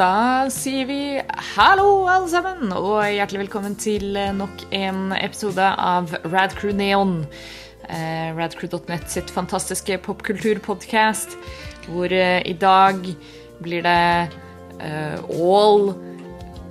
da 0.00 0.48
sier 0.48 0.86
vi 0.88 1.00
hallo, 1.54 2.06
alle 2.08 2.28
sammen, 2.32 2.70
og 2.72 3.02
hjertelig 3.04 3.42
velkommen 3.42 3.74
til 3.76 4.14
eh, 4.16 4.30
nok 4.32 4.62
en 4.72 5.10
episode 5.18 5.66
av 5.76 6.14
Radcrew 6.24 6.72
Neon. 6.76 7.26
Eh, 7.84 8.30
Radcrew.net 8.36 9.10
sitt 9.12 9.32
fantastiske 9.34 9.98
popkulturpodkast, 10.06 11.36
hvor 11.90 12.12
eh, 12.16 12.40
i 12.48 12.54
dag 12.56 13.02
blir 13.60 13.84
det 13.84 14.30
eh, 14.80 15.18
all 15.36 15.92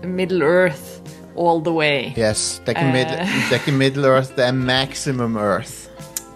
Middle 0.02 0.42
Earth 0.46 1.14
all 1.38 1.62
the 1.62 1.76
way. 1.76 2.10
Yes, 2.18 2.64
det 2.66 2.74
er, 2.74 2.80
ikke 2.80 2.90
Eh. 3.20 3.36
det 3.46 3.60
er 3.60 3.62
ikke 3.62 3.78
Middle 3.78 4.10
Earth, 4.10 4.34
det 4.40 4.48
er 4.48 4.58
Maximum 4.58 5.38
Earth. 5.38 5.89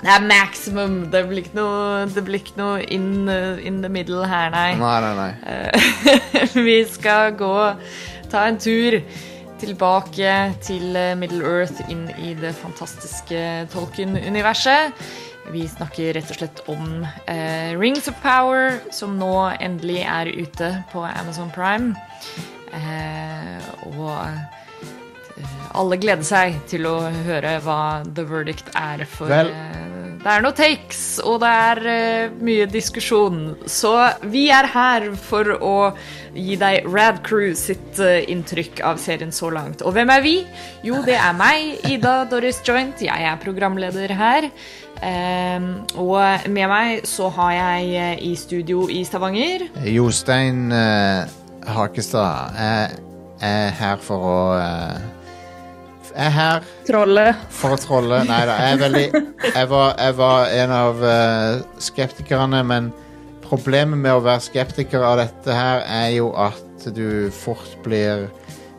Det 0.04 0.12
er 0.12 0.24
maximum. 0.28 0.96
Det 1.12 1.22
blir 1.30 1.44
ikke 1.46 1.56
noe, 1.56 2.06
det 2.12 2.24
blir 2.28 2.42
ikke 2.42 2.58
noe 2.60 2.82
in, 2.92 3.28
eh, 3.32 3.62
in 3.68 3.82
the 3.84 3.90
middle 3.90 4.26
her, 4.28 4.50
nei. 4.52 4.74
Nei, 4.76 4.96
nei, 5.00 5.14
nei. 5.16 5.32
Eh, 5.48 6.58
vi 6.68 6.80
skal 6.92 7.32
gå 7.40 7.54
ta 8.32 8.48
en 8.50 8.58
tur 8.60 8.98
tilbake 9.64 10.34
til 10.66 10.96
eh, 11.00 11.14
Middle 11.16 11.44
Earth, 11.48 11.80
inn 11.94 12.10
i 12.20 12.34
det 12.36 12.52
fantastiske 12.60 13.44
Tolkien-universet. 13.72 14.92
Vi 15.54 15.64
snakker 15.68 16.14
rett 16.16 16.30
og 16.32 16.38
slett 16.40 16.60
om 16.72 17.06
eh, 17.28 17.72
Rings 17.80 18.08
of 18.12 18.20
Power, 18.24 18.78
som 18.96 19.16
nå 19.20 19.32
endelig 19.64 20.02
er 20.04 20.32
ute 20.36 20.70
på 20.92 21.04
Amazon 21.08 21.52
Prime. 21.56 21.96
Eh, 22.76 23.72
og 23.94 24.12
alle 25.74 25.98
gleder 25.98 26.26
seg 26.28 26.60
til 26.70 26.86
å 26.92 26.98
høre 27.26 27.56
hva 27.66 27.80
The 28.06 28.28
Verdict 28.30 28.70
er 28.78 29.04
for 29.10 29.32
Vel- 29.32 29.52
det 30.24 30.32
er 30.32 30.44
noe 30.44 30.56
takes, 30.56 31.00
og 31.20 31.42
det 31.44 31.50
er 31.52 31.80
uh, 31.84 32.36
mye 32.48 32.68
diskusjon. 32.72 33.42
Så 33.68 33.92
vi 34.32 34.46
er 34.56 34.70
her 34.72 35.10
for 35.20 35.50
å 35.58 35.76
gi 36.32 36.56
deg 36.60 36.88
Rad 36.88 37.20
Crew 37.28 37.52
sitt 37.60 38.00
uh, 38.00 38.22
inntrykk 38.32 38.80
av 38.88 39.02
serien 39.04 39.34
så 39.36 39.52
langt. 39.52 39.84
Og 39.84 39.92
hvem 39.98 40.14
er 40.16 40.24
vi? 40.24 40.38
Jo, 40.88 41.02
det 41.04 41.18
er 41.20 41.36
meg, 41.36 41.76
Ida 41.92 42.22
Doris 42.32 42.62
Joint. 42.64 43.04
Jeg 43.04 43.28
er 43.28 43.42
programleder 43.44 44.16
her. 44.16 44.48
Um, 45.04 45.68
og 46.00 46.48
med 46.48 46.70
meg 46.72 47.08
så 47.10 47.28
har 47.36 47.52
jeg 47.58 47.90
uh, 47.92 48.24
i 48.24 48.32
studio 48.40 48.86
i 48.88 49.02
Stavanger 49.04 49.66
Jostein 49.90 50.72
Hakestad 51.68 52.56
er, 52.56 52.94
er 53.44 53.76
her 53.76 54.00
for 54.00 54.30
å 54.30 54.40
Er 56.16 56.30
her 56.30 56.62
Trollet. 56.88 57.36
for 57.50 57.74
å 57.74 57.78
trolle. 57.82 58.20
Nei 58.30 58.42
da, 58.46 58.58
jeg 58.70 58.80
veldig 58.84 59.06
Jeg 59.56 59.70
var, 59.72 59.96
jeg 59.98 60.16
var 60.20 60.52
en 60.62 60.72
av 60.72 61.02
uh, 61.02 61.64
skeptikerne, 61.82 62.64
men 62.70 62.92
problemet 63.44 63.98
med 64.00 64.14
å 64.14 64.22
være 64.24 64.44
skeptiker 64.46 65.02
av 65.06 65.18
dette 65.24 65.54
her 65.58 65.82
er 65.90 66.10
jo 66.18 66.32
at 66.38 66.86
du 66.96 67.30
fort 67.34 67.76
blir 67.86 68.28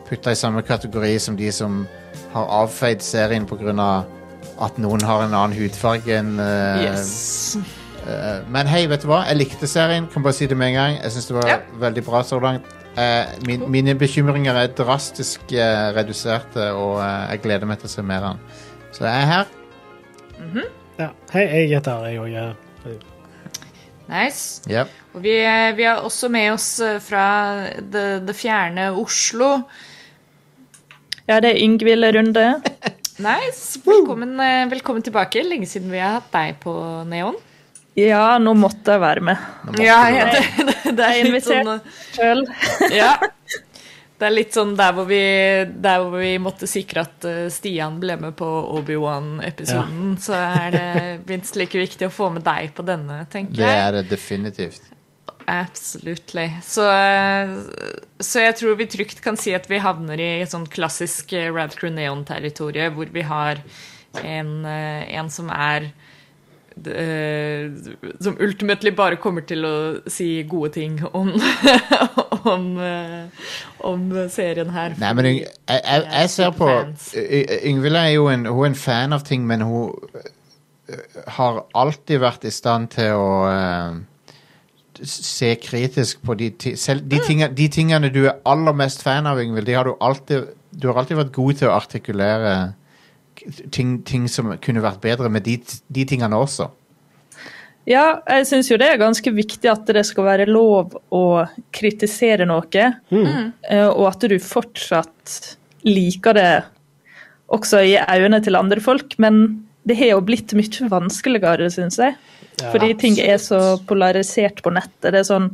putta 0.09 0.31
i 0.35 0.39
samme 0.39 0.63
kategori 0.67 1.15
som 1.23 1.37
de 1.39 1.51
som 1.55 1.85
har 2.35 2.47
avfeid 2.63 3.03
serien 3.03 3.47
pga. 3.47 4.05
at 4.61 4.77
noen 4.79 5.03
har 5.03 5.23
en 5.25 5.35
annen 5.35 5.57
hudfarge 5.59 6.15
enn 6.15 6.39
uh, 6.39 6.83
Yes. 6.85 7.57
uh, 8.07 8.43
men 8.49 8.67
hei, 8.71 8.87
vet 8.87 9.03
du 9.03 9.09
hva? 9.11 9.25
Jeg 9.27 9.37
likte 9.41 9.67
serien. 9.67 10.07
Kan 10.13 10.23
bare 10.23 10.35
si 10.39 10.47
det 10.47 10.57
med 10.57 10.69
en 10.75 10.75
gang. 10.79 10.99
Jeg 11.03 11.11
synes 11.13 11.27
det 11.27 11.37
var 11.41 11.49
Ja. 11.49 11.59
veldig 11.83 12.05
bra 12.07 12.23
så 12.23 12.39
langt. 12.41 12.65
Eh, 12.95 13.33
min, 13.47 13.65
mine 13.71 13.95
bekymringer 13.99 14.55
er 14.55 14.75
drastisk 14.79 15.51
eh, 15.53 15.89
reduserte, 15.97 16.71
og 16.79 17.01
eh, 17.03 17.33
jeg 17.35 17.43
gleder 17.47 17.67
meg 17.67 17.83
til 17.83 17.91
å 17.91 17.95
se 17.97 18.05
mer 18.07 18.23
av 18.23 18.37
den. 18.37 18.63
Så 18.95 19.09
jeg 19.09 19.25
er 19.25 19.31
her. 19.33 19.51
Ja. 20.99 21.09
Hei, 21.33 21.43
jeg 21.43 21.73
heter 21.75 22.07
jeg 22.07 22.35
er 22.39 22.55
Nice. 24.05 24.61
Yep. 24.69 24.91
Og 25.17 25.23
vi, 25.25 25.33
vi 25.79 25.87
har 25.89 26.05
også 26.05 26.29
med 26.31 26.53
oss 26.53 26.69
eh, 26.85 27.01
fra 27.03 27.25
det, 27.81 28.27
det 28.29 28.37
fjerne 28.37 28.91
Oslo. 29.01 29.57
Ja, 31.25 31.41
det 31.41 31.55
er 31.55 31.63
Yngvild 31.65 32.11
Runde. 32.15 32.49
Nice. 33.15 33.79
Velkommen, 33.87 34.33
eh, 34.43 34.65
velkommen 34.71 35.03
tilbake. 35.07 35.45
Lenge 35.47 35.69
siden 35.71 35.93
vi 35.95 36.01
har 36.03 36.17
hatt 36.17 36.33
deg 36.35 36.57
på 36.65 36.73
Neon. 37.07 37.37
Ja, 37.95 38.39
nå 38.43 38.57
måtte 38.59 38.97
jeg 38.97 39.03
være 39.03 39.23
med 39.23 39.79
Ja, 39.83 40.01
ja, 40.11 40.27
det, 40.33 40.43
det, 40.69 40.97
det 40.99 41.11
er 41.11 41.29
litt 41.31 41.47
sånn 41.47 41.77
sjøl. 42.15 42.43
ja. 43.03 43.15
Det 44.15 44.29
er 44.29 44.35
litt 44.35 44.55
sånn 44.55 44.73
der 44.79 44.95
hvor 44.95 45.07
vi, 45.09 45.21
der 45.85 46.03
hvor 46.03 46.21
vi 46.23 46.33
måtte 46.43 46.69
sikre 46.71 47.03
at 47.05 47.27
eh, 47.29 47.47
Stian 47.53 47.99
ble 48.03 48.17
med 48.21 48.37
på 48.39 48.47
Obi-Wan-episoden, 48.79 50.15
så 50.23 50.37
er 50.39 50.75
det 50.75 50.91
minst 51.27 51.59
like 51.59 51.79
viktig 51.79 52.09
å 52.09 52.15
få 52.15 52.31
med 52.35 52.47
deg 52.47 52.71
på 52.77 52.87
denne, 52.87 53.25
tenker 53.31 53.59
jeg. 53.59 53.67
Det 53.67 53.81
er 53.83 53.97
det 53.99 54.05
definitivt. 54.13 54.87
Absolutely. 55.51 56.47
Så, 56.65 56.87
eh, 56.89 57.57
så 58.23 58.47
jeg 58.47 58.57
tror 58.61 58.79
vi 58.79 58.89
trygt 58.95 59.21
kan 59.25 59.37
si 59.39 59.53
at 59.55 59.67
vi 59.71 59.83
havner 59.83 60.23
i 60.23 60.31
et 60.45 60.55
sånn 60.55 60.67
klassisk 60.71 61.35
eh, 61.37 61.51
Radcrew 61.53 61.93
Neon-territorium, 61.99 62.95
hvor 62.97 63.11
vi 63.13 63.27
har 63.29 63.61
en, 64.23 64.57
eh, 64.65 65.11
en 65.19 65.31
som 65.31 65.51
er 65.53 65.91
eh, 65.91 66.04
Som 68.21 68.37
ultimately 68.43 68.91
bare 68.97 69.17
kommer 69.23 69.45
til 69.47 69.65
å 69.65 69.75
si 70.11 70.43
gode 70.51 70.73
ting 70.75 70.99
om, 71.15 71.31
om, 72.55 72.65
eh, 72.83 73.45
om 73.87 74.09
serien 74.33 74.73
her. 74.75 74.97
Nei, 75.01 75.13
men 75.15 75.29
jeg, 75.31 75.53
jeg, 75.71 76.07
jeg 76.09 76.33
ser 76.35 76.57
på 76.59 76.71
Yngvild 77.71 78.01
er 78.01 78.11
jo 78.17 78.27
en, 78.33 78.49
hun 78.51 78.65
er 78.67 78.73
en 78.73 78.79
fan 78.79 79.17
av 79.17 79.23
ting, 79.27 79.47
men 79.47 79.63
hun 79.63 79.95
øh, 80.19 81.23
har 81.39 81.63
alltid 81.79 82.25
vært 82.25 82.49
i 82.51 82.53
stand 82.55 82.91
til 82.97 83.15
å 83.23 83.31
uh, 83.47 84.03
se 85.03 85.55
kritisk 85.63 86.23
på 86.27 86.37
de, 86.39 86.51
selv, 86.77 87.07
de, 87.11 87.23
tingene, 87.23 87.55
de 87.55 87.69
tingene 87.73 88.13
du 88.15 88.25
er 88.27 88.41
aller 88.51 88.77
mest 88.77 89.03
fan 89.07 89.31
av, 89.31 89.41
Yngvild. 89.43 89.71
De 89.71 89.79
har 89.79 89.89
du 89.89 89.95
alltid 90.01 90.53
Du 90.75 90.89
har 90.89 90.97
alltid 90.99 91.21
vært 91.21 91.37
god 91.37 91.59
til 91.61 91.69
å 91.71 91.77
artikulere 91.77 92.55
ting, 93.75 93.99
ting 94.07 94.29
som 94.31 94.53
kunne 94.63 94.83
vært 94.85 95.01
bedre 95.05 95.31
med 95.33 95.45
de, 95.47 95.59
de 95.93 96.05
tingene 96.09 96.39
også. 96.39 96.71
Ja, 97.85 98.21
jeg 98.31 98.47
syns 98.49 98.71
jo 98.71 98.79
det 98.81 98.87
er 98.95 99.01
ganske 99.03 99.29
viktig 99.37 99.69
at 99.69 99.91
det 99.93 100.07
skal 100.09 100.25
være 100.25 100.47
lov 100.49 100.95
å 101.13 101.25
kritisere 101.75 102.47
noe, 102.49 102.87
Mm. 103.13 103.51
og 103.93 104.07
at 104.09 104.25
du 104.31 104.39
fortsatt 104.41 105.57
liker 105.85 106.33
det 106.39 106.53
også 107.53 107.83
i 107.85 107.99
øynene 108.01 108.41
til 108.43 108.57
andre 108.57 108.81
folk. 108.81 109.19
Men 109.21 109.67
det 109.85 109.99
har 109.99 110.15
jo 110.15 110.23
blitt 110.25 110.55
mye 110.57 110.89
vanskeligere, 110.89 111.69
syns 111.71 112.01
jeg. 112.01 112.17
Fordi 112.73 112.95
ting 112.97 113.19
er 113.21 113.37
så 113.43 113.59
polarisert 113.85 114.63
på 114.65 114.73
nettet. 114.73 115.11
Det 115.13 115.21
er 115.21 115.29
sånn, 115.29 115.51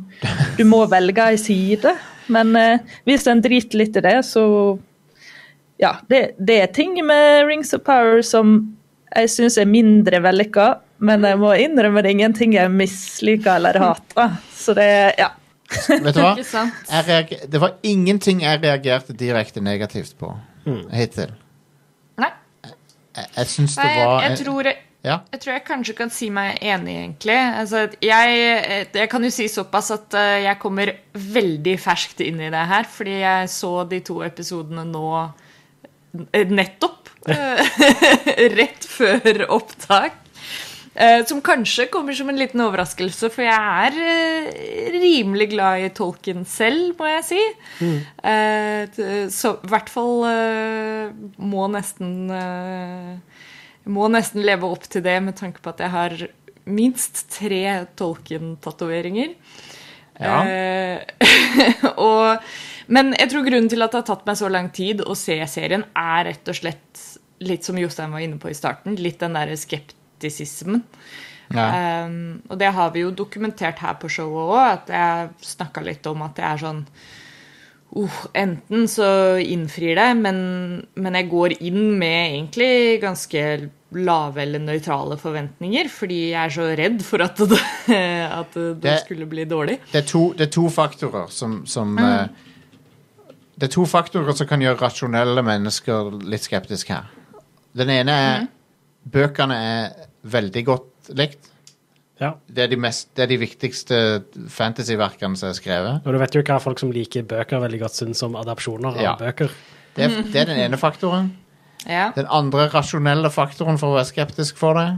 Du 0.55 0.63
må 0.69 0.85
velge 0.87 1.25
ei 1.33 1.35
side. 1.41 1.95
Men 2.31 2.55
eh, 2.55 2.79
hvis 3.09 3.25
en 3.27 3.41
driter 3.43 3.81
litt 3.81 3.97
i 3.97 4.03
det, 4.05 4.19
så 4.23 4.77
Ja, 5.81 5.95
det, 6.11 6.35
det 6.37 6.59
er 6.61 6.71
ting 6.75 6.93
med 7.05 7.47
Rings 7.49 7.73
of 7.73 7.81
Power 7.87 8.21
som 8.25 8.75
jeg 9.11 9.31
syns 9.33 9.57
er 9.59 9.65
mindre 9.67 10.21
vellykka, 10.23 10.67
men 11.03 11.25
jeg 11.27 11.39
må 11.41 11.49
innrømme 11.59 12.03
det 12.05 12.11
er 12.11 12.17
ingenting 12.19 12.53
jeg 12.55 12.71
misliker 12.71 13.57
eller 13.57 13.79
hater. 13.81 14.37
Så 14.55 14.75
det 14.77 14.89
Ja. 15.19 15.31
Vet 15.87 16.15
du 16.15 16.19
hva? 16.19 16.35
Jeg 16.35 17.05
reager, 17.07 17.43
det 17.47 17.59
var 17.63 17.77
ingenting 17.87 18.41
jeg 18.43 18.59
reagerte 18.63 19.13
direkte 19.15 19.61
negativt 19.63 20.17
på 20.19 20.33
hittil. 20.91 21.31
Nei. 22.19 22.29
Jeg, 22.67 23.27
jeg 23.37 23.47
syns 23.53 23.75
det 23.79 23.85
var 23.87 24.21
jeg, 24.21 24.31
jeg, 24.31 24.39
tror, 24.45 24.69
Ja. 25.07 25.15
jeg 25.31 25.41
tror 25.41 25.53
jeg 25.55 25.63
kanskje 25.67 25.95
kan 25.97 26.11
si 26.13 26.27
meg 26.29 26.59
enig, 26.61 26.97
egentlig. 27.05 27.37
Altså, 27.63 27.85
jeg, 28.03 28.89
jeg 28.93 29.09
kan 29.09 29.23
jo 29.23 29.31
si 29.33 29.47
såpass 29.51 29.91
at 29.95 30.13
eh, 30.19 30.43
jeg 30.45 30.59
kommer 30.61 30.91
veldig 31.15 31.77
ferskt 31.81 32.19
inn 32.27 32.43
i 32.43 32.51
det 32.53 32.65
her, 32.75 32.83
fordi 32.91 33.15
jeg 33.23 33.49
så 33.55 33.71
de 33.89 33.99
to 34.11 34.19
episodene 34.27 34.83
nå 34.91 35.05
eh, 35.23 35.31
nettopp. 36.51 37.11
eh, 37.27 37.61
Rett 38.59 38.87
før 38.89 39.45
opptak. 39.51 40.17
Eh, 40.91 41.21
som 41.25 41.39
kanskje 41.39 41.85
kommer 41.87 42.13
som 42.17 42.27
en 42.27 42.39
liten 42.39 42.59
overraskelse, 42.65 43.29
for 43.31 43.45
jeg 43.45 43.55
er 43.55 43.99
eh, 44.03 44.89
rimelig 44.97 45.47
glad 45.53 45.85
i 45.85 45.91
tolken 45.95 46.43
selv, 46.43 46.97
må 46.99 47.07
jeg 47.07 47.23
si. 47.29 47.45
Mm. 47.79 49.29
så 49.31 49.53
i 49.55 49.71
hvert 49.71 49.89
fall 49.89 50.25
eh, 50.27 51.13
må 51.39 51.69
nesten 51.71 52.11
eh, 52.35 53.15
må 53.89 54.07
nesten 54.13 54.43
leve 54.45 54.67
opp 54.69 54.83
til 54.91 55.03
det 55.05 55.17
med 55.23 55.37
tanke 55.39 55.63
på 55.63 55.71
at 55.71 55.81
jeg 55.81 55.93
har 55.95 56.17
minst 56.69 57.23
tre 57.33 57.61
Tolkien-tatoveringer. 57.97 59.33
Ja. 60.21 60.37
Eh, 60.45 61.01
og, 62.07 62.51
men 62.93 63.15
jeg 63.17 63.31
tror 63.31 63.47
grunnen 63.47 63.71
til 63.71 63.83
at 63.83 63.93
det 63.93 64.03
har 64.03 64.09
tatt 64.11 64.27
meg 64.29 64.37
så 64.39 64.51
lang 64.51 64.69
tid 64.75 65.01
å 65.01 65.17
se 65.17 65.37
serien, 65.49 65.85
er 65.97 66.29
rett 66.29 66.53
og 66.53 66.57
slett 66.57 67.07
litt 67.41 67.65
som 67.65 67.79
Jostein 67.79 68.13
var 68.13 68.21
inne 68.21 68.37
på 68.41 68.51
i 68.51 68.57
starten, 68.57 68.99
litt 69.01 69.21
den 69.21 69.37
derre 69.37 69.57
skeptisismen. 69.57 70.83
Ja. 71.51 72.05
Um, 72.05 72.39
og 72.47 72.59
det 72.61 72.69
har 72.71 72.93
vi 72.93 73.01
jo 73.03 73.09
dokumentert 73.15 73.81
her 73.83 73.97
på 73.99 74.11
showet 74.13 74.53
òg, 74.53 74.61
at 74.61 74.93
jeg 74.93 75.49
snakka 75.51 75.83
litt 75.83 76.05
om 76.07 76.21
at 76.23 76.37
det 76.37 76.45
er 76.47 76.61
sånn 76.61 76.85
uh, 77.97 78.17
Enten 78.37 78.87
så 78.87 79.37
innfrir 79.43 79.95
det, 79.99 80.09
men, 80.21 80.37
men 80.95 81.17
jeg 81.19 81.29
går 81.31 81.55
inn 81.61 81.97
med 81.99 82.37
egentlig 82.37 82.99
ganske 83.03 83.43
lave 83.91 84.39
eller 84.45 84.61
nøytrale 84.63 85.17
forventninger, 85.19 85.89
fordi 85.91 86.19
jeg 86.31 86.39
er 86.45 86.53
så 86.55 86.67
redd 86.79 87.01
for 87.03 87.25
at 87.25 87.41
det, 87.51 87.59
at 88.39 88.53
det, 88.55 88.69
Det- 88.85 88.99
skulle 89.05 89.27
bli 89.27 89.43
dårlig. 89.45 89.79
Det 89.91 90.03
er 90.05 90.07
to, 90.07 90.23
det 90.39 90.47
er 90.47 90.53
to 90.55 90.69
faktorer 90.71 91.27
som, 91.29 91.61
som 91.67 91.91
Mm. 91.99 92.05
uh, 92.07 93.35
det 93.61 93.67
er 93.67 93.73
to 93.75 93.83
faktorer 93.85 94.33
som 94.33 94.47
kan 94.49 94.61
gjøre 94.63 94.79
rasjonelle 94.81 95.43
mennesker 95.45 96.15
litt 96.25 96.47
skeptiske 96.47 96.95
her. 96.95 97.11
Den 97.77 97.91
ene 97.93 98.15
er 98.17 98.47
bøkene 99.11 99.53
er 99.53 100.07
veldig 100.23 100.63
godt 100.65 101.11
likt. 101.19 101.50
Ja. 102.21 102.35
Det 102.47 102.63
er 102.63 102.69
de, 102.69 102.77
mest, 102.77 103.09
det 103.17 103.23
er 103.25 103.29
de 103.31 103.37
viktigste 103.41 103.97
fantasyverkene 104.53 105.39
som 105.39 105.49
er 105.49 105.55
skrevet. 105.57 106.03
Og 106.05 106.13
du 106.13 106.19
vet 106.21 106.35
jo 106.37 106.43
hva 106.45 106.59
folk 106.61 106.79
som 106.81 106.91
liker 106.93 107.25
bøker 107.27 107.63
veldig 107.63 107.79
godt 107.81 107.97
syns 107.97 108.21
om 108.27 108.35
adapsjoner 108.39 108.93
av 108.93 109.01
Ja. 109.01 109.13
bøker. 109.19 109.49
Det 109.95 110.05
er, 110.05 110.21
det 110.31 110.41
er 110.43 110.45
den 110.51 110.59
ene 110.67 110.77
faktoren. 110.79 111.31
Ja. 111.89 112.11
Den 112.15 112.27
andre 112.29 112.67
rasjonelle 112.69 113.31
faktoren 113.33 113.79
for 113.81 113.91
å 113.91 113.97
være 113.97 114.11
skeptisk 114.11 114.59
for 114.61 114.77
det, 114.77 114.89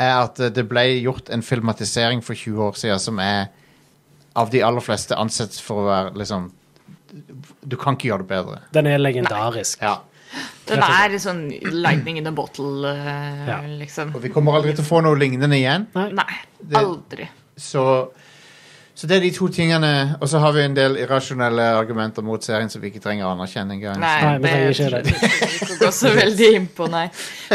er 0.00 0.16
at 0.24 0.40
eh, 0.40 0.50
det 0.50 0.64
ble 0.66 0.86
gjort 1.04 1.28
en 1.30 1.44
filmatisering 1.44 2.24
for 2.24 2.34
20 2.34 2.64
år 2.64 2.78
siden 2.80 2.98
som 2.98 3.20
er 3.22 3.44
av 4.34 4.50
de 4.50 4.62
aller 4.66 4.82
fleste 4.82 5.14
ansett 5.14 5.54
for 5.62 5.84
å 5.84 5.88
være 5.90 6.16
liksom 6.18 6.48
Du 7.62 7.76
kan 7.78 7.94
ikke 7.94 8.08
gjøre 8.08 8.24
det 8.24 8.30
bedre. 8.32 8.56
Den 8.74 8.88
er 8.90 8.98
legendarisk. 8.98 9.78
Ja. 9.84 10.00
Den 10.66 10.82
er 10.82 11.16
sånn 11.20 11.46
lightning 11.72 12.16
in 12.18 12.26
a 12.26 12.32
bottle, 12.32 12.88
eh, 12.88 13.46
Ja. 13.48 13.60
liksom. 13.66 14.14
Og 14.14 14.22
vi 14.22 14.30
kommer 14.30 14.54
aldri 14.58 14.74
til 14.74 14.84
å 14.84 14.88
få 14.88 15.02
noe 15.04 15.16
lignende 15.20 15.56
igjen. 15.58 15.86
Nei, 15.94 16.38
Det- 16.60 16.76
aldri. 16.80 17.28
Så, 17.56 18.08
så 18.96 19.06
det 19.06 19.16
er 19.16 19.20
de 19.20 19.30
to 19.30 19.46
tingene. 19.48 20.16
Og 20.20 20.26
så 20.28 20.40
har 20.40 20.52
vi 20.52 20.62
en 20.64 20.74
del 20.74 20.96
irrasjonelle 20.96 21.66
argumenter 21.76 22.22
mot 22.22 22.42
serien 22.42 22.70
som 22.70 22.80
vi 22.82 22.90
ikke 22.90 23.02
trenger 23.02 23.26
å 23.28 23.34
anerkjenne 23.36 23.76
engang. 23.76 24.00
Nei, 24.00 24.22
Nei, 24.22 24.38
vi 24.38 24.48
trenger 24.48 24.70
ikke 24.70 24.90
det 24.90 25.04
det. 25.04 25.12
vi 25.20 25.74
ikke 25.76 25.88
også 25.90 26.08
så 26.08 26.14
veldig 26.16 26.48
inn 26.54 26.66
på, 26.68 26.88
nei. 26.90 27.04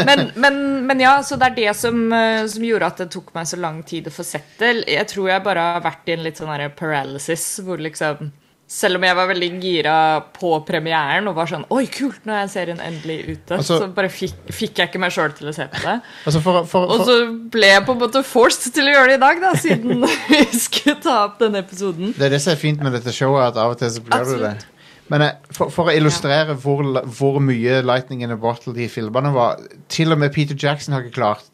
Men, 0.06 0.30
men, 0.36 0.86
men 0.86 1.00
ja, 1.00 1.18
så 1.26 1.36
det 1.40 1.50
er 1.50 1.54
det 1.56 1.76
som, 1.76 2.12
eh, 2.12 2.46
som 2.46 2.62
gjorde 2.62 2.86
at 2.86 2.96
det 3.04 3.10
tok 3.10 3.34
meg 3.34 3.44
så 3.50 3.58
lang 3.60 3.82
tid 3.82 4.06
å 4.06 4.14
få 4.14 4.24
sett 4.24 4.54
det. 4.58 4.84
Jeg 4.86 5.08
tror 5.08 5.28
jeg 5.34 5.42
bare 5.44 5.58
har 5.74 5.80
vært 5.84 6.08
i 6.08 6.12
en 6.12 6.22
litt 6.22 6.36
sånn 6.40 6.70
paralysis, 6.78 7.58
hvor 7.66 7.76
liksom 7.82 8.30
selv 8.70 9.00
om 9.00 9.02
jeg 9.02 9.16
var 9.18 9.26
veldig 9.26 9.48
gira 9.58 9.94
på 10.36 10.52
premieren 10.66 11.26
og 11.26 11.34
var 11.40 11.48
sånn 11.50 11.64
Oi, 11.74 11.88
kult, 11.90 12.20
nå 12.28 12.36
er 12.38 12.50
serien 12.52 12.78
endelig 12.84 13.16
ute. 13.26 13.56
Altså- 13.56 13.80
så 13.82 13.88
bare 13.94 14.10
fikk, 14.14 14.36
fikk 14.54 14.78
jeg 14.78 14.90
ikke 14.92 15.00
meg 15.02 15.14
sjøl 15.14 15.32
til 15.34 15.50
å 15.50 15.54
se 15.56 15.66
på 15.72 15.80
det. 15.82 15.96
Altså 16.30 16.42
for, 16.44 16.64
for, 16.70 16.92
Og 16.94 17.02
så 17.08 17.16
ble 17.50 17.72
jeg 17.72 17.84
på 17.88 17.96
en 17.96 18.02
måte 18.04 18.22
forced 18.22 18.70
til 18.76 18.86
å 18.86 18.92
gjøre 18.94 19.08
det 19.10 19.16
i 19.18 19.22
dag, 19.24 19.40
da, 19.42 19.54
siden 19.58 20.04
vi 20.30 20.42
skulle 20.54 21.00
ta 21.02 21.16
opp 21.24 21.40
denne 21.42 21.64
episoden. 21.64 22.12
det 22.14 22.28
er 22.28 22.36
det 22.36 22.42
som 22.44 22.54
er 22.54 22.60
fint 22.60 22.84
med 22.84 22.94
dette 22.94 23.14
showet, 23.16 23.48
at 23.50 23.58
av 23.58 23.74
og 23.74 23.80
til 23.80 23.90
så 23.90 24.04
blir 24.06 24.14
du 24.14 24.36
det. 24.36 24.52
Absolutt. 24.52 24.68
Men 25.10 25.24
eh, 25.26 25.32
for, 25.50 25.72
for 25.74 25.90
å 25.90 25.94
illustrere 25.98 26.54
hvor, 26.62 26.84
hvor 27.18 27.40
mye 27.42 27.80
Lightning 27.82 28.22
in 28.22 28.30
a 28.30 28.38
Bottle 28.38 28.76
de 28.76 28.86
filmene 28.86 29.32
var 29.34 29.58
Til 29.90 30.14
og 30.14 30.20
med 30.22 30.30
Peter 30.30 30.54
Jackson 30.54 30.94
har 30.94 31.02
ikke 31.02 31.16
klart 31.18 31.48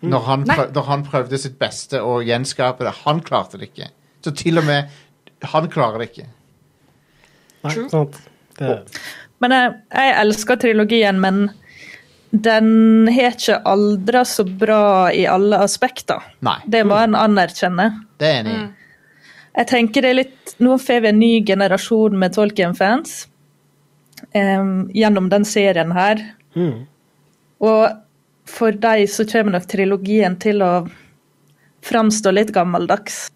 når 0.00 0.24
han, 0.24 0.46
prøv, 0.46 0.72
når 0.72 0.84
han 0.86 1.04
prøvde 1.04 1.40
sitt 1.42 1.58
beste 1.58 1.98
å 2.00 2.20
gjenskape 2.22 2.86
det. 2.86 2.92
Han 3.02 3.18
klarte 3.26 3.58
det 3.58 3.72
ikke. 3.72 3.90
Så 4.24 4.30
til 4.38 4.60
og 4.60 4.64
med 4.64 4.88
han 5.52 5.68
klarer 5.70 6.00
det 6.00 6.08
ikke. 6.12 6.28
Nei, 7.64 7.72
True. 7.74 7.88
sant. 7.90 8.18
Det, 8.58 8.76
Men 9.40 9.54
jeg, 9.54 9.72
jeg 9.94 10.14
elsker 10.22 10.56
trilogien, 10.62 11.20
men 11.22 11.48
den 12.30 13.08
har 13.14 13.32
ikke 13.36 13.60
aldra 13.64 14.24
så 14.28 14.44
bra 14.44 15.10
i 15.14 15.22
alle 15.30 15.60
aspekter. 15.64 16.20
Nei, 16.44 16.58
Det 16.68 16.82
må 16.86 16.98
en 17.00 17.14
anerkjenne. 17.16 18.04
det 18.18 18.26
er 18.34 18.40
enig 18.42 18.56
Mm. 18.58 18.74
Jeg 19.58 19.66
tenker 19.66 20.02
det 20.02 20.10
er 20.10 20.14
litt, 20.14 20.54
Nå 20.60 20.76
får 20.78 21.00
vi 21.02 21.08
en 21.08 21.18
ny 21.18 21.44
generasjon 21.44 22.18
med 22.18 22.32
Tolkien-fans 22.34 23.26
um, 24.34 24.88
gjennom 24.94 25.28
den 25.30 25.44
serien 25.44 25.90
her. 25.92 26.20
mm. 26.54 26.86
Og 27.60 27.88
for 28.46 28.70
dem 28.70 29.06
så 29.10 29.24
kommer 29.26 29.52
nok 29.56 29.66
trilogien 29.66 30.36
til 30.38 30.62
å 30.62 30.88
framstå 31.82 32.30
litt 32.32 32.52
gammeldags. 32.54 33.30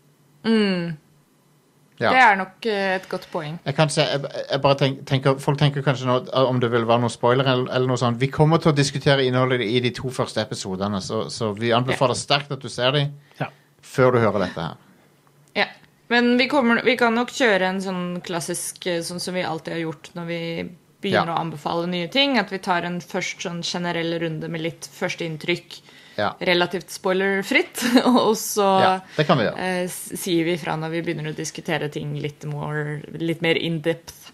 Mm. 0.45 0.97
Ja. 2.03 2.11
Det 2.13 2.21
er 2.27 2.37
nok 2.41 2.67
eh, 2.67 2.95
et 2.97 3.09
godt 3.11 3.27
poeng. 3.33 3.59
Jeg 3.65 3.77
kan 3.79 3.91
se, 3.93 4.03
jeg, 4.03 4.21
jeg 4.51 4.61
bare 4.65 4.79
tenk, 4.81 5.03
tenker, 5.09 5.37
Folk 5.43 5.59
tenker 5.61 5.85
kanskje 5.87 6.09
nå 6.09 6.17
eh, 6.27 6.49
om 6.51 6.59
det 6.63 6.71
vil 6.73 6.85
være 6.89 7.05
noen 7.05 7.13
spoiler 7.15 7.47
eller, 7.47 7.69
eller 7.71 7.87
noe 7.93 8.01
sånt. 8.01 8.19
Vi 8.21 8.29
kommer 8.33 8.59
til 8.63 8.73
å 8.73 8.77
diskutere 8.77 9.25
innholdet 9.27 9.63
i 9.67 9.79
de 9.85 9.93
to 9.97 10.11
første 10.13 10.43
episodene, 10.43 11.01
så, 11.05 11.25
så 11.31 11.53
vi 11.59 11.71
anbefaler 11.77 12.19
sterkt 12.19 12.53
at 12.57 12.61
du 12.65 12.69
ser 12.73 12.93
dem 12.99 13.15
Ja. 13.41 13.49
før 13.83 14.17
du 14.17 14.21
hører 14.25 14.47
dette 14.49 14.67
her. 14.69 14.77
Ja. 15.57 15.67
Men 16.13 16.35
vi, 16.37 16.49
kommer, 16.51 16.83
vi 16.85 16.97
kan 17.01 17.15
nok 17.17 17.31
kjøre 17.33 17.71
en 17.73 17.81
sånn 17.81 18.05
klassisk 18.27 18.87
eh, 18.91 19.01
sånn 19.07 19.21
som 19.23 19.35
vi 19.39 19.47
alltid 19.47 19.79
har 19.79 19.85
gjort 19.87 20.11
når 20.19 20.27
vi 20.29 20.41
begynner 21.03 21.33
Ja. 21.33 21.37
å 21.39 21.41
anbefale 21.47 21.87
nye 21.91 22.09
ting. 22.13 22.37
At 22.39 22.53
vi 22.53 22.59
tar 22.63 22.85
en 22.87 23.01
først 23.01 23.41
sånn 23.47 23.63
generell 23.67 24.19
runde 24.23 24.49
med 24.53 24.63
litt 24.63 24.87
førsteinntrykk, 24.93 25.79
Ja, 26.19 26.33
relativt 26.45 26.93
spoilerfritt. 26.93 27.83
Og 28.11 28.35
så 28.39 28.69
ja 28.83 28.95
vi 29.17 29.49
eh, 29.49 29.85
sier 29.89 30.45
vi 30.49 30.57
fra 30.61 30.77
når 30.77 30.97
vi 30.97 31.05
begynner 31.07 31.31
å 31.31 31.37
diskutere 31.37 31.89
ting 31.93 32.15
litt, 32.21 32.45
more, 32.49 33.01
litt 33.17 33.45
mer 33.45 33.61
in 33.61 33.81
depth. 33.85 34.33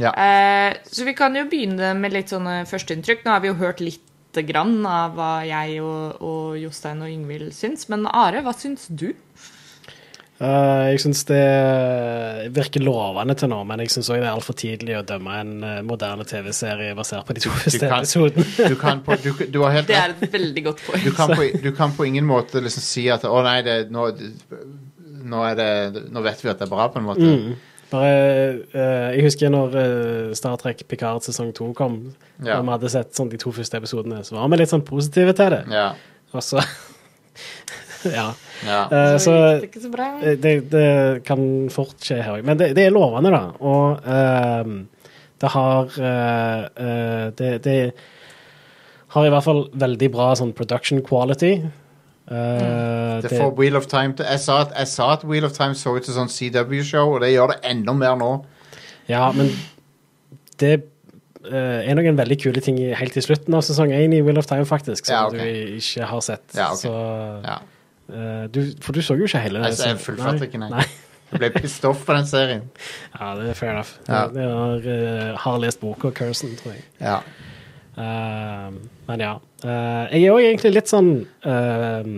Ja. 0.00 0.14
Eh, 0.16 0.78
så 0.88 1.04
vi 1.04 1.14
kan 1.16 1.36
jo 1.36 1.44
begynne 1.50 1.92
med 1.98 2.14
litt 2.16 2.32
sånne 2.32 2.62
førsteinntrykk. 2.70 3.26
Nå 3.26 3.34
har 3.34 3.44
vi 3.44 3.50
jo 3.52 3.58
hørt 3.60 3.82
litt 3.84 4.06
grann 4.46 4.78
av 4.86 5.16
hva 5.18 5.32
jeg 5.44 5.80
og, 5.82 6.20
og 6.24 6.58
Jostein 6.60 7.02
og 7.04 7.10
Yngvild 7.12 7.52
syns. 7.56 7.88
Men 7.92 8.06
Are, 8.08 8.44
hva 8.46 8.54
syns 8.56 8.86
du? 8.88 9.10
Eh, 10.40 10.84
jeg 10.94 11.00
syns 11.02 11.20
det 11.28 11.40
virker 12.56 12.80
lovende 12.80 13.34
til 13.36 13.50
nå, 13.52 13.58
men 13.68 13.82
jeg 13.84 13.92
syns 13.92 14.08
òg 14.08 14.22
det 14.22 14.24
er 14.24 14.32
altfor 14.32 14.56
tidlig 14.56 14.94
å 14.96 15.02
dømme 15.04 15.34
en 15.36 15.50
eh, 15.68 15.80
moderne 15.84 16.24
TV-serie 16.24 16.94
basert 16.96 17.26
på 17.28 17.36
de 17.36 17.42
to 17.44 17.52
første 17.52 17.90
episodene. 17.90 18.46
Du, 18.72 18.76
kan 18.80 19.02
på, 19.04 19.18
du, 19.20 19.34
du 19.52 19.58
har 19.66 19.76
helt 19.76 19.90
Det 19.90 19.98
er 19.98 20.14
et 20.14 20.32
veldig 20.32 20.64
godt 20.70 20.80
poeng. 20.86 21.04
Du 21.04 21.12
kan, 21.18 21.34
på, 21.36 21.48
du 21.66 21.70
kan 21.76 21.92
på 21.96 22.08
ingen 22.08 22.24
måte 22.28 22.64
liksom 22.64 22.86
si 22.86 23.04
at 23.12 23.28
Å 23.28 23.42
nei, 23.44 23.58
det, 23.66 23.76
nå, 23.92 24.06
nå, 25.28 25.44
er 25.50 25.60
det, 25.60 26.06
nå 26.08 26.24
vet 26.24 26.40
vi 26.40 26.52
at 26.54 26.62
det 26.62 26.70
er 26.70 26.72
bra, 26.72 26.88
på 26.88 27.02
en 27.02 27.08
måte. 27.10 27.28
Mm. 27.28 27.52
Bare, 27.90 28.18
uh, 28.72 29.08
jeg 29.12 29.26
husker 29.26 29.52
når 29.52 29.76
Star 30.38 30.56
Trek 30.62 30.86
Picard 30.88 31.26
sesong 31.26 31.50
to 31.52 31.68
kom, 31.76 32.00
Ja. 32.40 32.56
og 32.56 32.64
vi 32.64 32.78
hadde 32.78 32.94
sett 32.96 33.12
sånn, 33.18 33.28
de 33.28 33.36
to 33.42 33.52
første 33.52 33.76
episodene, 33.76 34.22
så 34.24 34.38
var 34.38 34.48
vi 34.48 34.62
litt 34.62 34.72
sånn 34.72 34.86
positive 34.88 35.36
til 35.36 35.52
det. 35.58 35.64
Ja. 35.74 35.90
Og 36.32 36.46
så 36.46 36.64
Ja. 38.08 38.30
Ja. 38.66 38.80
Eh, 38.86 39.16
Så 39.18 39.30
så 39.30 39.34
det 39.60 39.82
så. 39.82 40.36
Det, 40.42 40.54
det 40.70 41.24
kan 41.24 41.42
fort 41.72 41.98
skje 42.04 42.22
her 42.22 42.38
òg. 42.38 42.44
Men 42.44 42.58
det, 42.60 42.72
det 42.76 42.86
er 42.86 42.94
lovende, 42.94 43.32
da. 43.34 43.42
Og 43.60 44.00
ehm, 44.04 44.80
det 45.40 45.50
har 45.54 45.86
uh, 45.96 46.64
eh, 46.76 47.26
det, 47.38 47.52
det 47.64 47.76
har 49.14 49.26
i 49.26 49.30
hvert 49.32 49.46
fall 49.46 49.64
veldig 49.72 50.10
bra 50.12 50.32
sånn 50.38 50.52
production 50.56 51.00
quality. 51.02 51.54
Eh, 52.30 53.16
Det 53.24 53.32
får 53.32 53.56
Wheel 53.58 53.78
of 53.78 53.88
Time 53.90 54.14
til 54.14 54.28
jeg 54.28 54.42
sa, 54.44 54.60
at, 54.66 54.76
jeg 54.78 54.90
sa 54.92 55.08
at 55.16 55.24
Wheel 55.26 55.48
of 55.48 55.56
Time 55.56 55.74
så 55.74 55.96
ut 55.96 56.06
som 56.06 56.20
sånn 56.20 56.30
CW-show, 56.30 57.16
og 57.16 57.24
det 57.24 57.32
gjør 57.32 57.56
det 57.56 57.58
enda 57.72 57.96
mer 57.96 58.14
nå. 58.20 58.30
Ja, 59.10 59.24
men 59.34 59.50
det 60.62 60.76
uh, 61.48 61.80
er 61.80 61.96
noen 61.98 62.20
veldig 62.20 62.38
kule 62.44 62.62
ting 62.62 62.78
helt 62.78 63.16
til 63.16 63.24
slutten 63.26 63.56
av 63.56 63.64
sesong 63.66 63.90
én 63.96 64.14
i 64.14 64.22
Wheel 64.22 64.38
of 64.38 64.46
Time, 64.46 64.68
faktisk, 64.68 65.08
som 65.08 65.16
Ja, 65.16 65.26
okay. 65.26 65.50
du 65.74 65.80
ikke 65.80 66.06
har 66.12 66.22
sett. 66.28 66.46
Ja, 66.54 66.70
ok. 66.76 66.84
Så, 66.84 66.94
Ja. 67.48 67.58
Eh, 68.12 68.46
du, 68.52 68.60
for 68.80 68.92
du 68.92 69.00
så 69.02 69.14
jo 69.18 69.24
ikke 69.28 69.38
hele 69.44 69.58
Jeg, 69.66 69.78
jeg 69.78 69.98
fullførte 69.98 70.48
ikke, 70.48 70.58
nei. 70.58 70.84
Jeg 71.30 71.38
ble 71.38 71.50
pissed 71.54 71.84
off 71.86 72.04
på 72.06 72.14
den 72.16 72.26
serien. 72.26 72.62
Ja, 73.20 73.34
det 73.38 73.50
er 73.50 73.54
fair 73.54 73.70
enough. 73.70 73.92
Ja. 74.08 74.24
Jeg 74.34 74.48
har, 74.50 74.86
eh, 74.94 75.36
har 75.38 75.58
lest 75.62 75.80
boka 75.80 76.10
Curson, 76.10 76.56
tror 76.58 76.72
jeg. 76.74 76.84
Ja. 77.00 77.20
Uh, 78.00 78.70
men 79.08 79.20
ja. 79.20 79.34
Uh, 79.64 80.06
jeg 80.14 80.24
er 80.24 80.32
òg 80.32 80.40
egentlig 80.46 80.70
litt 80.72 80.88
sånn 80.88 81.10
eh, 81.44 82.10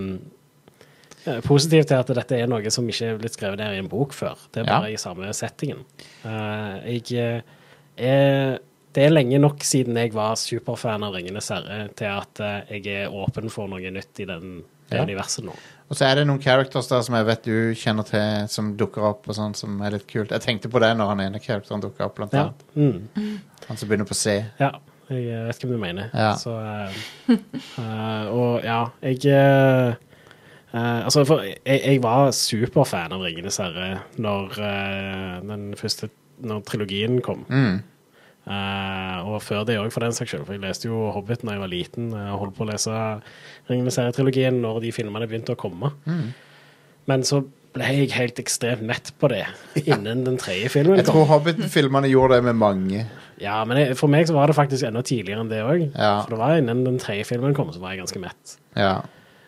positiv 1.47 1.87
til 1.89 1.97
at 1.99 2.11
dette 2.19 2.37
er 2.39 2.51
noe 2.51 2.71
som 2.75 2.87
ikke 2.91 3.09
er 3.13 3.19
blitt 3.21 3.35
skrevet 3.37 3.59
ned 3.63 3.77
i 3.77 3.81
en 3.83 3.89
bok 3.91 4.15
før. 4.15 4.39
Det 4.53 4.63
er 4.63 4.69
Ja. 4.69 4.79
bare 4.79 4.93
i 4.93 5.01
samme 5.01 5.33
settingen. 5.35 5.85
Jeg 6.25 7.43
er 7.97 8.59
Det 8.93 9.07
er 9.07 9.11
lenge 9.11 9.39
nok 9.41 9.63
siden 9.65 9.97
jeg 9.97 10.13
var 10.13 10.35
superfan 10.37 11.03
av 11.03 11.15
'Ringenes 11.15 11.49
herre' 11.49 11.89
til 11.97 12.05
at 12.05 12.67
jeg 12.69 12.87
er 12.87 13.09
åpen 13.09 13.49
for 13.51 13.67
noe 13.67 13.91
nytt 13.91 14.21
i 14.21 14.27
den, 14.27 14.65
det 14.91 14.99
Ja. 14.99 15.05
universet 15.05 15.45
nå. 15.47 15.55
Og 15.93 15.97
så 15.99 16.07
er 16.09 16.17
det 16.17 16.23
noen 16.25 16.41
characters 16.41 16.87
der 16.89 17.03
som 17.05 17.19
jeg 17.19 17.27
vet 17.29 17.43
du 17.45 17.57
kjenner 17.77 18.07
til, 18.09 18.47
som 18.49 18.71
dukker 18.81 19.05
opp, 19.11 19.27
og 19.29 19.37
sånn, 19.37 19.53
som 19.53 19.75
er 19.85 19.93
litt 19.99 20.07
kult. 20.09 20.31
Jeg 20.33 20.41
tenkte 20.41 20.71
på 20.73 20.81
det 20.81 20.89
når 20.97 21.11
han 21.11 21.21
ene 21.27 21.41
characteren 21.45 21.83
dukka 21.85 22.07
opp, 22.07 22.15
blant 22.17 22.33
Ja. 22.33 22.47
annet. 22.47 22.63
Mm. 22.73 23.35
Han 23.69 23.77
som 23.77 23.91
begynner 23.91 24.09
på 24.09 24.17
C. 24.17 24.39
Ja, 24.57 24.71
jeg 25.13 25.43
vet 25.51 25.61
hvem 25.61 25.75
du 25.75 25.83
mener. 25.83 26.09
Ja. 26.17 26.31
Så, 26.41 26.55
uh, 26.57 27.37
uh, 27.77 28.25
og 28.41 28.65
ja, 28.65 28.87
jeg 29.05 29.21
uh, 29.29 29.93
Altså, 30.73 31.27
for 31.29 31.45
jeg, 31.45 31.61
jeg 31.85 32.01
var 32.03 32.31
superfan 32.33 33.13
av 33.13 33.21
'Ringenes 33.21 33.61
herre' 33.61 34.01
når 34.17 34.57
den 35.45 35.75
første 35.77 36.09
Når 36.41 36.63
trilogien 36.65 37.21
kom. 37.21 37.45
Mm. 37.51 37.83
Eh, 38.43 39.19
og 39.29 39.39
før 39.43 39.63
det 39.69 39.77
òg, 39.79 39.93
for 39.95 40.03
den 40.03 40.15
saks 40.17 40.33
skyld. 40.33 40.45
For 40.49 40.57
jeg 40.57 40.63
leste 40.65 40.89
jo 40.89 41.13
'Hobbit' 41.15 41.45
da 41.47 41.53
jeg 41.55 41.61
var 41.63 41.71
liten. 41.71 42.11
Jeg 42.11 42.39
holdt 42.41 42.57
på 42.57 42.65
å 42.67 42.71
lese 42.73 42.91
'Ringenes 43.71 43.99
herre'-trilogien 44.01 44.61
når 44.61 44.81
de 44.83 44.93
filmene 44.93 45.29
begynte 45.29 45.55
å 45.55 45.61
komme. 45.61 45.93
Mm. 46.07 46.33
Men 47.07 47.23
så 47.23 47.45
ble 47.73 47.85
jeg 47.85 48.11
helt 48.13 48.39
ekstremt 48.39 48.83
mett 48.83 49.13
på 49.19 49.29
det 49.33 49.47
innen 49.87 50.25
den 50.25 50.37
tredje 50.39 50.69
filmen 50.69 50.97
Jeg 51.01 51.07
tror 51.07 51.25
Hobbit-filmene 51.31 52.11
gjorde 52.11 52.37
det 52.37 52.45
med 52.51 52.55
mange. 52.61 53.07
Ja, 53.41 53.65
men 53.65 53.79
jeg, 53.79 53.97
for 53.99 54.09
meg 54.13 54.27
så 54.29 54.35
var 54.37 54.47
det 54.47 54.55
faktisk 54.59 54.85
enda 54.87 55.03
tidligere 55.03 55.41
enn 55.43 55.49
det 55.51 55.63
òg. 55.65 55.89
Ja. 55.97 56.21
For 56.23 56.35
det 56.35 56.39
var 56.39 56.59
innen 56.59 56.85
den 56.85 56.99
tredje 57.03 57.25
filmen 57.27 57.55
kom, 57.55 57.73
så 57.73 57.81
var 57.83 57.95
jeg 57.95 58.03
ganske 58.05 58.21
mett. 58.23 58.57
Ja. 58.77 59.01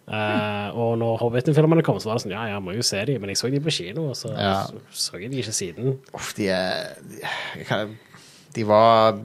Uh, 0.04 0.68
og 0.76 0.98
når 1.00 1.16
Hobbiten-filmene 1.22 1.82
kom, 1.82 1.96
så 2.02 2.10
var 2.10 2.18
det 2.18 2.24
sånn 2.26 2.34
Ja, 2.34 2.42
jeg 2.50 2.60
må 2.60 2.74
jo 2.76 2.82
se 2.84 2.98
dem, 3.08 3.22
men 3.22 3.30
jeg 3.32 3.38
så 3.40 3.48
dem 3.52 3.62
på 3.64 3.72
kino, 3.72 4.10
og 4.10 4.16
så 4.18 4.34
Ja. 4.36 4.66
så, 4.68 4.80
så 4.92 5.20
jeg 5.20 5.30
de 5.32 5.38
ikke 5.40 5.52
siden. 5.56 5.94
Uff, 6.12 6.34
de 6.36 6.48
er 6.52 6.96
de, 7.00 7.64
kan- 7.64 7.94
de 8.54 8.64
var 8.68 9.16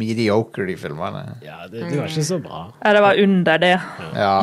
mediocre, 0.00 0.64
de 0.68 0.76
filmene. 0.80 1.24
Ja, 1.44 1.66
det, 1.68 1.82
de 1.90 1.98
var 2.00 2.08
ikke 2.08 2.24
så 2.24 2.38
bra. 2.42 2.60
Ja, 2.82 2.92
det 2.96 3.02
var 3.04 3.18
under 3.24 3.58
det. 3.64 3.74
Ja. 4.18 4.36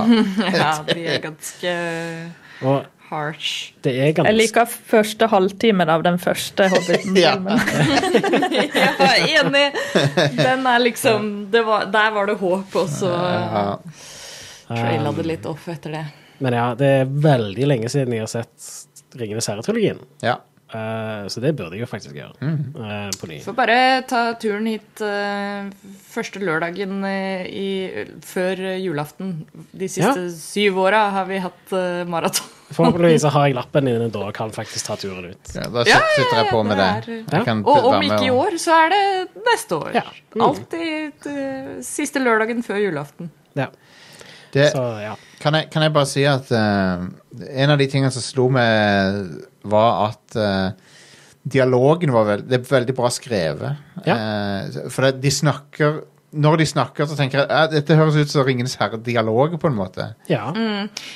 Ja, 0.54 0.74
de 0.88 1.06
er 1.16 1.20
ganske 1.24 1.72
Og 2.66 2.86
harsh. 3.10 3.74
det 3.86 3.92
er 4.02 4.12
ganske 4.18 4.32
Jeg 4.32 4.38
liker 4.40 4.66
første 4.92 5.28
halvtimen 5.34 5.90
av 5.90 6.04
den 6.06 6.18
første 6.22 6.68
Hobbiten-filmen. 6.74 7.60
Ja, 8.76 9.12
enig. 9.42 9.66
Den 10.38 10.66
er 10.68 10.80
liksom 10.84 11.30
det 11.52 11.62
var, 11.68 11.86
Der 11.94 12.12
var 12.16 12.30
det 12.30 12.38
håp, 12.42 12.76
og 12.76 12.90
så 12.90 13.12
ja. 13.12 13.66
traila 14.70 15.12
det 15.18 15.26
litt 15.34 15.46
off 15.50 15.68
etter 15.74 15.98
det. 16.00 16.06
Men 16.44 16.54
ja, 16.58 16.66
det 16.76 16.88
er 17.02 17.06
veldig 17.30 17.68
lenge 17.70 17.90
siden 17.92 18.14
jeg 18.18 18.26
har 18.26 18.32
sett 18.32 19.16
Ringenes 19.16 19.48
herre-trilogien. 19.48 20.02
ja. 20.26 20.38
Eh, 20.74 21.28
så 21.30 21.42
det 21.44 21.52
burde 21.54 21.78
jeg 21.78 21.84
jo 21.86 21.88
faktisk 21.90 22.16
gjøre 22.18 22.34
eh, 22.42 23.12
på 23.20 23.28
ny. 23.30 23.38
Får 23.46 23.56
bare 23.58 23.78
ta 24.10 24.22
turen 24.42 24.66
hit 24.66 25.04
uh, 25.06 25.68
første 26.10 26.42
lørdagen 26.42 27.06
i, 27.06 27.68
før 28.26 28.64
julaften. 28.82 29.36
De 29.78 29.90
siste 29.92 30.26
syv 30.34 30.80
åra 30.88 31.04
har 31.14 31.30
vi 31.30 31.38
hatt 31.44 31.76
uh, 31.76 32.02
maraton. 32.10 32.50
Forhåpentligvis 32.74 33.28
har 33.30 33.46
jeg 33.46 33.58
lappen 33.60 33.92
inne 33.92 34.10
da 34.10 34.24
og 34.26 34.34
kan 34.36 34.50
faktisk 34.56 34.90
ta 34.90 34.98
turen 34.98 35.30
ut. 35.30 35.54
ja 35.54 35.68
da 35.70 35.86
sitter 35.86 36.40
jeg 36.42 36.50
på 36.50 36.64
med 36.66 36.82
det. 36.82 37.20
det 37.30 37.44
er- 37.44 37.62
Og 37.62 37.92
om 37.92 38.02
ikke 38.02 38.26
i 38.26 38.34
år, 38.34 38.58
så 38.62 38.80
er 38.88 38.96
det 38.96 39.44
neste 39.46 39.78
år. 39.78 39.92
Ja. 40.02 40.08
Mm. 40.34 40.48
Alltid 40.50 41.30
siste 41.86 42.24
lørdagen 42.26 42.66
før 42.66 42.82
julaften. 42.82 43.30
Ja, 43.56 43.70
Det, 44.56 44.72
så 44.72 44.82
ja. 45.04 45.14
kan, 45.44 45.54
jeg, 45.54 45.70
kan 45.70 45.84
jeg 45.84 45.94
bare 45.94 46.08
si 46.08 46.24
at 46.24 46.50
eh, 46.56 47.06
en 47.50 47.70
av 47.74 47.78
de 47.82 47.88
tingene 47.92 48.12
som 48.12 48.22
slo 48.24 48.50
meg, 48.54 49.32
var 49.64 50.10
at 50.10 50.36
uh, 50.40 50.72
dialogen 51.46 52.12
var 52.16 52.26
veld, 52.30 52.48
det 52.50 52.60
er 52.60 52.68
veldig 52.70 52.96
bra 52.98 53.10
skrevet. 53.14 53.82
Eh, 54.06 54.90
for 54.90 55.06
det, 55.08 55.20
de 55.22 55.32
snakker 55.32 56.00
Når 56.36 56.58
de 56.60 56.66
snakker, 56.68 57.06
så 57.08 57.16
tenker 57.16 57.40
jeg 57.44 57.48
at 57.54 57.72
dette 57.72 57.96
høres 57.96 58.16
ut 58.20 58.28
som 58.34 58.44
Ringenes 58.44 58.74
herre-dialoger, 58.76 59.58
på 59.62 59.70
en 59.70 59.78
måte. 59.78 60.10
ja. 60.28 60.50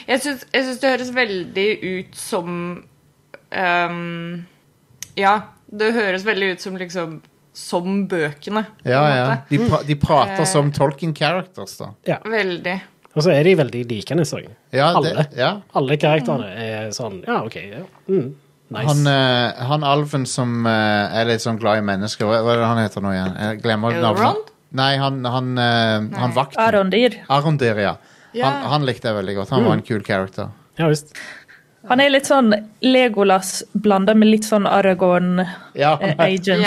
Jeg 0.08 0.22
syns, 0.24 0.46
jeg 0.54 0.64
syns 0.68 0.80
det 0.80 0.92
høres 0.94 1.10
veldig 1.16 1.68
ut 1.84 2.16
som 2.16 2.54
um, 3.52 4.46
Ja, 5.20 5.34
det 5.70 5.92
høres 5.98 6.24
veldig 6.26 6.54
ut 6.56 6.62
som 6.64 6.78
liksom 6.80 7.18
Som 7.54 8.08
bøkene. 8.08 8.64
på 8.84 8.88
Ja, 8.90 9.02
en 9.10 9.18
ja. 9.18 9.26
måte. 9.34 9.50
De, 9.50 9.58
pra, 9.70 9.82
de 9.84 9.96
prater 10.00 10.42
Eh. 10.46 10.48
som 10.48 10.72
Tolkien 10.72 11.14
characters, 11.18 11.76
da. 11.82 11.90
Ja. 12.08 12.20
Veldig. 12.24 12.78
Og 13.18 13.26
så 13.26 13.34
er 13.34 13.48
de 13.48 13.56
veldig 13.58 13.82
likende, 13.90 14.26
så 14.28 14.44
jeg. 14.44 14.54
Ja, 14.76 14.92
Alle. 14.98 15.26
ja. 15.38 15.56
Alle 15.80 15.98
karakterene 15.98 16.52
er 16.54 16.92
sånn 16.96 17.24
Ja, 17.26 17.40
OK. 17.48 17.58
Ja. 17.58 17.82
Mm, 18.08 18.36
nice. 18.70 18.86
Han, 18.92 19.02
uh, 19.10 19.64
han 19.72 19.88
alven 19.88 20.28
som 20.30 20.62
uh, 20.68 21.10
er 21.18 21.26
litt 21.32 21.44
sånn 21.44 21.58
glad 21.62 21.82
i 21.82 21.88
mennesker, 21.90 22.30
hva, 22.30 22.44
hva 22.46 22.54
er 22.54 22.62
det 22.62 22.70
han 22.70 22.84
heter 22.84 23.06
nå 23.06 23.16
igjen? 23.16 23.36
Jeg 23.48 23.62
glemmer 23.66 23.98
navnet. 23.98 24.54
Nei, 24.78 24.92
han, 25.02 25.24
han, 25.26 25.58
eh, 25.58 26.20
han 26.22 26.34
vakten. 26.36 26.62
Arondir. 26.62 27.16
Arondir, 27.34 27.80
ja. 27.82 27.96
Yeah. 28.36 28.46
Han, 28.46 28.68
han 28.76 28.84
likte 28.86 29.10
jeg 29.10 29.18
veldig 29.18 29.34
godt. 29.40 29.54
Han 29.56 29.66
var 29.66 29.80
en 29.80 29.86
kul 29.88 30.04
character. 30.06 30.52
Ja 30.78 30.88
visst. 30.92 31.16
Han 31.90 32.02
er 32.04 32.12
litt 32.14 32.28
sånn 32.30 32.54
Legolas 32.86 33.64
blanda 33.74 34.14
med 34.18 34.30
litt 34.30 34.48
sånn 34.48 34.68
Aragorn 34.70 35.42
Ja, 35.78 35.96
eh, 36.02 36.14
agency. 36.22 36.64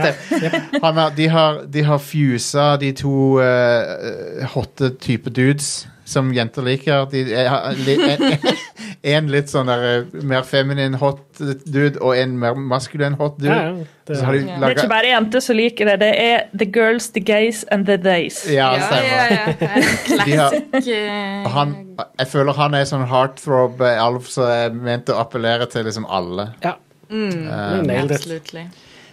Ja. 0.00 0.12
Han 0.84 1.00
har, 1.00 1.14
de, 1.16 1.26
har, 1.28 1.62
de 1.66 1.84
har 1.86 1.98
fusa 2.02 2.76
de 2.80 2.92
to 3.02 3.14
uh, 3.42 4.46
hotte 4.54 4.94
type 5.02 5.32
dudes 5.34 5.88
som 6.10 6.32
jenter 6.34 6.64
liker. 6.66 7.06
De, 7.12 7.22
en, 7.38 8.24
en 9.14 9.30
litt 9.32 9.50
sånn 9.52 9.70
der 9.70 9.84
eh, 9.88 10.18
mer 10.26 10.42
feminin 10.48 10.96
hot 11.00 11.22
dude 11.70 12.00
og 12.02 12.16
en 12.18 12.34
mer 12.40 12.58
maskulin 12.58 13.14
hot 13.20 13.38
dude. 13.40 13.54
Ja. 13.54 13.86
Det, 14.10 14.16
Så 14.18 14.26
har 14.26 14.34
de 14.34 14.42
laget... 14.42 14.60
Det 14.60 14.68
er 14.70 14.76
ikke 14.80 14.90
bare 14.90 15.12
jenter 15.12 15.44
som 15.46 15.56
liker 15.58 15.90
det, 15.92 15.96
det 16.02 16.10
er 16.18 16.44
the 16.58 16.66
girls, 16.74 17.08
the 17.14 17.22
gays 17.22 17.62
and 17.70 17.86
the 17.86 17.96
days. 18.02 18.42
Ja, 18.50 18.72
Ja, 18.74 18.90
stemmer. 18.90 19.06
ja, 19.06 19.24
ja. 19.30 19.46
Det 19.54 20.20
De 20.26 20.36
har- 20.36 20.58
classic 20.74 21.54
Han, 21.54 21.74
jeg 22.18 22.30
føler 22.34 22.58
han 22.58 22.74
er 22.80 22.90
sånn 22.90 23.06
heartthrob 23.10 23.80
eh, 23.86 24.20
som 24.26 24.50
er 24.50 24.74
ment 24.74 25.10
å 25.14 25.18
appellere 25.22 25.70
til 25.70 25.86
liksom 25.86 26.08
alle. 26.10 26.50
ja. 26.64 26.74
mm, 27.08 27.42
um, 27.46 27.90
Absolutely. 28.02 28.66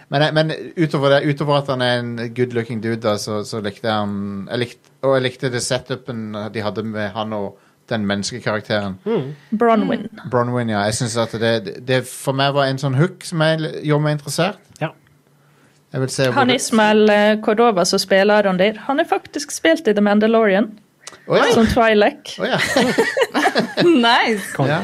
Men, 0.08 0.24
men 0.34 0.52
utover, 0.76 1.10
det, 1.18 1.28
utover 1.28 1.58
at 1.60 1.66
han 1.68 1.82
er 1.84 1.98
en 2.00 2.12
good 2.34 2.54
looking 2.56 2.80
dude, 2.80 3.02
da, 3.04 3.18
så, 3.20 3.42
så 3.44 3.60
likte 3.60 3.84
jeg 3.90 3.92
han 3.92 4.46
jeg 4.48 4.62
likte, 4.62 4.87
Og 5.06 5.14
jeg 5.14 5.24
likte 5.28 5.50
det 5.52 5.62
setupen 5.62 6.32
de 6.54 6.62
hadde 6.62 6.82
med 6.82 7.12
han 7.14 7.32
og 7.36 7.58
den 7.88 8.04
menneskekarakteren. 8.06 8.98
Bronwyn. 9.58 10.08
Bronwyn, 10.30 10.68
ja. 10.68 10.82
Jeg 10.88 10.94
synes 10.94 11.16
at 11.16 11.32
det, 11.40 11.78
det 11.88 12.02
for 12.08 12.36
meg 12.36 12.52
var 12.56 12.68
en 12.68 12.80
sånn 12.80 12.98
hook 12.98 13.24
som 13.24 13.40
jeg, 13.44 13.70
gjorde 13.86 14.04
meg 14.04 14.18
interessert. 14.18 14.58
Ja. 14.82 14.90
Jeg 15.94 16.02
vil 16.02 16.12
se 16.12 16.26
Han 16.36 16.52
Ismael 16.52 17.08
eh, 17.08 17.38
Cordova 17.40 17.86
som 17.88 18.02
spiller 18.02 18.42
Arondir, 18.42 18.76
han 18.84 19.00
er 19.00 19.08
faktisk 19.08 19.54
spilt 19.54 19.88
i 19.88 19.96
The 19.96 20.04
Mandalorian 20.04 20.74
Oh, 21.26 21.38
ja. 21.38 21.44
som 21.54 21.64
Twi'lek. 21.66 22.34
Oh, 22.40 22.44
ja. 22.44 22.58
Nice! 23.84 24.52
ja. 24.58 24.82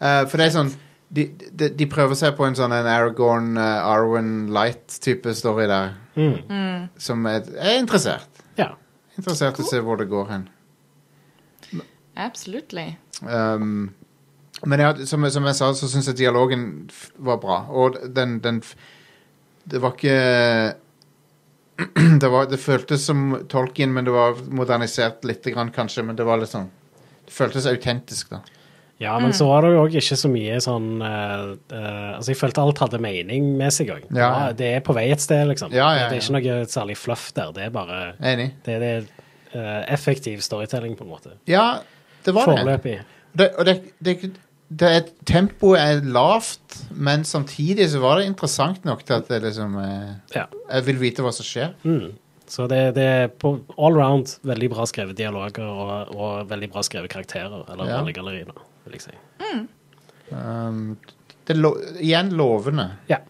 Uh, 0.00 0.28
for 0.28 0.36
det 0.36 0.46
er 0.46 0.52
sånn 0.52 0.72
de, 1.14 1.28
de, 1.48 1.70
de 1.78 1.86
prøver 1.88 2.18
seg 2.18 2.34
på 2.36 2.44
en 2.44 2.56
sånn 2.58 2.74
en 2.74 2.88
Aragorn, 2.90 3.54
uh, 3.56 3.86
Arwen 3.88 4.50
Light-type 4.52 5.32
story 5.38 5.68
der. 5.70 5.94
Mm. 6.18 6.90
Som 7.00 7.24
er, 7.30 7.46
er 7.56 7.78
interessert. 7.78 8.28
Interessert 9.18 9.60
i 9.60 9.64
å 9.64 9.68
se 9.68 9.80
hvor 9.84 10.00
det 10.00 10.08
går 10.10 10.30
hen. 10.32 10.48
Absolutely. 12.14 12.94
Um, 13.22 13.94
men 14.62 14.80
ja, 14.80 14.94
som, 15.06 15.26
som 15.30 15.46
jeg 15.48 15.58
sa, 15.58 15.70
så 15.74 15.90
syns 15.90 16.08
jeg 16.10 16.20
dialogen 16.22 16.66
var 17.16 17.40
bra. 17.42 17.58
Og 17.70 17.98
den, 18.14 18.38
den 18.44 18.62
Det 19.64 19.80
var 19.82 19.94
ikke 19.96 20.74
det, 22.22 22.28
var, 22.28 22.46
det 22.46 22.60
føltes 22.62 23.06
som 23.06 23.46
Tolkien, 23.50 23.92
men 23.92 24.06
det 24.06 24.14
var 24.14 24.38
modernisert 24.46 25.24
litt, 25.26 25.46
kanskje. 25.74 26.06
Men 26.06 26.16
det 26.16 26.26
var 26.26 26.38
litt 26.40 26.52
sånn 26.54 26.70
Det 27.26 27.34
føltes 27.34 27.66
autentisk, 27.66 28.30
da. 28.30 28.42
Ja, 29.02 29.16
men 29.18 29.32
så 29.34 29.48
var 29.48 29.64
det 29.64 29.72
jo 29.74 29.80
òg 29.82 29.96
ikke 29.98 30.16
så 30.16 30.28
mye 30.30 30.60
sånn 30.62 31.00
uh, 31.02 31.56
uh, 31.72 32.12
Altså, 32.14 32.30
jeg 32.30 32.38
følte 32.38 32.62
alt 32.62 32.78
hadde 32.78 33.00
mening 33.02 33.48
med 33.58 33.74
seg 33.74 33.90
òg. 33.90 34.06
Ja. 34.14 34.52
Det 34.54 34.68
er 34.76 34.84
på 34.86 34.94
vei 34.96 35.08
et 35.10 35.24
sted, 35.24 35.42
liksom. 35.50 35.74
Ja, 35.74 35.88
ja, 35.98 36.06
Det 36.12 36.20
er 36.20 36.22
ikke 36.22 36.36
noe 36.38 36.70
særlig 36.70 36.96
fluff 37.00 37.26
der. 37.34 37.50
Det 37.56 37.66
er 37.66 37.74
bare 37.74 37.98
Enig. 38.22 38.52
Det 38.64 38.76
er 38.76 38.84
det 38.84 38.94
eh, 39.54 39.82
effektiv 39.94 40.40
storytelling, 40.46 40.94
på 40.98 41.04
en 41.06 41.10
måte. 41.10 41.34
Ja, 41.50 41.80
det 42.24 42.34
var 42.36 42.46
det. 42.46 42.58
Foreløpig. 42.62 42.96
det, 43.34 43.48
det, 43.66 43.76
det, 43.98 44.14
det 44.70 44.90
er, 45.00 45.08
tempoet 45.28 45.80
er 45.82 46.04
lavt, 46.14 46.78
men 46.94 47.24
samtidig 47.28 47.88
så 47.92 48.00
var 48.02 48.20
det 48.20 48.28
interessant 48.30 48.84
nok 48.86 49.02
til 49.06 49.18
at 49.18 49.30
det 49.30 49.42
liksom 49.48 49.74
eh, 49.82 50.12
Ja. 50.36 50.46
Jeg 50.70 50.86
vil 50.86 51.02
vite 51.02 51.22
hva 51.26 51.34
som 51.34 51.46
skjer. 51.46 51.74
Mm. 51.82 52.14
Så 52.46 52.66
det, 52.68 52.94
det 52.96 53.04
er 53.08 53.26
på 53.40 53.56
all 53.80 53.96
round 53.96 54.36
veldig 54.44 54.68
bra 54.74 54.84
skrevet 54.86 55.16
dialoger 55.16 55.64
og, 55.64 56.14
og 56.14 56.50
veldig 56.50 56.70
bra 56.74 56.82
skrevet 56.84 57.10
karakterer. 57.12 57.64
Eller 57.72 57.90
Ja. 57.90 57.98
rollegalleri, 58.00 58.44
da, 58.48 58.54
vil 58.84 58.98
jeg 58.98 59.06
si. 59.06 59.14
Um, 60.34 60.96
det 61.44 61.54
er 61.54 61.60
lo 61.60 61.74
igjen 62.00 62.32
lovende. 62.36 62.88
Ja. 63.10 63.20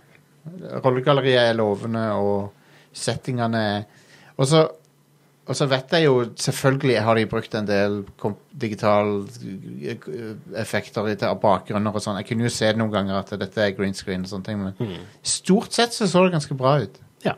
Rollegalleriet 0.84 1.50
er 1.50 1.58
lovende, 1.58 2.06
og 2.20 2.94
settingene 2.94 3.61
er 3.75 3.84
Og 4.37 4.49
så 4.50 4.66
og 5.44 5.56
så 5.56 5.66
vet 5.68 5.92
jeg 5.92 6.06
jo 6.06 6.25
Selvfølgelig 6.40 7.00
har 7.04 7.18
de 7.18 7.26
brukt 7.28 7.54
en 7.58 7.66
del 7.68 7.99
digitale 8.61 9.26
eh, 9.84 10.06
effekter 10.56 11.11
til 11.14 11.40
bakgrunner 11.42 11.92
og 11.92 12.00
sånn. 12.04 12.16
Jeg 12.23 12.30
kunne 12.30 12.46
jo 12.46 12.52
se 12.54 12.70
noen 12.73 12.92
ganger 12.92 13.18
at 13.18 13.34
dette 13.42 13.61
er 13.61 13.75
green 13.76 13.96
screen 13.96 14.25
og 14.25 14.30
sånne 14.30 14.49
ting, 14.49 14.62
men 14.62 15.02
stort 15.20 15.76
sett 15.76 15.92
så 15.92 16.08
så 16.08 16.25
det 16.25 16.37
ganske 16.38 16.56
bra 16.56 16.78
ut. 16.84 17.00
ja. 17.26 17.37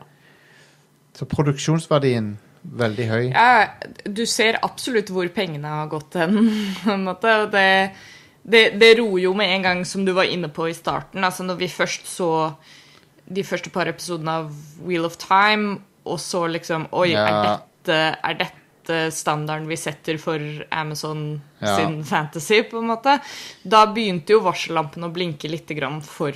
Så 1.17 1.25
produksjonsverdien 1.25 2.35
veldig 2.63 3.07
høy. 3.09 3.25
Ja, 3.31 3.67
du 4.05 4.25
ser 4.25 4.59
absolutt 4.63 5.09
hvor 5.13 5.27
pengene 5.35 5.67
har 5.67 5.87
gått 5.91 6.17
hen. 6.19 6.37
og 7.11 7.21
det, 7.53 7.67
det, 8.43 8.63
det 8.79 8.91
roer 8.99 9.23
jo 9.27 9.33
med 9.37 9.53
en 9.55 9.67
gang, 9.67 9.85
som 9.85 10.05
du 10.05 10.13
var 10.17 10.29
inne 10.31 10.49
på 10.53 10.69
i 10.69 10.75
starten. 10.77 11.23
altså 11.23 11.43
Når 11.47 11.59
vi 11.61 11.67
først 11.71 12.07
så 12.09 12.31
de 13.27 13.43
første 13.43 13.69
par 13.73 13.89
episodene 13.91 14.37
av 14.43 14.51
Wheel 14.85 15.05
of 15.05 15.17
Time, 15.19 15.81
og 16.07 16.19
så 16.23 16.45
liksom 16.47 16.87
Oi, 16.95 17.09
Ja. 17.11 17.25
er, 17.27 17.41
dette, 17.43 17.97
er 18.23 18.37
dette 18.39 18.99
standarden 19.11 19.67
vi 19.67 19.75
setter 19.75 20.15
for 20.17 20.39
Amazon 20.71 21.41
Ja. 21.59 21.75
sin 21.75 22.03
fantasy, 22.07 22.61
på 22.63 22.79
en 22.79 22.87
måte? 22.93 23.17
Da 23.67 23.85
begynte 23.91 24.31
jo 24.31 24.39
varsellampene 24.45 25.09
å 25.09 25.11
blinke 25.13 25.49
litt 25.51 25.67
grann 25.75 26.01
for 26.01 26.31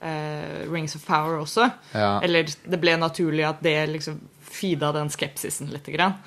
Uh, 0.00 0.64
Rings 0.72 0.94
of 0.96 1.02
Power 1.04 1.42
også. 1.42 1.66
Ja. 1.92 2.22
Eller 2.24 2.46
det 2.48 2.78
ble 2.80 2.94
naturlig 2.96 3.44
at 3.44 3.58
det 3.60 3.74
liksom 3.90 4.14
feeda 4.50 4.92
den 4.96 5.08
skepsisen 5.12 5.70
litt. 5.72 5.86
Grann. 5.94 6.18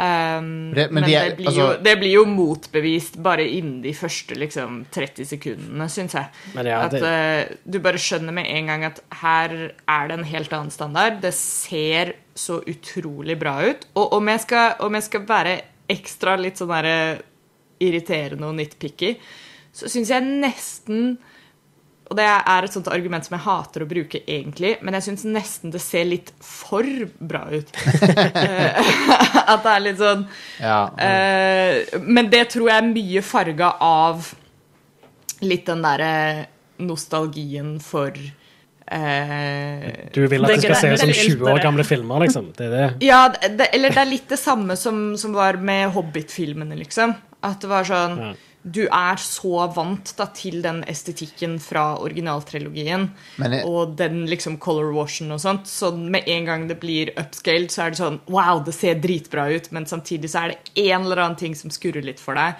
Um, 0.00 0.72
Det- 0.72 0.90
men 0.92 1.02
men 1.02 1.04
de 1.04 1.14
er- 1.16 1.28
det, 1.30 1.36
blir 1.36 1.46
altså- 1.50 1.76
jo, 1.76 1.82
det 1.82 1.98
blir 1.98 2.12
jo 2.12 2.24
motbevist 2.24 3.16
bare 3.22 3.44
innen 3.44 3.82
de 3.82 3.92
første 3.92 4.34
liksom, 4.38 4.86
30 4.90 5.26
sekundene, 5.26 5.88
syns 5.90 6.12
jeg. 6.14 6.26
Men 6.54 6.66
ja, 6.66 6.78
at 6.86 6.90
det- 6.92 7.02
uh, 7.02 7.56
du 7.68 7.78
bare 7.80 7.98
skjønner 7.98 8.32
med 8.32 8.46
en 8.46 8.66
gang 8.66 8.84
at 8.84 9.00
her 9.12 9.72
er 9.88 10.08
det 10.08 10.18
en 10.18 10.24
helt 10.24 10.52
annen 10.52 10.70
standard. 10.70 11.20
Det 11.20 11.34
ser 11.34 12.14
så 12.34 12.62
utrolig 12.64 13.38
bra 13.38 13.60
ut. 13.68 13.84
Og 13.96 14.12
om 14.14 14.26
jeg 14.28 14.40
skal, 14.40 14.74
om 14.80 14.92
jeg 14.94 15.02
skal 15.02 15.20
være 15.26 15.60
ekstra 15.90 16.38
litt 16.40 16.56
sånn 16.56 16.68
derre 16.68 17.20
irriterende 17.80 18.44
og 18.44 18.54
nitpicky, 18.54 19.16
så 19.74 19.86
syns 19.88 20.08
jeg 20.08 20.22
nesten 20.22 21.18
Og 22.10 22.16
det 22.18 22.26
er 22.26 22.66
et 22.66 22.74
sånt 22.74 22.88
argument 22.90 23.22
som 23.22 23.36
jeg 23.36 23.44
hater 23.44 23.84
å 23.84 23.88
bruke 23.90 24.18
egentlig, 24.24 24.72
men 24.82 24.96
jeg 24.98 25.06
syns 25.06 25.22
nesten 25.30 25.70
det 25.70 25.78
ser 25.84 26.08
litt 26.08 26.32
for 26.42 26.86
bra 27.18 27.46
ut. 27.52 27.70
Eh, 28.40 28.90
At 29.50 29.62
det 29.64 29.70
er 29.72 29.82
litt 29.84 29.98
sånn 30.00 30.24
Ja. 30.58 30.80
uh, 30.90 32.00
men 32.02 32.28
det 32.32 32.44
tror 32.52 32.68
jeg 32.70 32.82
er 32.82 32.88
mye 32.88 33.22
farga 33.26 33.70
av 33.84 34.28
litt 35.44 35.66
den 35.70 35.82
derre 35.86 36.12
nostalgien 36.82 37.78
for 37.84 38.18
Uh, 38.90 39.84
Du 40.10 40.24
vil 40.26 40.42
at 40.42 40.50
Det 40.50 40.56
det 40.56 40.62
skal 40.64 40.78
se 40.80 40.88
ut 40.90 40.98
som 40.98 41.10
20 41.14 41.46
år 41.46 41.60
gamle 41.62 41.84
filmer, 41.86 42.24
liksom. 42.24 42.48
Det 42.56 42.64
er 42.66 42.72
det. 42.74 42.86
Ja, 43.06 43.20
det, 43.30 43.68
eller 43.76 43.94
det 43.94 44.00
er 44.02 44.08
litt 44.10 44.32
det 44.32 44.38
samme 44.40 44.74
som, 44.74 45.12
som 45.20 45.36
var 45.36 45.60
med 45.62 45.92
Hobbit-filmene, 45.94 46.74
liksom. 46.80 47.14
At 47.46 47.62
det 47.62 47.70
var 47.70 47.86
sånn 47.86 48.16
Ja. 48.18 48.32
Du 48.62 48.82
er 48.84 49.16
så 49.16 49.64
vant 49.72 50.12
da 50.18 50.26
til 50.36 50.60
den 50.62 50.82
estetikken 50.90 51.58
fra 51.62 51.94
originaltrilogien 51.96 53.08
jeg- 53.38 53.64
og 53.64 53.96
den 53.96 54.26
liksom 54.26 54.58
color 54.58 54.92
washen 54.92 55.32
og 55.32 55.40
sånt, 55.40 55.64
så 55.64 55.90
med 55.96 56.28
en 56.28 56.44
gang 56.44 56.68
det 56.68 56.78
blir 56.80 57.10
upscaled, 57.16 57.70
så 57.70 57.86
er 57.86 57.90
det 57.90 57.98
sånn 57.98 58.20
Wow, 58.28 58.62
det 58.62 58.74
ser 58.74 59.00
dritbra 59.00 59.48
ut, 59.54 59.72
men 59.72 59.86
samtidig 59.86 60.28
så 60.28 60.44
er 60.44 60.48
det 60.48 60.58
en 60.90 61.02
eller 61.06 61.16
annen 61.16 61.36
ting 61.36 61.54
som 61.54 61.70
skurrer 61.70 62.04
litt 62.04 62.20
for 62.20 62.34
deg. 62.34 62.54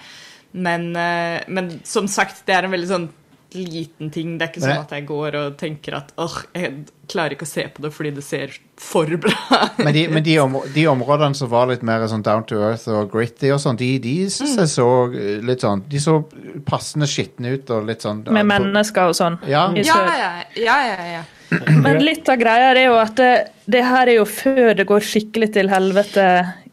Men, 0.53 0.95
eh, 0.95 1.43
men 1.47 1.81
som 1.83 2.07
sagt, 2.07 2.45
det 2.45 2.55
er 2.55 2.65
en 2.65 2.71
veldig 2.71 2.87
sånn 2.87 3.09
liten 3.53 4.11
ting. 4.13 4.37
Det 4.37 4.45
er 4.45 4.51
ikke 4.51 4.63
sånn 4.63 4.83
at 4.83 4.93
jeg 4.95 5.05
går 5.09 5.37
og 5.39 5.55
tenker 5.59 5.97
at 5.97 6.11
åh, 6.21 6.37
jeg 6.55 6.85
klarer 7.11 7.35
ikke 7.35 7.47
å 7.47 7.49
se 7.49 7.65
på 7.73 7.83
det 7.83 7.91
fordi 7.91 8.11
det 8.15 8.23
ser 8.23 8.53
for 8.79 9.09
bra 9.19 9.33
Men, 9.81 9.91
de, 9.93 10.05
men 10.07 10.23
de, 10.23 10.37
om, 10.39 10.55
de 10.73 10.85
områdene 10.87 11.35
som 11.35 11.49
var 11.51 11.67
litt 11.67 11.83
mer 11.85 12.05
sånn 12.07 12.23
down 12.23 12.45
to 12.47 12.61
earth 12.63 12.87
og 12.87 13.11
gritty 13.11 13.51
og 13.51 13.59
sånn, 13.61 13.75
de, 13.81 13.89
de 14.01 14.15
syns 14.31 14.55
jeg 14.61 14.71
så 14.71 14.87
eh, 15.09 15.41
litt 15.43 15.65
sånn 15.65 15.83
De 15.91 15.99
så 16.01 16.21
passende 16.67 17.09
skitne 17.11 17.57
ut 17.57 17.73
og 17.75 17.89
litt 17.89 18.05
sånn 18.05 18.23
Med 18.31 18.47
mennesker 18.47 19.11
og 19.11 19.17
sånn. 19.17 19.37
Ja. 19.49 19.67
i 19.75 19.83
Ja, 19.83 19.99
ja, 20.07 20.31
ja. 20.55 20.79
ja, 20.87 21.07
ja. 21.17 21.23
Men 21.83 21.99
litt 22.05 22.29
av 22.31 22.39
greia 22.39 22.71
er 22.71 22.85
jo 22.85 22.95
at 23.01 23.17
det, 23.19 23.31
det 23.67 23.83
her 23.83 24.07
er 24.07 24.21
jo 24.21 24.27
før 24.29 24.71
det 24.79 24.87
går 24.87 25.03
skikkelig 25.03 25.51
til 25.57 25.71
helvete 25.71 26.27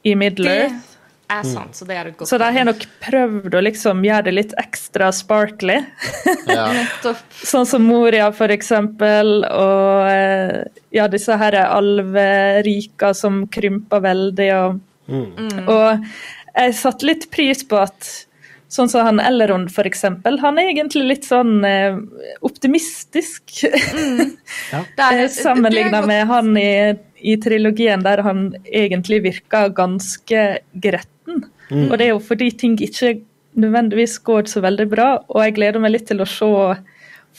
i 0.06 0.14
Middle 0.18 0.54
Earth. 0.54 0.88
Er 1.30 1.44
sant, 1.44 1.75
så 1.76 1.85
det 1.88 1.97
er 1.99 2.08
et 2.11 2.16
godt 2.16 2.28
Så 2.30 2.38
de 2.40 2.49
har 2.56 2.64
nok 2.68 2.85
prøvd 3.04 3.54
å 3.58 3.61
liksom 3.66 4.00
gjøre 4.06 4.25
det 4.28 4.35
litt 4.37 4.54
ekstra 4.61 5.11
sparkly. 5.12 5.80
Ja. 6.49 6.64
Sånn 7.44 7.66
som 7.68 7.85
Moria, 7.85 8.30
for 8.32 8.49
eksempel, 8.54 9.42
og 9.44 10.08
eh, 10.08 10.62
ja, 10.97 11.04
disse 11.12 11.37
her 11.37 11.58
alverika 11.66 13.12
som 13.14 13.44
krymper 13.52 14.00
veldig. 14.06 14.50
Og, 14.62 14.80
Mm. 15.08 15.68
og 15.73 16.02
jeg 16.52 16.75
satte 16.76 17.06
litt 17.08 17.30
pris 17.32 17.62
på 17.64 17.78
at 17.80 18.08
Sånn 18.68 18.90
som 18.92 19.00
han 19.00 19.16
Elrond, 19.25 19.70
for 19.73 19.88
eksempel. 19.88 20.35
Han 20.42 20.58
er 20.61 20.66
egentlig 20.75 21.06
litt 21.08 21.25
sånn 21.25 21.62
eh, 21.64 21.97
optimistisk. 22.44 23.62
Mm. 23.97 24.35
er- 24.99 25.30
Sammenligna 25.32 26.02
er 26.02 26.06
med 26.11 26.26
han 26.28 26.50
i, 26.61 26.66
i 27.32 27.38
trilogien 27.40 28.04
der 28.04 28.20
han 28.26 28.50
egentlig 28.68 29.23
virker 29.25 29.73
ganske 29.73 30.42
gretten. 31.28 31.50
Mm. 31.70 31.90
Og 31.90 31.99
det 31.99 32.06
er 32.06 32.14
jo 32.14 32.20
fordi 32.23 32.50
ting 32.50 32.78
ikke 32.80 33.18
nødvendigvis 33.58 34.18
går 34.25 34.49
så 34.49 34.61
veldig 34.61 34.88
bra, 34.90 35.08
og 35.28 35.42
jeg 35.44 35.54
gleder 35.56 35.80
meg 35.80 35.92
litt 35.92 36.06
til 36.08 36.23
å 36.23 36.28
se 36.28 36.52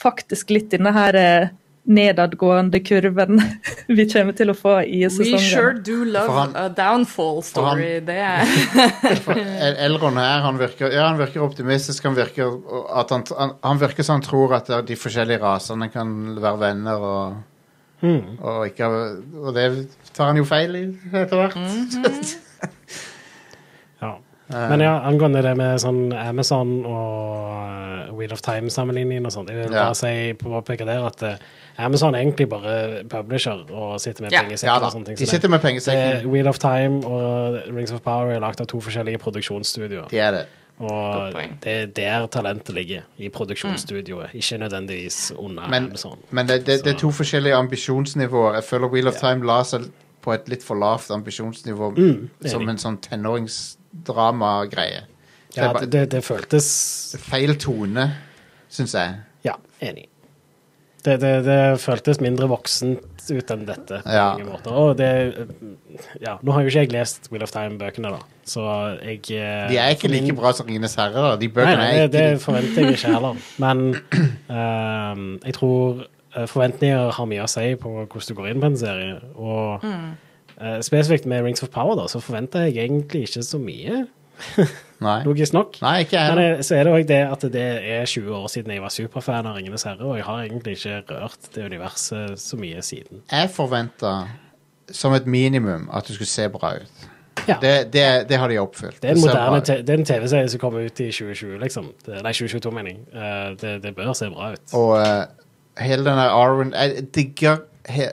faktisk 0.00 0.50
litt 0.50 0.70
denne 0.70 0.92
her 0.92 1.16
eh, 1.16 1.48
nedadgående 1.90 2.78
kurven 2.84 3.40
vi 3.96 4.04
kommer 4.10 4.36
til 4.36 4.52
å 4.52 4.54
få 4.54 4.80
i 4.84 5.00
sesongen. 5.08 5.32
We 5.32 5.38
sure 5.40 5.72
do 5.80 6.04
love 6.04 6.34
han- 6.36 6.56
a 6.56 6.68
downfall 6.68 7.42
story. 7.42 7.96
han- 7.96 8.06
Det 8.06 8.16
er 8.16 9.76
Elron 9.86 10.18
El- 10.18 10.22
her, 10.22 10.40
han 10.44 10.58
virker, 10.58 10.92
ja, 10.92 11.08
han 11.08 11.18
virker 11.18 11.42
optimistisk. 11.42 12.04
Han 12.04 12.18
virker, 12.18 12.52
at 12.94 13.10
han, 13.10 13.24
han, 13.38 13.56
han 13.64 13.80
virker 13.80 14.02
som 14.06 14.20
han 14.20 14.26
tror 14.26 14.54
at 14.60 14.70
de 14.86 14.96
forskjellige 14.96 15.40
rasene 15.42 15.90
kan 15.90 16.36
være 16.36 16.60
venner, 16.60 17.00
og, 17.00 17.40
hmm. 18.04 18.38
og, 18.38 18.66
ikke, 18.68 18.92
og 19.40 19.54
det 19.56 19.66
tar 20.12 20.30
han 20.30 20.36
jo 20.36 20.44
feil 20.44 20.76
i 20.76 20.86
etter 21.14 21.36
hvert. 21.36 21.56
Ja. 21.56 22.38
Men 24.50 24.80
ja, 24.82 24.96
angående 25.06 25.42
det 25.42 25.56
med 25.56 25.78
sånn 25.80 26.12
Amazon 26.12 26.84
og 26.86 28.08
uh, 28.10 28.14
Wheel 28.18 28.32
of 28.34 28.40
Time-sammenligningen 28.42 29.26
og 29.26 29.32
sånt, 29.32 29.48
jeg 29.50 29.58
vil 29.62 29.72
bare 29.76 29.94
si 29.94 30.32
påpeke 30.40 30.84
der 30.88 31.04
at 31.06 31.22
uh, 31.22 31.34
Amazon 31.78 32.14
er 32.14 32.24
egentlig 32.24 32.48
bare 32.50 33.04
publisher 33.08 33.62
og 33.70 34.00
sitter 34.02 34.22
med 34.26 34.32
Ja. 34.32 34.42
penger 34.42 34.58
Ja 34.66 34.78
og 34.80 34.92
sånne 34.92 35.06
ting. 35.06 35.16
de 35.18 35.26
sitter 35.26 35.48
med 35.48 35.60
det, 35.60 35.66
pengesekken. 35.68 36.26
Wheel 36.30 36.48
of 36.48 36.58
Time 36.58 37.04
og 37.06 37.60
Rings 37.76 37.92
of 37.92 38.02
Power 38.02 38.32
er 38.34 38.40
lagd 38.42 38.60
av 38.60 38.66
to 38.66 38.80
forskjellige 38.80 39.18
produksjonsstudioer. 39.22 40.08
De 40.10 40.18
er 40.18 40.30
det. 40.30 40.46
Og 40.80 41.32
det 41.62 41.72
er 41.72 41.86
der 41.86 42.26
talentet 42.32 42.74
ligger, 42.74 43.02
i 43.18 43.28
produksjonsstudioet, 43.28 44.30
ikke 44.34 44.58
nødvendigvis 44.58 45.32
under 45.36 45.68
Men, 45.68 45.84
Amazon. 45.90 46.18
men 46.30 46.46
det, 46.48 46.66
det, 46.66 46.78
det 46.84 46.94
er 46.94 46.98
to 46.98 47.10
forskjellige 47.12 47.54
ambisjonsnivåer. 47.54 48.54
Jeg 48.54 48.64
føler 48.64 48.88
Wheel 48.88 49.06
of 49.08 49.14
Time 49.20 49.44
la 49.46 49.62
seg 49.62 49.90
på 50.24 50.32
et 50.32 50.48
litt 50.48 50.64
for 50.64 50.76
lavt 50.80 51.10
ambisjonsnivå 51.10 51.92
Mm, 51.96 52.30
som 52.46 52.68
en 52.68 52.76
sånn 52.80 52.96
tenåringsdrama-greie. 53.00 53.79
Er 55.56 55.62
Ja, 55.64 55.72
det, 55.80 55.90
det, 55.90 56.04
det 56.12 56.20
føltes 56.24 56.66
Feil 57.18 57.56
tone, 57.58 58.04
syns 58.70 58.92
jeg. 58.94 59.16
Ja, 59.44 59.56
enig. 59.82 60.06
Det, 61.02 61.14
det, 61.22 61.30
det 61.46 61.56
føltes 61.80 62.20
mindre 62.20 62.44
voksent 62.50 63.00
ut 63.30 63.50
enn 63.54 63.62
dette. 63.66 64.02
på 64.04 64.12
Ja. 64.12 64.34
mange 64.36 64.44
måter. 64.50 64.70
Og 64.76 64.96
det 64.98 65.08
Ja, 66.20 66.36
nå 66.44 66.52
har 66.52 66.62
jo 66.62 66.68
ikke 66.68 66.82
jeg 66.84 66.92
lest 66.92 67.30
Wheel 67.32 67.42
of 67.42 67.50
Time-bøkene, 67.54 68.10
da, 68.12 68.20
så 68.44 68.62
jeg 69.02 69.24
eh, 69.32 69.68
De 69.72 69.78
er 69.80 69.94
ikke 69.96 70.08
min- 70.12 70.24
like 70.28 70.36
bra 70.36 70.52
som 70.52 70.66
Ringenes 70.68 70.94
herre, 71.00 71.14
da. 71.14 71.36
De 71.40 71.48
Nei, 71.48 71.54
bøkene 71.56 71.76
nei, 71.80 71.90
er 72.04 72.06
det, 72.08 72.12
det 72.12 72.40
forventer 72.44 72.84
jeg 72.84 72.98
ikke 72.98 73.14
heller. 73.14 73.36
Men 73.58 73.82
ehm, 74.50 75.26
jeg 75.44 75.54
tror 75.56 76.04
eh, 76.36 76.46
forventninger 76.46 77.10
har 77.16 77.26
mye 77.32 77.44
å 77.46 77.50
si 77.50 77.66
på 77.80 77.92
hvordan 78.04 78.28
du 78.28 78.34
går 78.38 78.50
inn 78.52 78.60
på 78.62 78.70
en 78.70 78.76
serie. 78.80 79.16
Og 79.36 79.86
eh, 80.60 80.80
spesifikt 80.84 81.26
med 81.26 81.44
Rings 81.44 81.62
of 81.62 81.72
Power, 81.74 81.96
da, 81.98 82.06
så 82.08 82.20
forventer 82.22 82.68
jeg 82.68 82.84
egentlig 82.84 83.26
ikke 83.28 83.42
så 83.46 83.60
mye, 83.62 84.04
logisk 85.28 85.52
nok. 85.52 85.74
nei 85.84 85.98
ikke 86.04 86.16
jeg 86.16 86.34
Men 86.34 86.44
eh, 86.44 86.62
så 86.64 86.76
er 86.78 86.86
det 86.86 86.92
òg 86.96 87.08
det 87.08 87.20
at 87.28 87.46
det 87.52 87.66
er 87.92 88.04
20 88.08 88.36
år 88.36 88.46
siden 88.52 88.72
jeg 88.72 88.82
var 88.82 88.94
superfan 88.94 89.48
av 89.48 89.58
Ringenes 89.58 89.84
herre, 89.88 90.04
og 90.04 90.16
jeg 90.16 90.28
har 90.28 90.44
egentlig 90.44 90.76
ikke 90.78 91.00
rørt 91.10 91.50
det 91.54 91.66
universet 91.68 92.40
så 92.40 92.60
mye 92.60 92.82
siden. 92.84 93.24
Jeg 93.30 93.50
forventa 93.52 94.14
som 94.90 95.14
et 95.14 95.26
minimum 95.26 95.88
at 95.92 96.08
det 96.08 96.16
skulle 96.16 96.28
se 96.28 96.48
bra 96.48 96.74
ut. 96.80 97.08
Ja. 97.48 97.56
Det, 97.60 97.92
det, 97.92 98.28
det 98.28 98.38
har 98.38 98.48
de 98.48 98.58
oppfylt. 98.60 99.02
Det 99.02 99.10
er 99.10 99.14
en 99.14 99.20
moderne 99.20 99.60
det 99.60 99.90
er 99.90 99.98
en 99.98 100.04
TV-serie 100.04 100.48
som 100.48 100.60
kommer 100.60 100.84
ut 100.84 101.00
i 101.00 101.08
2020, 101.12 101.56
liksom. 101.62 101.92
Nei, 102.08 102.32
2022, 102.36 102.72
mener 102.74 102.90
jeg. 102.90 103.00
Eh, 103.14 103.46
det, 103.60 103.74
det 103.84 103.94
bør 103.96 104.12
se 104.16 104.28
bra 104.32 104.52
ut. 104.52 104.74
Og 104.76 104.92
uh, 104.98 105.22
hele 105.80 106.04
den 106.04 106.20
der 106.20 106.34
Arwen 106.36 106.74
Jeg 106.74 107.06
digger 107.14 107.62
he, 107.88 108.08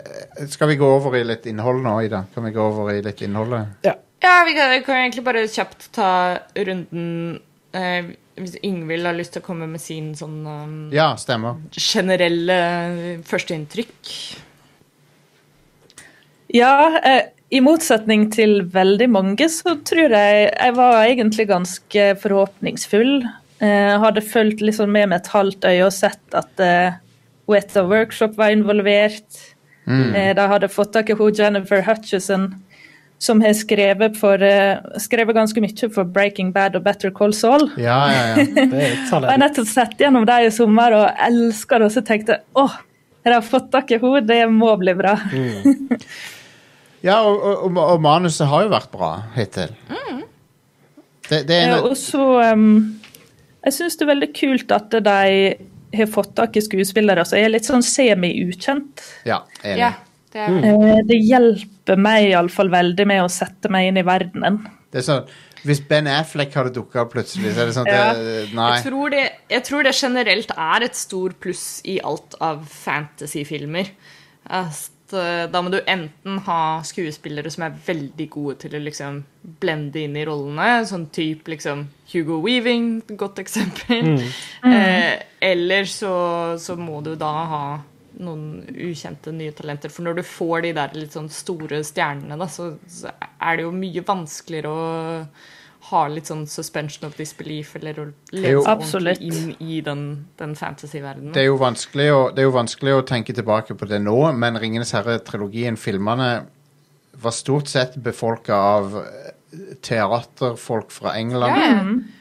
Skal 0.49 0.67
vi 0.71 0.75
gå 0.79 0.87
over 0.95 1.15
i 1.17 1.23
litt 1.27 1.45
innhold 1.49 1.83
nå, 1.83 2.01
Ida? 2.07 2.23
Kan 2.33 2.45
vi 2.47 2.51
gå 2.55 2.61
over 2.61 2.93
i 2.93 3.01
litt 3.01 3.21
innholdet? 3.21 3.79
Ja. 3.87 3.95
Ja, 4.19 4.43
vi 4.47 4.53
kan, 4.57 4.71
vi 4.71 4.81
kan 4.81 4.97
egentlig 4.97 5.23
bare 5.27 5.43
kjapt 5.47 5.91
ta 5.93 6.39
runden 6.55 7.37
eh, 7.77 8.07
Hvis 8.39 8.55
Ingvild 8.65 9.05
har 9.05 9.13
lyst 9.13 9.35
til 9.35 9.43
å 9.43 9.45
komme 9.45 9.67
med 9.69 9.81
sin 9.83 10.07
sånn 10.17 10.39
um, 10.41 10.73
Ja, 10.93 11.11
stemmer. 11.21 11.59
generelle 11.77 12.57
førsteinntrykk. 13.27 14.11
Ja, 16.57 16.97
eh, 17.03 17.29
i 17.53 17.61
motsetning 17.63 18.27
til 18.33 18.61
veldig 18.73 19.07
mange, 19.13 19.47
så 19.53 19.77
tror 19.87 20.15
jeg 20.17 20.47
jeg 20.49 20.75
var 20.75 20.97
egentlig 21.05 21.47
ganske 21.49 22.07
forhåpningsfull. 22.21 23.21
Eh, 23.61 23.93
hadde 24.01 24.25
fulgt 24.25 24.61
liksom 24.65 24.91
med 24.93 25.09
med 25.13 25.21
et 25.21 25.31
halvt 25.33 25.65
øye 25.69 25.85
og 25.85 25.93
sett 25.95 26.37
at 26.37 26.59
eh, 26.63 26.97
Weta 27.47 27.85
Workshop 27.87 28.35
var 28.37 28.51
involvert. 28.53 29.43
Eh, 29.87 30.33
de 30.35 30.47
hadde 30.51 30.67
fått 30.67 30.93
tak 30.93 31.09
i 31.09 31.15
hun 31.15 31.33
Jennifer 31.33 31.81
Hutchison, 31.81 32.49
som 33.19 33.41
har 33.41 33.53
skrevet, 33.57 34.17
for, 34.17 34.43
eh, 34.43 34.77
skrevet 34.99 35.35
ganske 35.35 35.61
mye 35.61 35.89
for 35.93 36.03
Breaking 36.03 36.51
Bad 36.51 36.75
og 36.75 36.83
Better 36.83 37.11
Call 37.11 37.33
Saul. 37.33 37.69
Ja, 37.77 37.99
ja, 38.11 38.25
ja. 38.35 38.45
Det 38.71 38.83
jeg 38.83 39.23
har 39.23 39.39
nettopp 39.41 39.67
sett 39.67 39.97
gjennom 39.97 40.27
det 40.27 40.41
i 40.45 40.51
sommer 40.51 40.93
og 40.93 41.07
elsker 41.29 41.79
det, 41.79 41.89
og 41.89 41.95
så 41.95 42.03
tenkte 42.05 42.37
jeg 42.37 42.43
åh, 42.59 42.75
jeg 43.27 43.33
har 43.33 43.43
fått 43.43 43.71
tak 43.71 43.91
i 43.91 43.97
henne, 43.99 44.21
det 44.27 44.41
må 44.51 44.69
bli 44.79 44.93
bra. 44.95 45.17
ja 47.07 47.17
og, 47.23 47.41
og, 47.43 47.77
og, 47.77 47.97
manuset 48.03 48.47
har 48.47 48.67
jo 48.67 48.71
vært 48.71 48.91
bra 48.93 49.11
hittil. 49.35 49.73
Det, 51.27 51.41
det 51.47 51.55
er 51.57 51.73
Ja, 51.73 51.79
og 51.83 51.97
så 51.99 52.23
um, 52.53 52.99
Jeg 53.65 53.73
syns 53.75 53.97
det 53.99 54.05
er 54.05 54.11
veldig 54.13 54.29
kult 54.31 54.71
at 54.71 54.93
de 55.03 55.57
har 55.95 56.09
fått 56.11 56.35
tak 56.35 56.57
i 56.57 56.61
skuespillere 56.61 57.23
som 57.25 57.39
er 57.39 57.49
litt 57.53 57.67
sånn 57.67 57.83
semi-ukjent. 57.85 59.03
Ja, 59.27 59.43
enig. 59.63 59.79
Ja, 59.79 59.93
det 60.33 60.41
er 60.43 60.55
Eh, 60.67 61.01
Det 61.07 61.17
hjelper 61.23 61.97
meg 61.97 62.29
iallfall 62.31 62.69
veldig 62.69 63.05
med 63.07 63.23
å 63.23 63.29
sette 63.31 63.69
meg 63.71 63.87
inn 63.87 63.97
i 63.97 64.03
verdenen. 64.03 64.59
Det 64.91 64.99
er 64.99 65.07
sånn 65.07 65.27
Hvis 65.65 65.79
Ben 65.89 66.05
Affleck 66.07 66.53
hadde 66.53 66.71
dukka 66.75 67.01
opp 67.01 67.13
plutselig, 67.15 67.53
så 67.55 67.63
er 67.63 67.65
det 67.65 67.73
sånn 67.75 67.87
at 67.89 68.15
det, 68.15 68.53
Nei. 68.55 68.67
Jeg 68.77 68.83
tror, 68.85 69.09
det, 69.09 69.23
jeg 69.49 69.63
tror 69.63 69.83
det 69.83 69.95
generelt 69.97 70.51
er 70.55 70.83
et 70.85 70.95
stor 70.95 71.33
pluss 71.41 71.81
i 71.83 71.99
alt 71.99 72.35
av 72.39 72.61
fantasyfilmer. 72.69 73.89
At 74.47 74.89
at 75.07 75.15
eh, 75.15 75.49
da 75.51 75.61
må 75.63 75.71
du 75.71 75.79
enten 75.87 76.39
ha 76.45 76.83
skuespillere 76.85 77.51
som 77.51 77.63
er 77.67 77.77
veldig 77.85 78.27
gode 78.29 78.57
til 78.63 78.75
å 78.75 78.83
liksom 78.83 79.21
blende 79.61 80.03
inn 80.03 80.17
i 80.19 80.25
rollene, 80.27 80.85
sånn 80.87 81.07
type 81.15 81.51
liksom 81.51 81.87
Hugo 82.11 82.41
Weaving, 82.43 83.03
godt 83.15 83.39
eksempel. 83.43 84.17
Eh, 84.67 85.15
eller 85.39 85.85
så, 85.87 86.57
så 86.59 86.75
må 86.75 86.99
du 87.05 87.13
da 87.15 87.31
ha 87.51 87.65
noen 88.19 88.65
ukjente 88.73 89.31
nye 89.31 89.53
talenter. 89.55 89.91
For 89.93 90.03
når 90.03 90.19
du 90.19 90.23
får 90.25 90.65
de 90.65 90.71
der 90.75 90.95
litt 90.97 91.13
sånn 91.15 91.29
store 91.31 91.83
stjernene, 91.85 92.35
da, 92.39 92.47
så, 92.51 92.71
så 92.89 93.13
er 93.37 93.59
det 93.59 93.67
jo 93.67 93.75
mye 93.75 94.03
vanskeligere 94.03 94.73
å 94.73 95.21
ha 95.87 96.03
litt 96.11 96.27
sånn 96.29 96.43
suspension 96.49 97.07
of 97.07 97.15
disbelief, 97.17 97.75
eller 97.79 97.99
å 98.01 98.05
leve 98.35 98.63
ordentlig 98.63 99.15
inn 99.23 99.53
i 99.63 99.79
den, 99.85 100.03
den 100.39 100.55
fantasy-verdenen. 100.59 101.31
Det 101.35 101.45
det 102.35 102.43
er 102.43 102.47
jo 102.49 102.55
vanskelig 102.55 102.97
å 102.97 103.05
tenke 103.07 103.35
tilbake 103.35 103.77
på 103.77 103.87
det 103.87 104.01
nå, 104.03 104.17
men 104.33 104.59
'Ringenes 104.59 104.93
herre'-trilogien, 104.97 105.79
filmene, 105.79 106.45
var 107.17 107.33
stort 107.33 107.71
sett 107.71 107.95
befolka 107.95 108.55
av 108.55 108.99
eh, 108.99 109.31
teaterfolk 109.81 110.91
fra 110.91 111.15
England. 111.17 111.57
Yeah. 111.57 111.81
ja. 111.87 112.13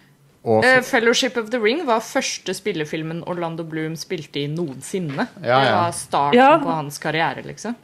Og 0.47 0.63
uh, 0.63 0.79
Fellowship 0.87 1.37
of 1.41 1.51
the 1.51 1.59
Ring 1.59 1.83
var 1.89 2.05
første 2.07 2.55
spillefilmen 2.55 3.25
Orlando 3.27 3.65
Bloom 3.67 3.97
spilte 3.99 4.45
i 4.45 4.47
noensinne. 4.47 5.27
Ja, 5.43 5.59
Det 5.59 5.73
var 5.75 5.97
starten 5.99 6.39
Ja. 6.39 6.53
på 6.63 6.71
hans 6.71 6.99
karriere, 7.03 7.43
liksom. 7.43 7.75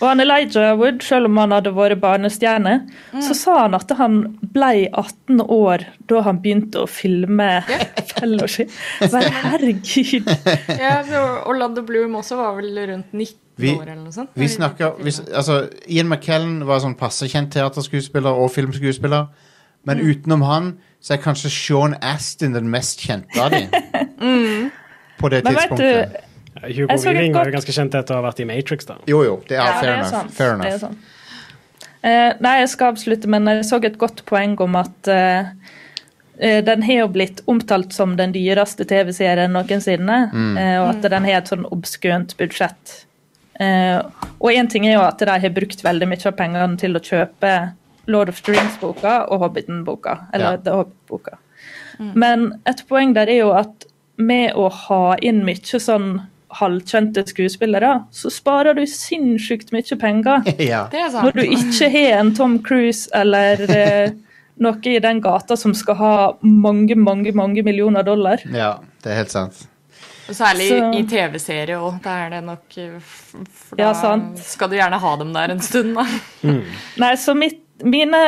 Og 0.00 0.08
han 0.10 0.20
Elijah 0.20 0.74
Wood, 0.76 1.00
selv 1.00 1.24
om 1.30 1.38
han 1.40 1.54
hadde 1.56 1.70
vært 1.72 2.00
barnestjerne, 2.02 2.74
så 3.24 3.32
sa 3.34 3.54
han 3.62 3.74
at 3.78 3.90
han 3.96 4.18
ble 4.52 4.88
18 4.92 5.40
år 5.46 5.86
da 6.10 6.20
han 6.26 6.40
begynte 6.44 6.82
å 6.82 6.88
filme 6.90 7.46
Fellowship. 8.12 8.70
Men 9.12 9.24
herregud! 9.40 10.28
Ja, 10.76 10.98
så 11.08 11.22
Orlando 11.48 11.80
Bloom 11.88 12.18
også 12.20 12.36
var 12.42 12.58
vel 12.60 12.76
rundt 12.92 13.12
19 13.16 13.40
Vi- 13.56 13.72
år 13.72 13.86
eller 13.88 14.02
noe 14.04 14.12
sånt. 14.12 14.34
vi 14.36 14.50
snakker 14.52 14.98
vi, 15.00 15.14
altså, 15.32 15.62
Ian 15.88 16.10
McKellen 16.12 16.58
var 16.68 16.82
sånn 16.84 16.96
passe 17.00 17.24
kjent 17.32 17.54
teaterskuespiller 17.56 18.36
og 18.36 18.50
filmskuespiller. 18.52 19.30
Men 19.88 20.00
utenom 20.04 20.42
han 20.44 20.72
så 21.00 21.14
er 21.16 21.22
kanskje 21.24 21.48
Sean 21.54 21.94
Astin 22.04 22.52
den 22.52 22.68
mest 22.68 23.00
kjente 23.06 23.40
av 23.40 23.54
dem. 23.54 23.70
På 25.20 25.30
det 25.32 25.40
Men 25.44 25.54
vet 25.54 25.62
tidspunktet. 25.70 26.12
du, 26.12 26.25
Hugo 26.62 26.86
Jeg 26.92 26.98
så 27.00 27.10
Weaving 27.12 27.34
var 27.34 27.44
jo 27.50 27.52
ganske 27.56 27.72
kjent 27.72 27.94
etter 27.94 28.14
å 28.16 28.20
ha 28.22 28.26
vært 28.30 28.40
i 28.40 28.44
Matrix, 28.48 28.84
da. 28.88 28.96
Jo, 29.06 29.22
jo. 29.24 29.36
Det 29.48 29.56
er 29.58 29.62
Ja, 29.64 29.72
fair 29.80 29.82
det 29.82 29.88
er 29.88 29.98
enough. 29.98 30.10
sant. 30.10 30.32
Fair 30.34 30.56
Det 30.56 30.66
er 30.66 30.68
enough. 30.68 30.80
sant. 30.80 30.98
Eh, 32.02 32.32
nei, 32.40 32.58
jeg 32.60 32.68
skal 32.68 32.92
avslutte, 32.94 33.26
men 33.28 33.46
jeg 33.46 33.64
så 33.64 33.80
et 33.84 33.98
godt 33.98 34.24
poeng 34.26 34.56
om 34.60 34.76
at 34.76 35.08
eh, 35.08 35.46
eh, 36.38 36.60
den 36.64 36.82
har 36.82 36.94
jo 37.02 37.08
blitt 37.08 37.40
omtalt 37.46 37.92
som 37.92 38.16
den 38.16 38.32
dyreste 38.32 38.84
TV-serien 38.86 39.50
noensinne, 39.52 40.30
Mm. 40.32 40.56
eh, 40.58 40.78
og 40.82 40.88
at 40.94 41.02
den 41.10 41.24
har 41.24 41.38
et 41.40 41.48
sånn 41.48 41.64
obskønt 41.72 42.36
budsjett. 42.36 43.04
Eh, 43.58 43.98
og 44.40 44.50
én 44.52 44.68
ting 44.70 44.86
er 44.86 44.94
jo 44.94 45.00
at 45.02 45.18
de 45.18 45.26
har 45.30 45.50
brukt 45.50 45.82
veldig 45.82 46.06
mye 46.08 46.26
av 46.26 46.36
pengene 46.36 46.78
til 46.78 46.92
å 46.94 47.00
kjøpe 47.00 47.72
Lord 48.06 48.28
of 48.28 48.40
the 48.42 48.52
Rings-boka 48.52 49.28
og 49.32 49.40
Hobbiten-boka. 49.40 50.28
Eller 50.32 50.50
Ja. 50.52 50.56
The 50.58 50.70
Hobbit-boka. 50.70 51.38
Men 52.14 52.60
et 52.66 52.82
poeng 52.88 53.14
der 53.14 53.26
er 53.28 53.38
jo 53.38 53.52
at 53.52 53.86
med 54.18 54.52
å 54.54 54.70
ha 54.70 55.16
inn 55.22 55.42
mye 55.44 55.80
sånn 55.80 56.26
halvkjente 56.48 57.24
skuespillere, 57.26 58.04
så 58.14 58.30
sparer 58.30 58.74
du 58.78 58.84
sinnssykt 58.86 59.72
mye 59.74 59.96
penger. 60.00 60.44
ja. 60.62 60.84
Det 60.92 61.00
er 61.00 61.10
Når 61.16 61.32
du 61.36 61.42
ikke 61.42 61.88
har 61.90 62.20
en 62.20 62.34
Tom 62.36 62.58
Cruise 62.62 63.08
eller 63.14 63.62
eh, 63.70 64.10
noe 64.62 64.78
i 64.88 64.98
den 65.02 65.20
gata 65.20 65.56
som 65.58 65.74
skal 65.76 65.98
ha 66.00 66.12
mange, 66.42 66.94
mange, 66.96 67.32
mange 67.36 67.62
millioner 67.66 68.02
dollar. 68.06 68.40
ja, 68.52 68.76
det 69.02 69.12
er 69.12 69.16
helt 69.24 69.34
sant. 69.34 69.66
Og 70.28 70.34
Særlig 70.34 70.68
Så- 70.72 70.90
i 70.98 71.02
TV-serie 71.06 71.76
òg. 71.78 72.00
Da 72.02 72.16
er 72.24 72.30
det 72.30 72.44
nok 72.46 72.78
eh, 72.82 72.96
For 73.00 73.76
da 73.76 73.82
Ja, 73.84 73.92
sant. 73.94 74.38
skal 74.42 74.70
du 74.72 74.76
gjerne 74.78 74.98
ha 74.98 75.16
dem 75.20 75.32
der 75.34 75.52
en 75.54 75.60
stund, 75.62 75.94
da. 75.94 76.06
Nei, 76.98 77.12
så 77.20 77.34
mitt, 77.38 77.60
mine 77.84 78.22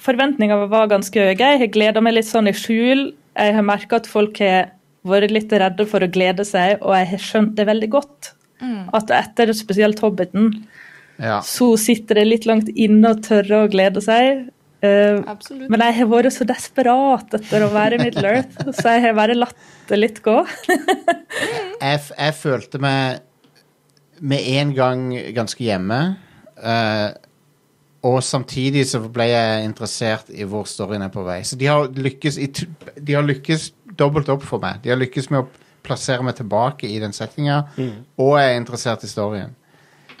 forventninger 0.00 0.66
var 0.68 0.88
ganske 0.90 1.16
høye. 1.20 1.36
Jeg 1.38 1.58
har 1.62 1.70
gleda 1.72 2.00
meg 2.04 2.14
litt 2.18 2.28
sånn 2.28 2.48
i 2.48 2.52
skjul. 2.56 3.12
Jeg 3.36 3.54
har 3.56 3.62
merka 3.64 3.96
at 4.00 4.06
folk 4.10 4.36
har 4.42 4.70
vært 5.06 5.32
litt 5.32 5.52
redde 5.52 5.86
for 5.88 6.04
å 6.04 6.10
glede 6.12 6.44
seg, 6.44 6.78
og 6.82 6.94
jeg 6.96 7.08
har 7.14 7.22
skjønt 7.24 7.54
det 7.56 7.66
veldig 7.68 7.88
godt. 7.92 8.32
At 8.92 9.10
etter 9.16 9.52
spesielt 9.56 10.00
Hobbiten, 10.04 10.66
Ja. 11.20 11.40
så 11.40 11.76
sitter 11.80 12.20
det 12.20 12.26
litt 12.26 12.46
langt 12.48 12.68
inne 12.76 13.14
å 13.14 13.20
tørre 13.20 13.64
å 13.64 13.70
glede 13.72 14.02
seg. 14.04 14.50
Uh, 14.84 15.20
Men 15.68 15.80
jeg 15.84 15.94
har 15.98 16.06
vært 16.08 16.32
så 16.32 16.44
desperat 16.48 17.34
etter 17.36 17.64
å 17.66 17.72
være 17.72 17.98
Middle 18.00 18.28
Earth, 18.28 18.56
så 18.80 18.94
jeg 18.96 19.02
har 19.04 19.16
bare 19.16 19.36
latt 19.36 19.56
det 19.88 19.98
litt 19.98 20.22
gå. 20.24 20.38
Jeg, 21.80 22.00
jeg 22.12 22.34
følte 22.36 22.76
meg 22.82 23.22
med 24.20 24.44
en 24.60 24.72
gang 24.76 25.04
ganske 25.32 25.62
hjemme. 25.64 25.96
Uh, 26.60 27.08
og 28.04 28.18
samtidig 28.24 28.82
så 28.88 29.00
ble 29.12 29.26
jeg 29.30 29.64
interessert 29.64 30.28
i 30.32 30.44
hvor 30.48 30.66
storyen 30.68 31.04
er 31.06 31.12
på 31.12 31.24
vei. 31.24 31.38
Så 31.44 31.56
de 31.60 31.68
har 31.68 31.88
lykkes, 31.88 32.36
i, 32.40 32.48
de 33.00 33.16
har 33.16 33.24
lykkes 33.24 33.70
dobbelt 34.00 34.28
opp 34.32 34.44
for 34.48 34.62
meg. 34.62 34.80
De 34.84 34.92
har 34.92 34.98
lykkes 35.00 35.30
med 35.30 35.44
å 35.44 35.48
plassere 35.86 36.24
meg 36.26 36.36
tilbake 36.40 36.88
i 36.90 36.98
den 37.00 37.14
settinga, 37.16 37.62
og 38.20 38.34
jeg 38.40 38.50
er 38.50 38.58
interessert 38.60 39.04
i 39.06 39.10
storyen. 39.10 39.54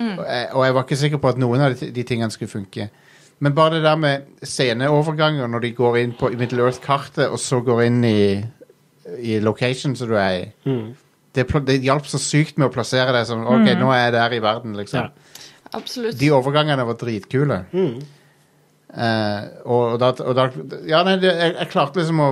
Og, 0.00 0.24
jeg, 0.24 0.46
og 0.56 0.64
jeg 0.64 0.74
var 0.76 0.86
ikke 0.86 0.96
sikker 0.96 1.20
på 1.20 1.28
at 1.34 1.40
noen 1.42 1.60
av 1.66 1.74
de, 1.76 1.90
de 1.92 2.04
tingene 2.08 2.32
skulle 2.32 2.48
funke. 2.48 2.86
Men 3.40 3.54
bare 3.56 3.74
det 3.76 3.84
der 3.84 3.98
med 4.00 4.24
sceneoverganger 4.44 5.48
når 5.48 5.62
de 5.66 5.70
går 5.76 5.98
inn 6.00 6.14
på 6.16 6.30
Middle 6.40 6.64
Earth-kartet, 6.64 7.26
og 7.28 7.40
så 7.40 7.60
går 7.64 7.82
inn 7.86 8.00
i, 8.04 8.20
i 9.20 9.38
location 9.44 9.96
som 9.96 10.08
du 10.08 10.16
er 10.20 10.32
i 10.38 10.42
det, 11.36 11.44
det 11.66 11.76
hjalp 11.84 12.08
så 12.10 12.18
sykt 12.18 12.56
med 12.58 12.68
å 12.68 12.74
plassere 12.74 13.12
deg 13.14 13.28
sånn 13.28 13.44
OK, 13.46 13.68
nå 13.78 13.90
er 13.94 14.06
jeg 14.06 14.14
der 14.16 14.32
i 14.34 14.40
verden, 14.42 14.72
liksom. 14.78 15.06
Ja. 15.06 15.46
Absolutt. 15.78 16.16
De 16.18 16.32
overgangene 16.34 16.82
var 16.88 16.96
dritkule. 16.98 17.60
Eh, 18.90 19.44
og, 19.70 20.00
da, 20.02 20.08
og 20.26 20.34
da 20.34 20.48
Ja, 20.90 21.04
nei, 21.06 21.14
jeg, 21.22 21.52
jeg 21.54 21.68
klarte 21.70 22.00
liksom 22.00 22.22
å 22.24 22.30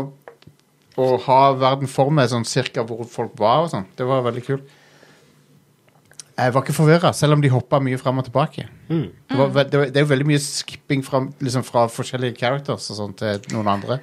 å 0.99 1.15
ha 1.25 1.41
verden 1.59 1.91
for 1.91 2.11
meg 2.15 2.31
sånn 2.33 2.47
cirka 2.49 2.85
hvor 2.87 3.07
folk 3.09 3.39
var 3.39 3.65
og 3.65 3.73
sånn. 3.73 3.87
Det 3.97 4.07
var 4.09 4.27
veldig 4.27 4.45
kult. 4.47 4.77
Jeg 6.39 6.55
var 6.55 6.63
ikke 6.63 6.77
forvirra, 6.77 7.11
selv 7.17 7.35
om 7.35 7.41
de 7.43 7.51
hoppa 7.51 7.81
mye 7.83 7.99
fram 7.99 8.21
og 8.21 8.29
tilbake. 8.29 8.69
Det, 8.87 9.39
var, 9.39 9.49
det, 9.59 9.79
var, 9.81 9.89
det 9.91 9.99
er 9.99 10.05
jo 10.05 10.11
veldig 10.13 10.29
mye 10.29 10.43
skipping 10.43 11.03
fra, 11.03 11.25
liksom 11.43 11.65
fra 11.67 11.89
forskjellige 11.91 12.39
characters 12.39 12.87
og 12.93 13.01
sånn 13.01 13.17
til 13.19 13.49
noen 13.57 13.73
andre. 13.73 13.99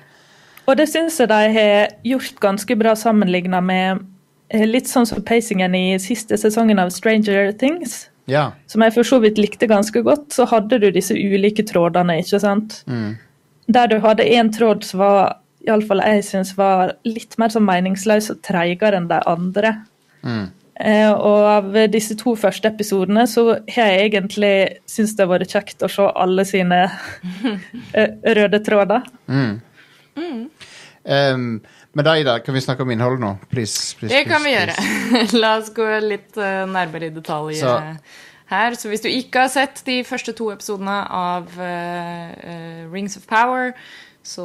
Og 0.66 0.76
det 0.80 0.90
syns 0.92 1.20
jeg 1.22 1.30
de 1.32 1.54
har 1.56 1.94
gjort 2.04 2.42
ganske 2.44 2.76
bra 2.76 2.96
sammenligna 3.00 3.62
med 3.64 4.04
eh, 4.50 4.66
litt 4.68 4.90
sånn 4.92 5.08
som 5.08 5.24
pacingen 5.24 5.78
i 5.78 5.86
siste 6.02 6.36
sesongen 6.42 6.82
av 6.82 6.92
Stranger 6.92 7.54
Things. 7.56 8.10
Ja. 8.28 8.50
Som 8.68 8.84
jeg 8.84 8.96
for 8.98 9.08
så 9.08 9.22
vidt 9.24 9.40
likte 9.40 9.70
ganske 9.70 10.02
godt, 10.04 10.32
så 10.36 10.48
hadde 10.50 10.82
du 10.82 10.90
disse 10.92 11.16
ulike 11.16 11.64
trådene, 11.64 12.18
ikke 12.24 12.42
sant. 12.42 12.82
Der 13.72 13.90
du 13.90 14.00
hadde 14.02 14.26
én 14.26 14.52
tråd 14.54 14.84
som 14.84 15.06
var 15.06 15.38
iallfall 15.68 16.02
jeg 16.06 16.24
syns 16.28 16.54
var 16.58 16.96
litt 17.08 17.38
mer 17.42 17.50
sånn 17.54 17.66
meningsløs 17.68 18.32
og 18.34 18.42
treigere 18.46 18.98
enn 19.00 19.10
de 19.12 19.20
andre. 19.32 19.74
Eh, 20.76 21.12
og 21.14 21.46
av 21.48 21.68
disse 21.94 22.18
to 22.20 22.34
første 22.36 22.68
episodene 22.68 23.24
så 23.32 23.46
har 23.72 23.92
jeg 23.94 24.10
egentlig 24.10 24.54
syntes 24.90 25.14
det 25.16 25.24
har 25.24 25.32
vært 25.32 25.54
kjekt 25.56 25.86
å 25.86 25.92
se 25.92 26.08
alle 26.20 26.44
sine 26.50 26.82
eh, 27.96 28.10
røde 28.36 28.60
tråder. 28.66 29.06
Um, 31.06 31.62
men 31.94 32.06
da, 32.08 32.16
Ida, 32.18 32.40
kan 32.44 32.56
vi 32.58 32.62
snakke 32.66 32.84
om 32.84 32.92
innholdet 32.92 33.22
nå? 33.22 33.34
Please, 33.52 33.96
please, 34.00 34.12
Det 34.12 34.26
kan 34.28 34.42
please, 34.42 34.48
vi 34.50 34.56
gjøre. 34.56 35.40
La 35.44 35.52
oss 35.60 35.70
gå 35.76 35.86
litt 36.04 36.36
uh, 36.42 36.66
nærmere 36.68 37.08
i 37.12 37.14
detalj 37.14 37.60
Så- 37.62 37.76
her. 38.52 38.76
Så 38.78 38.90
hvis 38.92 39.02
du 39.06 39.08
ikke 39.10 39.46
har 39.46 39.54
sett 39.54 39.80
de 39.88 40.00
første 40.06 40.34
to 40.38 40.50
episodene 40.54 40.98
av 41.08 41.48
uh, 41.56 42.34
uh, 42.36 42.82
Rings 42.94 43.16
of 43.18 43.28
Power, 43.30 43.72
så 44.26 44.44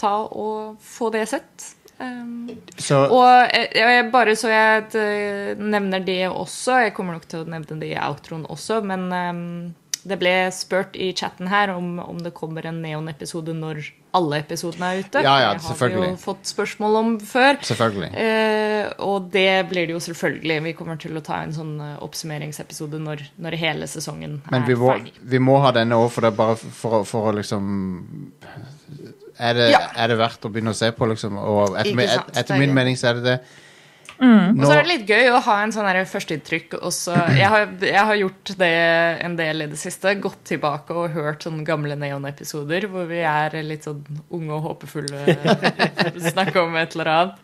ta 0.00 0.14
og 0.26 0.78
få 0.82 1.10
det 1.14 1.26
sett. 1.30 1.68
Um, 2.00 2.48
Så, 2.80 2.96
og 3.12 3.50
jeg- 3.52 4.06
bare 4.10 4.32
så 4.40 4.48
jeg 4.48 4.86
eh, 4.96 5.54
nevner 5.60 6.00
det 6.00 6.22
også, 6.32 6.78
jeg 6.86 6.94
kommer 6.96 7.18
nok 7.18 7.26
til 7.28 7.42
å 7.44 7.48
nevne 7.52 7.76
det 7.82 7.90
i 7.92 7.98
outroen 8.00 8.46
også, 8.48 8.78
men 8.88 9.10
ehm, 9.12 9.74
det 10.00 10.16
ble 10.16 10.32
spurt 10.56 10.94
i 10.96 11.10
chatten 11.12 11.50
her 11.52 11.74
om, 11.74 11.98
om 12.00 12.16
det 12.24 12.32
kommer 12.32 12.64
en 12.70 12.78
Neon-episode 12.80 13.52
når 13.52 13.82
alle 14.16 14.38
episodene 14.40 14.88
er 14.94 15.02
ute. 15.04 15.20
Ja, 15.22 15.34
ja, 15.44 15.50
det 15.52 15.60
har 15.60 15.76
vi 15.92 15.98
jo 16.08 16.16
fått 16.16 16.48
spørsmål 16.48 16.96
om 17.02 17.10
før. 17.20 17.60
selvfølgelig. 17.68 18.08
Eh, 18.16 18.88
og 19.04 19.28
det 19.30 19.68
blir 19.68 19.84
det 19.86 19.92
jo 19.92 20.00
selvfølgelig. 20.00 20.56
Vi 20.70 20.72
kommer 20.80 20.96
til 20.98 21.20
å 21.20 21.22
ta 21.22 21.42
en 21.44 21.52
sånn 21.52 21.76
eh, 21.84 21.98
oppsummeringsepisode 22.00 22.96
når, 22.98 23.26
når 23.36 23.58
hele 23.60 23.86
sesongen 23.92 24.40
Men 24.50 24.62
er 24.62 24.66
vi 24.72 24.74
må, 24.80 24.88
ferdig. 24.94 25.12
vi 25.36 25.38
må 25.50 25.60
ha 25.60 25.70
denne 25.76 26.00
òg, 26.00 26.08
for 26.16 26.32
for, 26.32 27.02
å- 27.02 27.04
for 27.12 27.28
å 27.28 27.36
liksom 27.36 28.32
er 29.40 29.54
det, 29.58 29.70
Ja. 29.72 29.80
er 29.96 30.08
det 30.12 30.18
verdt 30.20 30.44
å 30.46 30.52
begynne 30.52 30.70
å 30.74 30.78
se 30.78 30.92
på, 30.92 31.08
liksom? 31.10 31.38
Og 31.40 31.74
etter, 31.80 31.96
min- 31.96 32.08
sant, 32.08 32.30
etter 32.36 32.54
er 32.54 32.58
min 32.60 32.74
mening 32.76 32.96
så 33.00 33.10
er 33.10 33.14
det 33.20 33.24
det. 33.24 33.40
Og 34.20 34.26
Nå, 34.52 34.66
så 34.68 34.74
er 34.76 34.82
det 34.84 34.90
litt 34.90 35.06
gøy 35.08 35.30
å 35.32 35.38
ha 35.40 35.54
en 35.62 35.70
sånn 35.72 35.86
førsteinntrykk 36.04 36.74
også. 36.84 37.14
Jeg 37.38 37.48
har, 37.48 37.62
jeg 37.80 38.04
har 38.04 38.14
gjort 38.20 38.50
det 38.60 38.68
en 39.24 39.36
del 39.38 39.62
i 39.62 39.66
det 39.70 39.78
siste. 39.80 40.12
Gått 40.20 40.42
tilbake 40.44 40.90
og 40.92 41.14
hørt 41.14 41.40
sånne 41.46 41.64
gamle 41.64 41.96
Neon-episoder 41.96 42.84
hvor 42.92 43.06
vi 43.08 43.22
er 43.24 43.56
litt 43.64 43.84
sånn 43.88 44.02
unge 44.30 44.52
og 44.58 44.66
håpefulle. 44.68 45.24
Snakke 46.34 46.60
om 46.60 46.76
et 46.76 46.92
eller 46.98 47.10
annet. 47.14 47.38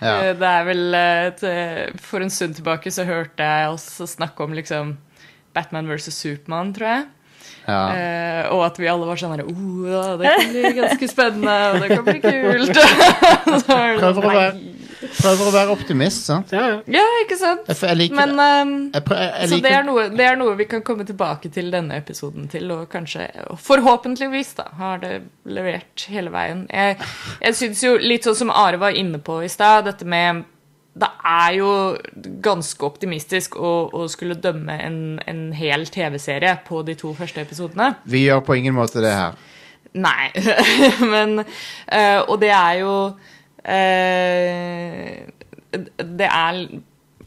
Ja. 0.00 0.14
Eh, 0.22 0.32
Det 0.38 0.50
er 0.52 0.64
vel 0.70 0.94
et, 0.94 1.42
eh, 1.42 1.90
For 1.98 2.20
en 2.22 2.30
stund 2.30 2.54
tilbake 2.60 2.92
så 2.94 3.04
hørte 3.08 3.42
jeg 3.42 3.72
oss 3.74 3.88
snakke 4.14 4.40
om 4.46 4.52
liksom 4.54 4.96
Batman 5.52 5.88
versus 5.90 6.14
Supermann, 6.14 6.72
tror 6.72 6.86
jeg. 6.94 7.06
Ja. 7.66 7.80
Eh, 7.94 8.42
og 8.54 8.64
at 8.66 8.78
vi 8.80 8.88
alle 8.90 9.06
var 9.06 9.20
sånn 9.20 9.36
her 9.36 9.44
oh, 9.46 10.16
Det 10.18 10.34
kan 10.34 10.50
bli 10.54 10.74
ganske 10.80 11.08
spennende, 11.10 11.56
og 11.70 11.80
det 11.84 11.88
kan 11.92 12.04
bli 12.06 12.18
kult. 12.24 12.76
Så 13.62 13.66
var 13.68 13.94
det 13.94 13.98
Prøver 14.00 14.10
å 14.10 14.20
sånn, 14.20 14.36
være- 14.36 14.76
Prøver 15.00 15.48
å 15.48 15.52
være 15.54 15.72
optimist, 15.72 16.26
sant? 16.28 16.50
Ja, 16.52 16.66
ja. 16.68 16.78
Ja, 17.00 17.04
ikke 17.22 17.36
sant? 17.40 17.64
Jeg, 17.70 17.78
jeg 17.88 17.98
liker 18.02 18.18
Men 18.18 18.34
um, 18.36 18.72
jeg, 18.92 19.04
prøver, 19.06 19.46
Så 19.48 19.58
det 19.64 19.72
er, 19.72 19.84
noe, 19.86 20.04
det 20.12 20.26
er 20.28 20.36
noe 20.36 20.56
vi 20.58 20.66
kan 20.68 20.84
komme 20.84 21.06
tilbake 21.08 21.48
til 21.52 21.70
denne 21.72 21.96
episoden 22.00 22.50
til, 22.52 22.68
og 22.74 22.84
kanskje 22.92 23.30
Forhåpentligvis 23.64 24.52
da, 24.60 24.68
har 24.80 25.00
det 25.02 25.14
levert 25.48 26.04
hele 26.12 26.32
veien. 26.34 26.66
Jeg, 26.68 26.98
jeg 27.40 27.56
syns 27.56 27.84
jo, 27.84 27.94
litt 28.00 28.28
sånn 28.28 28.38
som 28.44 28.52
Are 28.52 28.80
var 28.80 28.96
inne 28.96 29.22
på 29.24 29.40
i 29.44 29.48
stad, 29.50 29.88
dette 29.88 30.04
med 30.08 30.44
Det 30.90 31.08
er 31.24 31.52
jo 31.54 31.70
ganske 32.42 32.86
optimistisk 32.86 33.54
å, 33.56 33.88
å 33.94 34.08
skulle 34.10 34.34
dømme 34.42 34.74
en, 34.82 34.98
en 35.30 35.42
hel 35.54 35.86
TV-serie 35.86 36.56
på 36.66 36.82
de 36.86 36.96
to 36.98 37.12
første 37.14 37.44
episodene. 37.44 37.92
Vi 38.10 38.24
gjør 38.24 38.42
på 38.46 38.58
ingen 38.58 38.74
måte 38.74 39.02
det 39.04 39.12
her. 39.14 39.38
Nei, 39.94 40.30
men 41.14 41.40
øh, 41.42 42.20
Og 42.30 42.36
det 42.38 42.50
er 42.54 42.74
jo 42.78 42.92
øh, 43.66 45.16
Det 45.98 46.28
er 46.28 46.60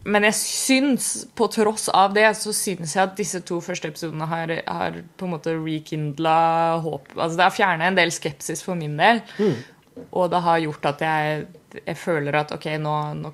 Men 0.07 0.23
jeg 0.29 0.37
syns, 0.37 1.09
på 1.35 1.49
tross 1.51 1.89
av 1.91 2.15
det, 2.15 2.29
så 2.39 2.53
syns 2.55 2.95
jeg 2.95 3.03
at 3.03 3.17
disse 3.19 3.39
to 3.47 3.59
første 3.63 3.87
episodene 3.91 4.27
har, 4.27 4.51
har 4.67 4.97
på 5.15 5.27
en 5.27 5.31
måte 5.31 5.53
rekindla 5.55 6.79
håp. 6.83 7.13
Altså 7.15 7.37
det 7.39 7.45
har 7.45 7.55
fjerna 7.55 7.87
en 7.87 7.99
del 7.99 8.11
skepsis 8.11 8.63
for 8.63 8.75
min 8.75 8.97
del. 8.99 9.21
Og 10.11 10.27
det 10.31 10.41
har 10.43 10.59
gjort 10.65 10.89
at 10.91 11.05
jeg, 11.07 11.45
jeg 11.79 11.97
føler 12.01 12.35
at 12.35 12.51
ok, 12.51 12.67
nå, 12.83 12.97
nå 13.21 13.31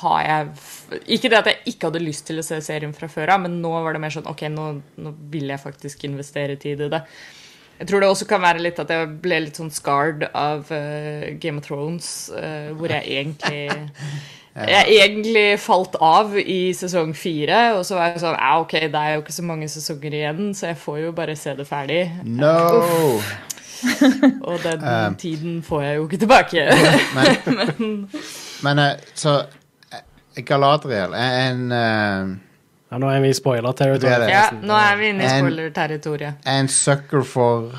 har 0.00 0.20
jeg 0.24 1.00
Ikke 1.16 1.30
det 1.32 1.38
at 1.40 1.50
jeg 1.50 1.72
ikke 1.72 1.90
hadde 1.90 2.04
lyst 2.04 2.26
til 2.28 2.40
å 2.40 2.44
se 2.46 2.60
serien 2.64 2.94
fra 2.96 3.08
før 3.10 3.34
av, 3.34 3.42
men 3.46 3.58
nå 3.62 3.72
var 3.84 3.96
det 3.96 4.02
mer 4.02 4.14
sånn 4.14 4.28
ok, 4.30 4.46
nå, 4.52 4.68
nå 5.02 5.14
vil 5.32 5.50
jeg 5.52 5.62
faktisk 5.62 6.06
investere 6.08 6.56
tid 6.60 6.86
i 6.86 6.92
det. 6.92 7.02
Jeg 7.76 7.90
tror 7.90 8.00
det 8.00 8.08
også 8.08 8.28
kan 8.28 8.40
være 8.40 8.62
litt 8.64 8.78
at 8.80 8.90
jeg 8.92 9.08
ble 9.20 9.42
litt 9.44 9.58
sånn 9.60 9.72
scarred 9.74 10.24
av 10.32 10.70
uh, 10.72 11.26
Game 11.42 11.60
of 11.60 11.66
Thrones, 11.66 12.08
uh, 12.32 12.72
hvor 12.78 12.92
jeg 12.94 13.04
egentlig 13.20 13.66
Jeg 14.56 14.88
egentlig 14.88 15.58
falt 15.60 15.98
av 16.00 16.30
i 16.40 16.72
sesong 16.72 17.10
fire, 17.12 17.74
og 17.76 17.82
så 17.84 17.98
var 17.98 18.14
jeg 18.14 18.22
sånn 18.22 18.38
Ja, 18.38 18.54
ok, 18.62 18.72
det 18.88 19.02
er 19.02 19.10
jo 19.12 19.20
ikke 19.20 19.34
så 19.36 19.44
mange 19.44 19.68
sesonger 19.68 20.16
igjen, 20.16 20.54
så 20.56 20.70
jeg 20.70 20.78
får 20.80 21.02
jo 21.02 21.10
bare 21.18 21.34
se 21.36 21.52
det 21.58 21.66
ferdig. 21.68 22.00
No! 22.24 22.56
Og 24.48 24.56
den 24.64 24.80
Um. 24.80 25.16
tiden 25.20 25.62
får 25.62 25.82
jeg 25.82 25.96
jo 25.98 26.06
ikke 26.08 26.22
tilbake. 26.24 26.64
Men, 27.16 27.36
men 27.44 28.08
men 28.64 28.80
så 29.14 29.34
eh, 29.38 29.55
Galadriel 30.44 31.14
er 31.16 31.36
en 31.50 31.72
eh, 31.72 32.36
ja, 32.90 32.98
nå 33.02 33.08
er 33.10 33.20
vi 33.24 33.28
i 33.32 33.34
spoiler 33.34 33.72
territory. 33.74 33.98
Det 34.06 34.12
er 34.14 34.20
det. 34.20 34.30
ja, 34.30 34.42
nå 34.62 34.74
er 34.78 34.96
vi 35.00 35.08
inne 35.10 35.24
i 35.24 35.26
En- 35.26 35.44
spoiler-territoriet. 35.44 36.34
er 36.46 36.58
en 36.60 36.68
sucker 36.68 37.22
for 37.26 37.72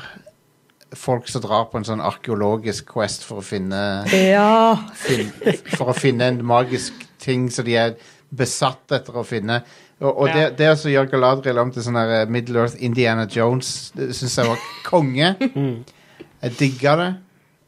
folk 0.94 1.28
som 1.28 1.42
drar 1.44 1.66
på 1.70 1.78
en 1.78 1.84
sånn 1.84 2.00
arkeologisk 2.04 2.86
quest 2.94 3.24
for 3.24 3.40
å 3.40 3.44
finne, 3.44 4.04
Ja. 4.12 4.76
fin, 4.94 5.30
For 5.76 5.92
å 5.92 5.94
finne 5.96 6.28
en 6.32 6.42
magisk 6.44 6.92
ting 7.18 7.50
som 7.50 7.64
de 7.64 7.76
er 7.76 7.94
besatt 8.34 8.90
etter 8.92 9.12
å 9.16 9.24
finne. 9.24 9.62
Og, 10.00 10.12
og 10.18 10.26
det, 10.28 10.42
Ja. 10.42 10.50
det 10.50 10.68
å 10.76 10.92
gjøre 10.92 11.10
Galadriel 11.10 11.58
om 11.58 11.70
til 11.72 11.82
sånn 11.82 11.96
her 11.98 12.22
eh, 12.22 12.26
Middle 12.30 12.60
Earth 12.60 12.76
Indiana 12.80 13.26
Jones, 13.26 13.90
det 13.96 14.10
syns 14.14 14.36
jeg 14.36 14.46
var 14.46 14.58
konge. 14.84 15.34
Jeg 16.42 16.56
digga 16.58 16.96
det. 16.96 17.08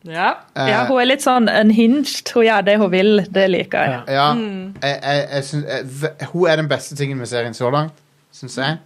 Ja. 0.03 0.31
Eh, 0.57 0.69
ja, 0.71 0.85
hun 0.89 1.01
er 1.03 1.09
litt 1.11 1.25
sånn 1.25 1.49
unhinged. 1.53 2.31
Hun 2.35 2.47
gjør 2.47 2.67
det 2.67 2.77
hun 2.81 2.93
vil. 2.93 3.25
Det 3.29 3.47
liker 3.51 3.91
jeg. 3.91 4.17
Ja. 4.17 4.29
mm. 4.37 4.79
jeg, 4.81 5.01
jeg, 5.03 5.27
jeg 5.27 5.49
synes, 5.51 5.67
jeg, 5.75 6.31
hun 6.33 6.47
er 6.49 6.63
den 6.63 6.71
beste 6.71 6.97
tingen 6.97 7.21
med 7.21 7.29
serien 7.31 7.57
så 7.57 7.73
langt, 7.73 7.99
syns 8.35 8.57
jeg. 8.61 8.79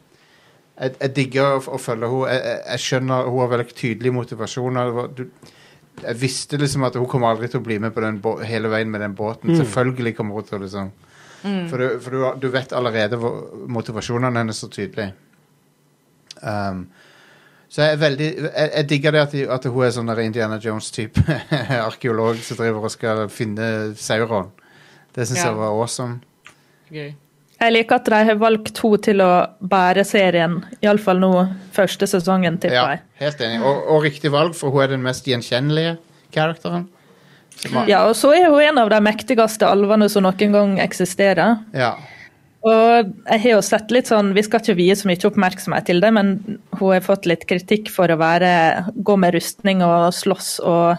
Jeg, 0.74 0.96
jeg 0.98 1.14
digger 1.14 1.58
å, 1.58 1.60
å 1.76 1.78
følge 1.78 2.10
henne. 2.10 2.32
Jeg, 2.32 2.42
jeg, 2.48 2.62
jeg 2.72 2.84
skjønner 2.88 3.28
Hun 3.28 3.42
har 3.44 3.52
veldig 3.52 3.76
tydelig 3.78 4.14
motivasjon. 4.16 4.80
Du, 5.14 5.24
jeg 6.02 6.18
visste 6.18 6.58
liksom 6.58 6.88
at 6.88 6.98
hun 6.98 7.06
kommer 7.10 7.30
aldri 7.30 7.50
til 7.50 7.62
å 7.62 7.66
bli 7.66 7.78
med 7.82 7.94
på 7.94 8.02
den 8.02 8.18
hele 8.48 8.72
veien 8.72 8.90
med 8.90 9.04
den 9.04 9.14
båten. 9.14 9.54
Selvfølgelig 9.54 10.16
kommer 10.18 10.40
hun 10.40 10.48
til 10.48 10.58
å 10.58 10.64
liksom 10.66 10.94
For, 11.44 11.76
du, 11.76 12.00
for 12.00 12.10
du, 12.10 12.22
du 12.40 12.46
vet 12.48 12.72
allerede 12.72 13.18
hvor 13.20 13.66
motivasjonene 13.68 14.40
hennes 14.40 14.58
så 14.64 14.66
tydelig. 14.72 15.10
Um, 16.40 16.86
så 17.74 17.82
jeg 17.82 17.96
er 17.96 18.00
veldig 18.04 18.26
Jeg, 18.36 18.70
jeg 18.76 18.86
digger 18.92 19.10
det 19.16 19.20
at, 19.24 19.32
de, 19.34 19.40
at 19.50 19.64
hun 19.66 19.82
er 19.86 19.90
sånn 19.96 20.06
der 20.12 20.20
Indiana 20.22 20.60
Jones-type 20.62 21.24
arkeolog 21.88 22.38
som 22.46 22.60
driver 22.60 22.86
og 22.86 22.92
skal 22.94 23.24
finne 23.34 23.66
Sauron. 23.98 24.52
Det 25.14 25.26
syns 25.26 25.40
Ja. 25.42 25.48
jeg 25.50 25.58
var 25.58 25.74
awesome. 25.74 26.20
Gøy. 26.94 27.12
Jeg 27.64 27.72
liker 27.72 27.96
at 27.96 28.08
de 28.10 28.18
har 28.28 28.36
valgt 28.36 28.78
henne 28.82 28.98
til 29.02 29.20
å 29.24 29.28
bære 29.62 30.02
serien, 30.04 30.56
iallfall 30.84 31.20
nå 31.22 31.30
første 31.72 32.06
sesongen, 32.10 32.58
tipper 32.60 32.74
Ja, 32.76 32.86
jeg. 32.94 33.00
helt 33.22 33.40
enig. 33.46 33.60
Og, 33.64 33.84
og 33.94 34.02
riktig 34.04 34.30
valg, 34.34 34.54
for 34.58 34.70
hun 34.74 34.82
er 34.84 34.90
den 34.94 35.02
mest 35.06 35.24
gjenkjennelige 35.30 35.96
karakteren. 36.34 36.88
Har- 37.72 37.86
Ja, 37.88 38.02
og 38.08 38.16
så 38.18 38.32
er 38.34 38.50
hun 38.50 38.60
en 38.60 38.78
av 38.82 38.90
de 38.90 38.98
mektigste 39.00 39.66
alvene 39.70 40.08
som 40.10 40.22
noen 40.26 40.52
gang 40.52 40.78
eksisterer. 40.82 41.58
ja. 41.72 41.94
Og 42.64 43.12
jeg 43.28 43.42
har 43.42 43.50
jo 43.50 43.62
sett 43.64 43.92
litt 43.92 44.08
sånn, 44.08 44.32
Vi 44.36 44.44
skal 44.46 44.62
ikke 44.62 44.78
vie 44.78 44.96
så 44.96 45.08
mye 45.10 45.28
oppmerksomhet 45.28 45.88
til 45.90 46.00
det, 46.00 46.10
men 46.16 46.34
hun 46.72 46.90
har 46.94 47.04
fått 47.04 47.28
litt 47.28 47.44
kritikk 47.50 47.90
for 47.92 48.08
å 48.08 48.20
være, 48.20 48.50
gå 48.96 49.16
med 49.20 49.36
rustning 49.36 49.84
og 49.84 50.12
slåss 50.16 50.56
og, 50.64 50.96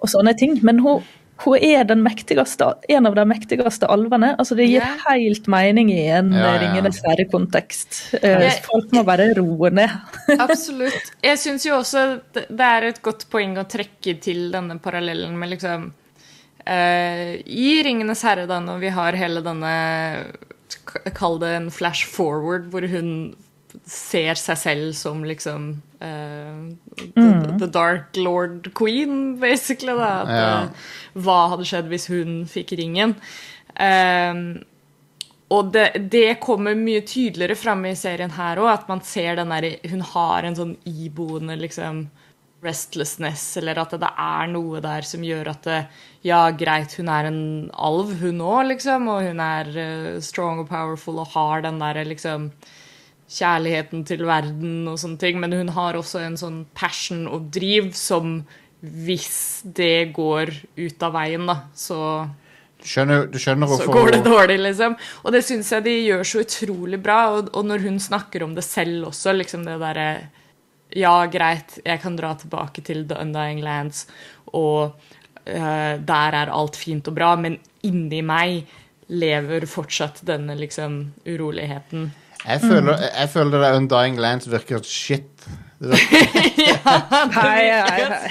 og 0.00 0.08
sånne 0.08 0.32
ting. 0.40 0.56
Men 0.64 0.80
hun, 0.80 1.04
hun 1.44 1.56
er 1.60 1.82
en 1.84 3.08
av 3.10 3.18
de 3.18 3.26
mektigste 3.28 3.90
alvene. 3.92 4.32
altså 4.40 4.56
Det 4.56 4.70
gir 4.70 4.88
helt 5.04 5.52
mening 5.52 5.92
i 5.92 6.06
en 6.16 6.32
Ja, 6.32 6.54
ja. 6.54 6.56
Ringenes 6.64 7.02
herre-kontekst. 7.04 8.00
Eh, 8.22 8.48
Folk 8.64 8.92
må 8.96 9.04
bare 9.04 9.30
roe 9.36 9.72
ned. 9.76 9.92
Absolutt. 10.46 11.12
Jeg 11.20 11.44
syns 11.44 11.68
jo 11.68 11.76
også 11.82 12.08
det 12.32 12.72
er 12.72 12.88
et 12.88 13.04
godt 13.04 13.28
poeng 13.32 13.58
å 13.60 13.68
trekke 13.68 14.16
til 14.24 14.48
denne 14.54 14.80
parallellen 14.80 15.36
med 15.36 15.58
liksom 15.58 15.90
Uh, 16.60 17.40
I 17.48 17.80
'Ringenes 17.82 18.20
herre', 18.22 18.44
da, 18.46 18.58
når 18.60 18.82
vi 18.82 18.90
har 18.92 19.16
hele 19.16 19.40
denne 19.40 19.70
Kall 21.16 21.38
det 21.42 21.48
en 21.56 21.70
flash 21.70 22.06
forward, 22.08 22.70
hvor 22.72 22.86
hun 22.90 23.12
ser 23.86 24.34
seg 24.34 24.58
selv 24.58 24.94
som 24.98 25.20
liksom 25.24 25.68
uh, 26.02 26.72
the, 27.14 27.56
the 27.60 27.68
Dark 27.70 28.16
Lord 28.18 28.72
Queen, 28.74 29.36
basically. 29.40 29.94
Da. 29.94 30.08
At, 30.24 30.32
Ja. 30.34 30.48
eh, 30.64 30.88
hva 31.22 31.36
hadde 31.52 31.68
skjedd 31.70 31.90
hvis 31.92 32.08
hun 32.10 32.40
fikk 32.50 32.74
ringen? 32.80 33.14
Eh, 33.78 34.34
og 35.50 35.70
det, 35.74 35.86
det 36.10 36.40
kommer 36.42 36.74
mye 36.78 37.02
tydeligere 37.06 37.56
fram 37.58 37.84
i 37.86 37.94
serien 37.98 38.30
her 38.36 38.58
òg, 38.62 38.68
at 38.72 38.90
man 38.90 39.00
ser 39.06 39.38
den 39.38 39.50
der 39.50 39.66
Hun 39.90 40.02
har 40.12 40.46
en 40.46 40.58
sånn 40.58 40.76
iboende 40.86 41.56
liksom 41.58 42.04
restlessness, 42.64 43.44
eller 43.60 43.78
at 43.80 43.94
det 43.96 44.10
er 44.10 44.50
noe 44.52 44.82
der 44.84 45.06
som 45.06 45.24
gjør 45.24 45.54
at 45.54 45.66
det, 45.68 45.80
Ja, 46.26 46.42
greit, 46.52 46.92
hun 47.00 47.08
er 47.08 47.30
en 47.30 47.42
alv, 47.72 48.12
hun 48.20 48.42
òg, 48.44 48.66
liksom, 48.74 49.08
og 49.08 49.24
hun 49.24 49.40
er 49.40 49.70
eh, 49.80 50.20
strong 50.20 50.60
og 50.60 50.68
powerful 50.68 51.22
og 51.22 51.32
har 51.32 51.64
den 51.64 51.80
derre 51.80 52.04
liksom 52.08 52.50
Kjærligheten 53.30 54.02
til 54.08 54.24
verden 54.26 54.88
og 54.90 54.96
sånne 54.98 55.20
ting, 55.22 55.36
men 55.38 55.54
hun 55.54 55.68
har 55.76 55.94
også 55.94 56.18
en 56.24 56.34
sånn 56.36 56.64
passion 56.74 57.28
og 57.30 57.46
driv 57.54 57.92
som 57.94 58.40
hvis 58.80 59.62
det 59.76 60.10
går 60.16 60.50
ut 60.80 61.04
av 61.06 61.14
veien, 61.14 61.44
da, 61.46 61.56
så 61.76 62.00
Du 62.80 62.88
skjønner, 62.88 63.28
du 63.30 63.38
skjønner 63.38 63.70
så 63.76 63.86
går 63.92 64.14
det 64.16 64.20
dårlig, 64.24 64.56
liksom. 64.64 64.96
Og 65.22 65.34
det 65.34 65.44
syns 65.46 65.70
jeg 65.70 65.84
de 65.84 65.94
gjør 66.08 66.24
så 66.24 66.42
utrolig 66.42 66.98
bra. 67.04 67.18
Og, 67.36 67.50
og 67.52 67.66
når 67.68 67.84
hun 67.84 67.98
snakker 68.00 68.42
om 68.46 68.54
det 68.56 68.64
selv 68.64 69.10
også, 69.10 69.34
liksom 69.36 69.66
det 69.68 69.76
derre 69.82 70.06
Ja, 70.96 71.14
greit, 71.30 71.78
jeg 71.84 72.00
kan 72.02 72.16
dra 72.18 72.34
tilbake 72.38 72.82
til 72.86 73.04
The 73.08 73.20
Undying 73.22 73.62
Lands, 73.62 74.06
og 74.52 74.96
uh, 75.46 75.94
der 75.96 76.38
er 76.42 76.50
alt 76.50 76.78
fint 76.78 77.08
og 77.10 77.14
bra, 77.18 77.34
men 77.38 77.58
inni 77.86 78.22
meg 78.26 78.66
lever 79.10 79.66
fortsatt 79.70 80.22
denne 80.26 80.54
liksom 80.58 81.00
uroligheten. 81.26 82.10
Jeg 82.40 82.60
føler, 82.62 83.02
jeg 83.04 83.28
føler 83.28 83.58
det 83.58 83.72
Undying 83.76 84.20
Lands 84.20 84.50
virker 84.50 84.82
shit. 84.86 85.28
Det 85.80 85.88
virker, 85.88 87.30
Hei, 87.40 87.70
hei, 87.70 88.04
hei. 88.10 88.28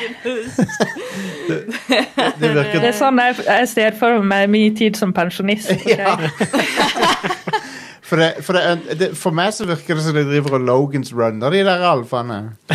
det 2.40 2.50
virker 2.54 2.76
Det 2.78 2.90
er 2.92 2.94
sånn 2.94 3.18
jeg, 3.18 3.40
jeg 3.48 3.70
ser 3.72 3.96
for 3.98 4.22
meg 4.22 4.46
min 4.54 4.76
tid 4.78 5.00
som 5.00 5.14
pensjonist. 5.18 5.72
Okay? 5.80 5.98
Ja. 5.98 6.14
For, 8.10 8.18
det, 8.18 8.42
for, 8.42 8.58
det, 8.58 8.96
det, 8.98 9.08
for 9.18 9.36
meg 9.38 9.52
så 9.54 9.68
virker 9.70 10.00
det 10.00 10.02
som 10.02 10.16
de 10.18 10.24
driver 10.26 10.56
og 10.58 10.64
Logans 10.66 11.12
runner, 11.14 11.54
de 11.54 11.60
der 11.68 11.84
alfaene. 11.86 12.40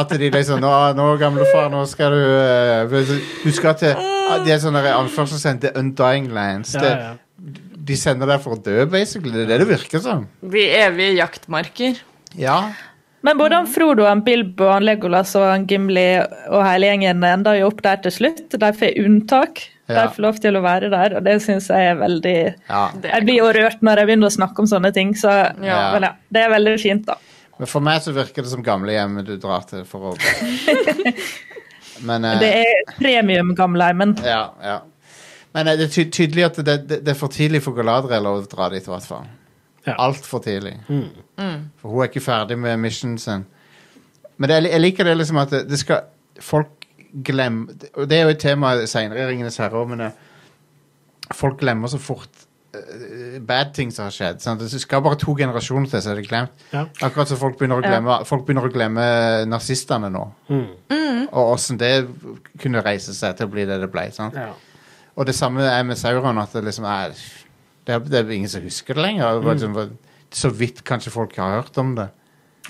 At 0.00 0.10
de 0.10 0.30
liksom 0.34 0.58
Nå, 0.62 0.70
nå 0.98 1.04
gamlefar, 1.20 1.68
nå 1.70 1.84
skal 1.86 2.14
du 2.14 2.22
uh, 2.24 3.12
Du 3.44 3.50
skal 3.54 3.76
til 3.78 3.92
De 4.42 4.50
er 4.54 4.58
sånne 4.62 4.82
anførselstegn 4.96 5.60
The 5.62 5.70
Undying 5.78 6.26
Lands. 6.34 6.72
Ja, 6.74 6.80
Det, 6.82 6.90
ja. 7.04 7.12
de 7.90 7.96
sender 8.00 8.26
deg 8.32 8.42
for 8.42 8.56
å 8.56 8.58
dø, 8.64 8.80
basically. 8.90 9.30
Det 9.36 9.44
er 9.44 9.48
det 9.52 9.58
det 9.62 9.68
virker 9.70 10.02
som. 10.02 10.26
De 10.42 10.64
evige 10.80 11.12
jaktmarker. 11.20 11.92
Ja. 12.40 12.58
Men 13.24 13.38
både 13.38 13.60
han 13.60 13.68
Frodo, 13.70 14.02
han 14.08 14.24
Bilbo, 14.26 14.66
han 14.72 14.84
Legolas 14.84 15.36
og 15.38 15.46
han 15.48 15.68
Gimli 15.70 16.08
og 16.50 16.60
hele 16.66 16.86
gjengen 16.90 17.22
ender 17.24 17.54
jo 17.60 17.64
opp 17.70 17.80
der 17.86 18.02
til 18.04 18.12
slutt. 18.18 18.42
De 18.50 18.72
får 18.80 18.98
unntak. 19.04 19.52
Ja. 19.92 20.06
får 20.10 20.22
lov 20.24 20.38
til 20.40 20.56
å 20.56 20.62
være 20.64 20.88
der, 20.92 21.16
og 21.18 21.24
det 21.26 21.34
syns 21.44 21.68
jeg 21.68 21.90
er 21.90 21.98
veldig 22.00 22.36
Ja. 22.70 22.84
Jeg 23.02 23.26
blir 23.26 23.36
jo 23.42 23.50
rørt 23.52 23.82
når 23.84 24.00
jeg 24.00 24.06
begynner 24.08 24.30
å 24.30 24.36
snakke 24.38 24.64
om 24.64 24.66
sånne 24.70 24.92
ting, 24.96 25.12
så 25.14 25.34
Ja. 25.60 25.92
Men 25.92 26.02
ja, 26.08 26.12
det 26.32 26.44
er 26.44 26.50
veldig 26.54 26.80
fint, 26.80 27.06
da. 27.06 27.18
Men 27.58 27.68
for 27.70 27.80
meg 27.84 28.00
så 28.02 28.12
virker 28.12 28.42
det 28.42 28.50
som 28.50 28.62
gamlehjemmet 28.64 29.26
du 29.26 29.36
drar 29.38 29.62
til 29.68 29.84
for 29.84 30.12
å 30.12 30.16
Men 32.08 32.24
eh, 32.24 32.38
Det 32.40 32.50
er 32.64 32.96
premium 32.98 33.54
gamleheimen. 33.54 34.16
Ja, 34.24 34.52
ja. 34.62 34.80
Men 35.54 35.68
eh, 35.68 35.76
det 35.78 35.86
er 35.88 35.92
ty 35.94 36.04
tydelig 36.10 36.44
at 36.48 36.56
det, 36.66 36.78
det, 36.88 37.00
det 37.06 37.12
er 37.14 37.18
for 37.18 37.28
tidlig 37.32 37.62
for 37.62 37.76
Galadriel 37.76 38.26
å 38.26 38.38
dra 38.50 38.68
dit, 38.72 38.82
i 38.84 38.90
hvert 38.90 39.06
fall. 39.06 39.28
Ja. 39.84 39.94
Altfor 40.00 40.40
tidlig. 40.42 40.78
For 40.88 41.92
hun 41.92 42.00
er 42.02 42.08
ikke 42.08 42.24
ferdig 42.24 42.56
med 42.58 42.80
missionen 42.80 43.18
sin. 43.20 43.44
Men 44.36 44.50
det, 44.50 44.62
jeg 44.72 44.80
liker 44.82 45.06
det 45.06 45.14
liksom 45.20 45.38
at 45.44 45.52
det, 45.54 45.66
det 45.70 45.78
skal 45.78 46.08
Folk 46.42 46.83
glemmer 47.22 47.72
Og 47.94 48.08
det 48.10 48.18
er 48.18 48.22
jo 48.24 48.32
et 48.34 48.40
tema 48.42 48.72
seinere 48.90 49.22
i 49.22 49.28
Ringenes 49.30 49.56
herre 49.62 49.78
òg, 49.78 49.88
men 49.92 50.00
eh, 50.08 50.16
folk 51.34 51.60
glemmer 51.60 51.88
så 51.92 51.98
fort 52.02 52.42
eh, 52.74 53.38
bad 53.40 53.72
ting 53.76 53.92
som 53.94 54.08
har 54.08 54.14
skjedd. 54.16 54.40
Sant? 54.42 54.60
Det 54.60 54.82
skal 54.82 55.02
bare 55.04 55.18
to 55.20 55.34
generasjoner 55.38 55.86
til, 55.92 56.02
så 56.02 56.10
er 56.14 56.20
det 56.20 56.26
glemt. 56.28 56.64
Ja. 56.72 56.86
Akkurat 57.06 57.30
som 57.30 57.38
folk 57.40 57.58
begynner 57.60 57.78
å 57.78 57.84
Ja. 57.84 57.92
glemme, 57.94 58.18
folk 58.26 58.44
begynner 58.46 58.66
å 58.66 58.72
glemme 58.74 59.06
nazistene 59.46 60.10
nå. 60.10 60.24
Mm. 60.50 61.28
Og 61.30 61.54
åssen 61.54 61.78
det 61.78 62.06
kunne 62.62 62.82
reise 62.84 63.14
seg 63.14 63.36
til 63.38 63.46
å 63.48 63.50
bli 63.54 63.64
det 63.66 63.80
det 63.82 63.90
ble. 63.90 64.08
Sant? 64.14 64.34
Ja. 64.38 64.52
Og 65.16 65.26
det 65.26 65.34
samme 65.34 65.62
er 65.62 65.82
med 65.86 65.96
Sauron. 65.98 66.38
At 66.38 66.52
det 66.52 66.64
liksom 66.64 66.84
er 66.84 67.14
Det 67.86 67.92
er, 67.94 67.98
det 68.00 68.18
er 68.18 68.30
ingen 68.32 68.48
som 68.48 68.62
husker 68.62 68.94
det 68.94 69.02
lenger. 69.02 69.40
Mm. 69.40 69.48
liksom, 69.50 69.98
så 70.32 70.48
vidt 70.50 70.82
kanskje 70.84 71.10
folk 71.12 71.36
har 71.36 71.60
hørt 71.60 71.76
om 71.78 71.94
det. 71.94 72.08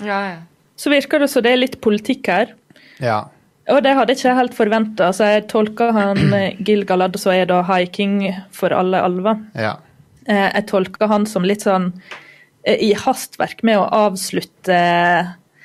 Ja, 0.01 0.17
ja. 0.27 0.37
Så 0.75 0.89
virker 0.91 1.19
det 1.19 1.29
som 1.31 1.41
det 1.41 1.53
er 1.53 1.57
litt 1.61 1.77
politikk 1.81 2.27
her. 2.27 2.51
Ja. 2.99 3.29
Og 3.71 3.81
det 3.81 3.95
hadde 3.97 4.13
jeg 4.13 4.19
ikke 4.21 4.35
helt 4.37 4.53
forventa. 4.57 5.07
Altså, 5.09 5.25
jeg 5.33 5.47
tolker 5.49 5.91
han 5.95 6.19
Gilgalad, 6.19 6.59
Gil-galad, 6.67 7.17
som 7.17 7.33
er 7.33 7.47
da 7.49 7.63
high 7.65 7.89
king 7.89 8.19
for 8.53 8.73
alle 8.75 9.01
alver. 9.01 9.41
ja. 9.57 9.75
Eh, 10.27 10.51
Jeg 10.55 10.65
tolker 10.71 11.05
han 11.07 11.25
som 11.29 11.43
litt 11.45 11.61
sånn 11.61 11.91
eh, 12.65 12.79
i 12.81 12.93
hastverk 12.97 13.59
med 13.61 13.77
å 13.77 13.83
avslutte 13.93 14.77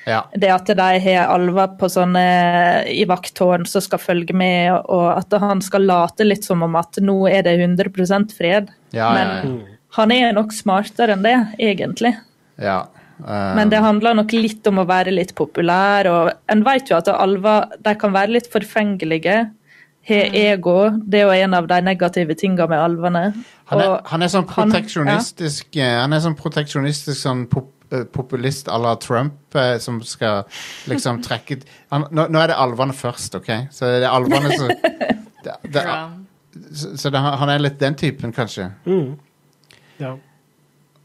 ja. 0.05 0.19
det 0.37 0.51
at 0.53 0.69
de 0.77 0.99
har 1.01 1.31
alver 1.33 1.71
på 1.79 1.89
sånne 1.89 2.85
i 2.89 3.05
vakttårn 3.09 3.65
som 3.65 3.81
skal 3.81 4.01
følge 4.01 4.35
med, 4.37 4.69
og 4.85 5.07
at 5.17 5.33
han 5.41 5.61
skal 5.65 5.85
late 5.89 6.25
litt 6.27 6.45
som 6.45 6.61
om 6.61 6.77
at 6.77 7.01
nå 7.01 7.17
er 7.29 7.41
det 7.47 7.55
100 7.57 8.29
fred. 8.37 8.69
Ja, 8.93 9.09
Men 9.17 9.63
han 9.97 10.11
er 10.13 10.33
nok 10.37 10.53
smartere 10.53 11.17
enn 11.17 11.25
det, 11.25 11.37
egentlig. 11.57 12.15
ja. 12.61 12.83
Men 13.27 13.69
det 13.69 13.79
handler 13.83 14.15
nok 14.17 14.31
litt 14.33 14.67
om 14.67 14.79
å 14.81 14.85
være 14.89 15.11
litt 15.13 15.35
populær, 15.37 16.07
og 16.09 16.31
en 16.49 16.63
vet 16.65 16.89
jo 16.89 16.97
at 16.97 17.09
alver 17.13 17.67
de 17.85 17.95
kan 18.01 18.13
være 18.15 18.37
litt 18.37 18.47
forfengelige. 18.51 19.39
Har 20.09 20.33
ego. 20.33 20.89
Det 21.05 21.19
er 21.19 21.27
jo 21.27 21.43
en 21.45 21.53
av 21.53 21.67
de 21.69 21.75
negative 21.85 22.33
tingene 22.33 22.65
med 22.71 22.79
alvene. 22.81 23.19
han, 23.69 23.79
er, 23.83 23.99
han 24.09 24.23
er 24.25 24.31
sånn 24.33 24.47
han- 24.49 24.71
proteksjonistisk 24.71 25.77
eh, 25.77 25.99
Han 26.01 26.13
er 26.17 26.23
sånn 26.23 26.33
proteksjonistisk 26.39 27.19
sånn 27.21 27.43
pop, 27.51 27.67
eh, 27.93 28.07
populist 28.09 28.65
à 28.67 28.79
la 28.81 28.95
Trump 28.97 29.53
eh, 29.55 29.77
som 29.77 29.99
skal 30.01 30.41
liksom 30.89 31.21
trekke 31.27 31.59
han, 31.91 32.07
nå, 32.09 32.25
nå 32.33 32.41
er 32.41 32.49
det 32.49 32.57
alvene 32.57 32.97
først, 32.97 33.37
OK? 33.37 33.51
Så 33.69 33.85
det 33.93 34.01
er 34.01 34.09
alvene 34.09 34.49
som 34.57 34.73
det, 35.45 35.55
det, 35.69 35.85
Ja. 35.85 36.09
Så, 36.73 36.97
så 36.97 37.13
det, 37.13 37.21
han 37.21 37.49
er 37.53 37.61
litt 37.61 37.77
den 37.79 37.93
typen, 37.95 38.33
kanskje. 38.33 38.71
Mm. 38.89 39.13
ja. 40.01 40.15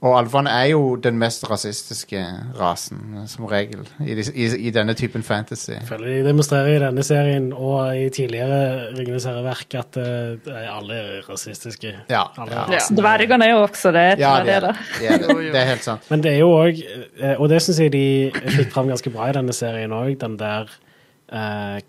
Og 0.07 0.15
alvene 0.21 0.53
er 0.53 0.69
jo 0.71 0.95
den 1.03 1.17
mest 1.19 1.45
rasistiske 1.51 2.21
rasen, 2.59 3.01
eh, 3.17 3.27
som 3.31 3.47
regel, 3.51 3.83
i, 4.05 4.15
de, 4.15 4.25
i, 4.33 4.47
i 4.69 4.73
denne 4.75 4.95
typen 4.99 5.25
fantasy. 5.27 5.75
Føler 5.89 6.13
de 6.13 6.29
demonstrerer 6.29 6.77
i 6.77 6.83
denne 6.85 7.05
serien 7.07 7.49
og 7.53 7.97
i 7.97 8.07
tidligere 8.15 8.93
Ringenes 8.97 9.27
herre-verk 9.27 9.79
at 9.81 9.99
uh, 10.01 10.51
alle 10.77 11.01
er 11.01 11.29
rasistiske. 11.31 11.95
Ja, 12.13 12.27
Alle 12.39 12.55
ja. 12.55 12.65
er 12.65 12.75
rasende. 12.77 13.03
dvergene 13.03 13.49
er 13.49 13.55
jo 13.57 13.63
også 13.65 13.95
det. 13.97 14.09
Ja, 14.23 14.35
det 14.47 14.57
er 14.57 14.69
det. 14.69 14.75
Det 15.01 15.11
er, 15.11 15.23
det. 15.25 15.39
det 15.55 15.63
er 15.63 15.71
helt 15.73 15.87
sant. 15.87 16.11
Men 16.13 16.25
det 16.25 16.35
er 16.37 16.43
jo 16.45 16.53
òg, 16.55 16.83
og 17.37 17.49
det 17.53 17.63
syns 17.65 17.83
jeg 17.83 17.95
de 17.97 18.07
fikk 18.59 18.75
fram 18.75 18.93
ganske 18.93 19.13
bra 19.15 19.31
i 19.31 19.37
denne 19.37 19.57
serien 19.57 19.95
òg, 19.97 20.15
den 20.23 20.39
der 20.41 20.71
uh, 21.33 21.81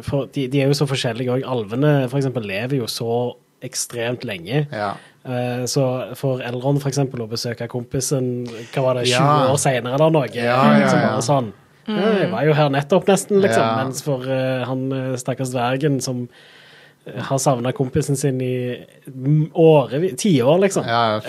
for 0.00 0.30
de, 0.32 0.46
de 0.48 0.60
er 0.62 0.70
jo 0.70 0.76
så 0.76 0.86
forskjellige 0.88 1.34
òg. 1.34 1.46
Alvene 1.48 1.92
for 2.08 2.20
eksempel 2.20 2.46
lever 2.48 2.78
jo 2.80 2.88
så 2.88 3.34
ekstremt 3.62 4.24
lenge. 4.28 4.66
Ja. 4.72 4.92
Eh, 5.24 5.64
så 5.70 6.14
for 6.18 6.42
Elron 6.42 6.80
eksempel 6.90 7.22
å 7.22 7.28
besøke 7.30 7.68
kompisen 7.70 8.46
hva 8.74 8.82
var 8.88 8.94
det, 8.98 9.04
20 9.06 9.12
Ja. 9.14 9.52
år 9.52 9.58
senere 9.62 9.94
eller 9.94 10.10
noe, 10.10 10.26
Ja, 10.34 10.42
ja, 10.42 10.78
ja. 10.80 10.86
bare 10.90 11.22
sånn 11.22 11.52
Jeg 11.86 12.30
var 12.30 12.44
jo 12.46 12.52
her 12.54 12.68
nettopp, 12.70 13.06
nesten, 13.10 13.40
liksom. 13.42 13.76
Mens 13.80 14.02
for 14.06 14.22
uh, 14.22 14.62
han 14.68 14.84
eh, 14.92 15.16
stakkars 15.18 15.50
dvergen 15.50 16.00
som 16.00 16.28
har 17.26 17.38
savna 17.42 17.72
kompisen 17.74 18.16
sin 18.16 18.40
i 18.40 18.52
årevis 19.58 20.14
Tiår, 20.22 20.58
liksom. 20.62 20.84
ja 20.86 21.20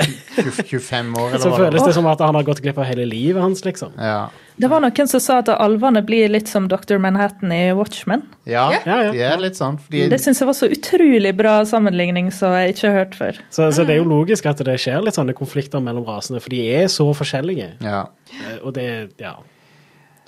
25 0.69 1.15
år, 1.17 1.29
Så 1.29 1.35
eller 1.35 1.49
hva 1.49 1.57
føles 1.57 1.81
det 1.81 1.87
det 1.89 1.93
som 1.97 2.07
at 2.11 2.19
han 2.21 2.35
har 2.37 2.43
gått 2.47 2.61
glipp 2.61 2.77
av 2.77 2.85
hele 2.85 3.05
livet 3.09 3.41
hans, 3.41 3.63
liksom. 3.65 3.93
Ja. 3.97 4.29
Det 4.55 4.69
var 4.69 4.83
noen 4.83 5.07
som 5.09 5.19
sa 5.23 5.39
at 5.41 5.49
alvene 5.49 6.03
blir 6.05 6.29
litt 6.29 6.47
som 6.51 6.67
Dr. 6.69 6.99
Manhattan 7.01 7.51
i 7.55 7.71
Watchmen. 7.73 8.21
Ja, 8.45 8.67
Ja, 8.85 8.99
ja. 9.07 9.11
de 9.15 9.23
er 9.25 9.41
litt 9.41 9.57
sånn. 9.57 9.79
Fordi, 9.81 10.03
Det 10.13 10.19
syns 10.21 10.39
jeg 10.43 10.49
var 10.51 10.57
så 10.59 10.69
utrolig 10.69 11.31
bra 11.37 11.55
sammenligning 11.65 12.29
som 12.31 12.53
jeg 12.53 12.75
ikke 12.75 12.91
har 12.91 12.99
hørt 12.99 13.15
før. 13.17 13.39
Så, 13.49 13.71
så 13.73 13.81
det 13.87 13.95
er 13.95 14.03
jo 14.03 14.09
logisk 14.11 14.45
at 14.51 14.61
det 14.61 14.77
skjer 14.83 15.01
litt 15.07 15.17
sånne 15.17 15.33
konflikter 15.33 15.81
mellom 15.81 16.05
rasene, 16.05 16.39
for 16.43 16.53
de 16.53 16.61
er 16.69 16.85
så 16.93 17.09
forskjellige. 17.17 17.71
ja. 17.81 18.03
Eh, 18.29 18.59
Og 18.63 18.73
det, 18.77 18.87
ja 19.21 19.33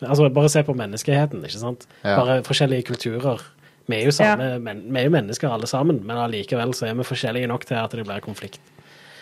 Altså, 0.03 0.27
bare 0.29 0.49
se 0.51 0.59
på 0.67 0.73
menneskeheten, 0.75 1.39
ikke 1.47 1.57
sant? 1.61 1.85
Ja. 2.03 2.17
Bare 2.19 2.41
forskjellige 2.43 2.83
kulturer. 2.89 3.39
Vi 3.85 3.97
er 3.97 4.07
jo, 4.07 4.13
samme, 4.15 4.55
men, 4.63 4.85
vi 4.89 5.01
er 5.01 5.09
jo 5.09 5.13
mennesker 5.13 5.51
alle 5.51 5.67
sammen, 5.69 6.01
men 6.05 6.17
allikevel 6.17 6.73
så 6.73 6.87
er 6.89 6.95
vi 6.97 7.05
forskjellige 7.05 7.49
nok 7.51 7.67
til 7.69 7.77
at 7.77 7.93
det 7.93 8.05
blir 8.07 8.23
konflikt. 8.25 8.63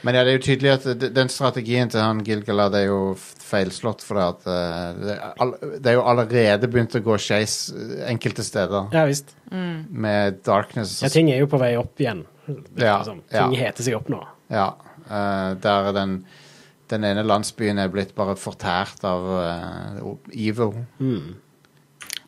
Men 0.04 0.18
ja, 0.18 0.24
det 0.28 0.34
er 0.34 0.38
jo 0.38 0.44
tydelig 0.44 0.72
at 0.74 1.04
den 1.16 1.30
strategien 1.32 1.92
til 1.92 2.04
han 2.04 2.20
Gilgalad 2.28 2.76
er 2.76 2.90
jo 2.90 3.14
feilslått, 3.20 4.04
for 4.04 4.20
det 4.20 4.26
at 4.34 4.48
eh, 4.52 4.88
det, 5.00 5.16
er 5.16 5.54
det 5.78 5.92
er 5.92 5.96
jo 5.96 6.06
allerede 6.12 6.68
begynt 6.72 6.98
å 7.00 7.04
gå 7.04 7.16
skeis 7.24 7.58
eh, 7.72 8.02
enkelte 8.12 8.44
steder 8.44 8.92
Ja 8.96 9.06
visst. 9.08 9.32
med 9.52 10.42
Darkness. 10.44 10.98
Ja, 11.06 11.12
ting 11.12 11.32
er 11.32 11.40
jo 11.40 11.48
på 11.52 11.60
vei 11.62 11.76
opp 11.80 12.04
igjen. 12.04 12.26
Ja, 12.76 12.98
det. 13.06 13.22
Ting 13.32 13.56
ja. 13.56 13.68
heter 13.68 13.88
seg 13.88 13.96
opp 14.00 14.12
nå. 14.12 14.20
Ja, 14.52 14.74
Uh, 15.04 15.60
der 15.60 15.92
den, 15.92 16.14
den 16.92 17.04
ene 17.04 17.26
landsbyen 17.28 17.80
er 17.82 17.90
blitt 17.92 18.14
bare 18.16 18.38
fortært 18.40 19.04
av 19.08 19.26
uh, 19.28 20.14
evil. 20.32 20.78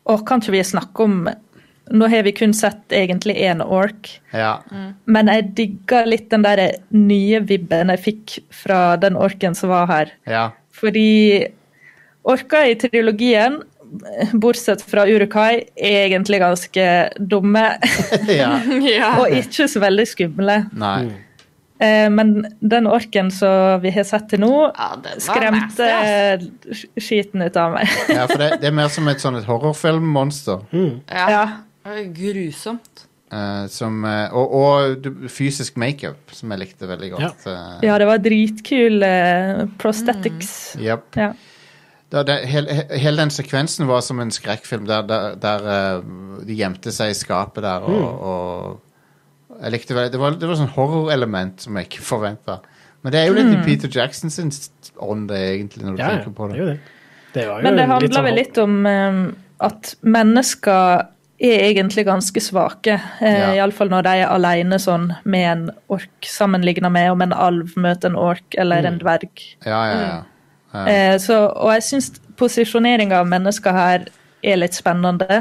Og 0.06 0.24
kan 0.28 0.42
ikke 0.42 0.54
vi 0.54 0.62
snakke 0.66 1.06
om 1.06 1.24
Nå 1.94 2.08
har 2.10 2.22
vi 2.26 2.32
kun 2.34 2.52
sett 2.54 2.90
egentlig 2.90 3.36
én 3.46 3.60
ork, 3.62 4.08
Ja. 4.34 4.56
men 5.06 5.26
jeg 5.30 5.54
digga 5.54 6.04
litt 6.06 6.30
den 6.30 6.42
der 6.42 6.72
nye 6.90 7.38
vibben 7.46 7.88
jeg 7.94 8.00
fikk 8.02 8.38
fra 8.50 8.96
den 8.96 9.14
orken 9.16 9.54
som 9.54 9.70
var 9.70 9.86
her. 9.86 10.10
ja. 10.26 10.50
Fordi 10.76 11.46
orker 12.24 12.66
i 12.68 12.74
trilogien, 12.76 13.62
bortsett 14.34 14.82
fra 14.82 15.06
Urukai, 15.06 15.62
er 15.78 16.08
egentlig 16.08 16.40
ganske 16.42 16.86
dumme 17.22 17.62
ja. 18.28 19.14
og 19.20 19.30
ikke 19.30 19.68
så 19.70 19.80
veldig 19.80 20.06
skumle. 20.10 20.58
Nei. 20.76 21.12
Eh, 21.78 22.08
Men 22.10 22.46
den 22.60 22.86
orken 22.88 23.30
som 23.30 23.80
vi 23.82 23.90
har 23.92 24.04
sett 24.08 24.28
til 24.30 24.40
nå, 24.40 24.50
Ja, 24.74 24.90
skremte 25.20 25.86
nasty, 25.86 26.84
skiten 27.00 27.42
ut 27.44 27.56
av 27.60 27.72
meg. 27.76 27.88
Ja, 28.08 28.26
for 28.26 28.38
det, 28.40 28.50
det 28.60 28.68
er 28.70 28.76
mer 28.76 28.88
som 28.96 29.08
et 29.12 29.20
sånn 29.22 29.36
et 29.40 29.44
horrorfilmmonster. 29.48 30.66
Ja. 30.72 31.26
Ja. 31.30 31.46
Grusomt. 32.16 33.06
Uh, 33.32 33.66
som, 33.66 34.04
uh, 34.06 34.30
og 34.38 34.52
og 34.54 35.06
fysisk 35.34 35.76
makeup, 35.82 36.30
som 36.32 36.52
jeg 36.54 36.60
likte 36.62 36.86
veldig 36.86 37.10
godt. 37.16 37.46
eh. 37.50 37.80
Ja, 37.88 37.96
det 37.98 38.06
var 38.06 38.18
dritkul 38.22 39.02
prosthetics. 39.80 40.76
Jepp. 40.80 41.16
Ja. 41.18 41.32
Da, 42.12 42.22
det, 42.22 42.36
hele, 42.46 42.84
hele 42.94 43.18
den 43.24 43.32
sekvensen 43.34 43.88
var 43.88 44.00
som 44.06 44.20
en 44.22 44.30
skrekkfilm 44.30 44.84
der, 44.86 45.02
der, 45.10 45.34
der 45.42 46.04
de 46.46 46.54
gjemte 46.54 46.92
seg 46.94 47.10
i 47.10 47.16
skapet 47.18 47.64
der, 47.66 47.82
og, 47.82 48.20
og 48.22 49.56
jeg 49.64 49.72
likte 49.74 49.96
veldig, 49.96 50.12
det 50.14 50.20
var, 50.22 50.36
det 50.38 50.46
var 50.52 50.60
sånn 50.60 50.70
horrorelement 50.76 51.64
som 51.66 51.74
jeg 51.80 51.88
ikke 51.88 52.04
forventa. 52.06 52.60
Men 53.02 53.12
det 53.14 53.20
er 53.20 53.26
jo 53.26 53.34
litt 53.40 53.50
i 53.56 53.64
Peter 53.66 53.90
Jackson 53.90 54.30
sin 54.30 54.52
ånd, 55.02 55.34
egentlig, 55.34 55.82
når 55.82 55.96
du 55.98 56.00
Ja, 56.04 56.06
ja, 56.12 56.20
tenker 56.22 56.36
på 56.38 56.46
det 56.52 56.62
det. 56.62 56.78
det. 57.34 57.42
det 57.42 57.44
Men 57.66 57.76
det 57.82 57.88
handler 57.90 58.14
sånn- 58.14 58.24
vel 58.30 58.38
litt 58.38 58.58
om 58.62 58.78
um, 58.86 59.20
at 59.66 59.92
mennesker 60.02 61.06
er 61.38 61.66
egentlig 61.70 62.06
ganske 62.06 62.40
svake. 62.40 62.94
Ja. 63.20 63.32
Uh, 63.50 63.56
Iallfall 63.58 63.90
når 63.92 64.06
de 64.06 64.14
er 64.22 64.30
alene 64.32 64.78
sånn 64.80 65.10
med 65.24 65.44
en 65.50 65.64
ork 65.92 66.24
sammenligna 66.24 66.88
med 66.92 67.10
om 67.12 67.20
en 67.26 67.32
alv 67.36 67.74
møter 67.76 68.08
en 68.12 68.16
ork 68.16 68.56
eller 68.56 68.86
en 68.88 68.98
dverg. 69.02 69.30
Ja, 69.66 69.82
ja, 69.90 70.00
ja. 70.00 70.16
Ja. 70.76 70.86
Eh, 70.92 71.18
så, 71.22 71.46
og 71.56 71.70
jeg 71.72 71.84
syns 71.86 72.10
posisjoneringa 72.36 73.20
av 73.22 73.28
mennesker 73.30 73.72
her 73.72 74.08
er 74.44 74.58
litt 74.60 74.74
spennende. 74.76 75.38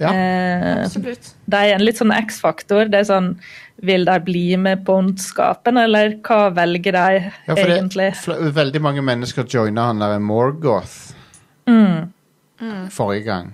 Ja. 0.00 0.10
Eh, 0.10 0.84
Absolutt. 0.84 1.28
de 1.46 1.56
er 1.60 1.76
en 1.76 1.84
litt 1.84 2.00
sånn 2.00 2.10
X-faktor. 2.14 2.88
Det 2.90 3.04
er 3.04 3.06
sånn 3.12 3.36
Vil 3.84 4.04
de 4.06 4.14
bli 4.22 4.56
med 4.56 4.84
på 4.86 4.94
ondskapen, 4.98 5.76
eller 5.78 6.14
hva 6.24 6.48
velger 6.54 6.94
de 6.94 7.04
Ja, 7.20 7.54
for 7.54 7.66
det, 7.66 7.74
egentlig? 7.76 8.08
fl- 8.18 8.50
veldig 8.54 8.80
mange 8.82 9.02
mennesker 9.02 9.44
joina 9.50 9.88
han 9.90 9.98
der 9.98 10.18
Morgoth. 10.22 11.12
forrige 12.90 13.24
gang. 13.26 13.52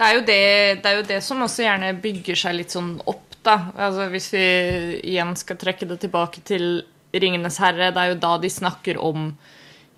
Det 0.00 0.06
er, 0.06 0.14
jo 0.16 0.20
det, 0.24 0.42
det 0.80 0.88
er 0.88 0.94
jo 0.96 1.08
det 1.10 1.18
som 1.20 1.42
også 1.44 1.66
gjerne 1.66 1.90
bygger 2.00 2.38
seg 2.40 2.54
litt 2.56 2.72
sånn 2.72 2.94
opp, 3.04 3.34
da. 3.44 3.56
Altså 3.76 4.06
Hvis 4.08 4.30
vi 4.32 4.44
igjen 5.12 5.34
skal 5.36 5.58
trekke 5.60 5.88
det 5.90 5.98
tilbake 6.00 6.40
til 6.48 6.86
Ringenes 7.12 7.58
herre, 7.60 7.90
det 7.92 8.00
er 8.00 8.14
jo 8.14 8.20
da 8.22 8.30
de 8.40 8.48
snakker 8.52 8.96
om 8.96 9.34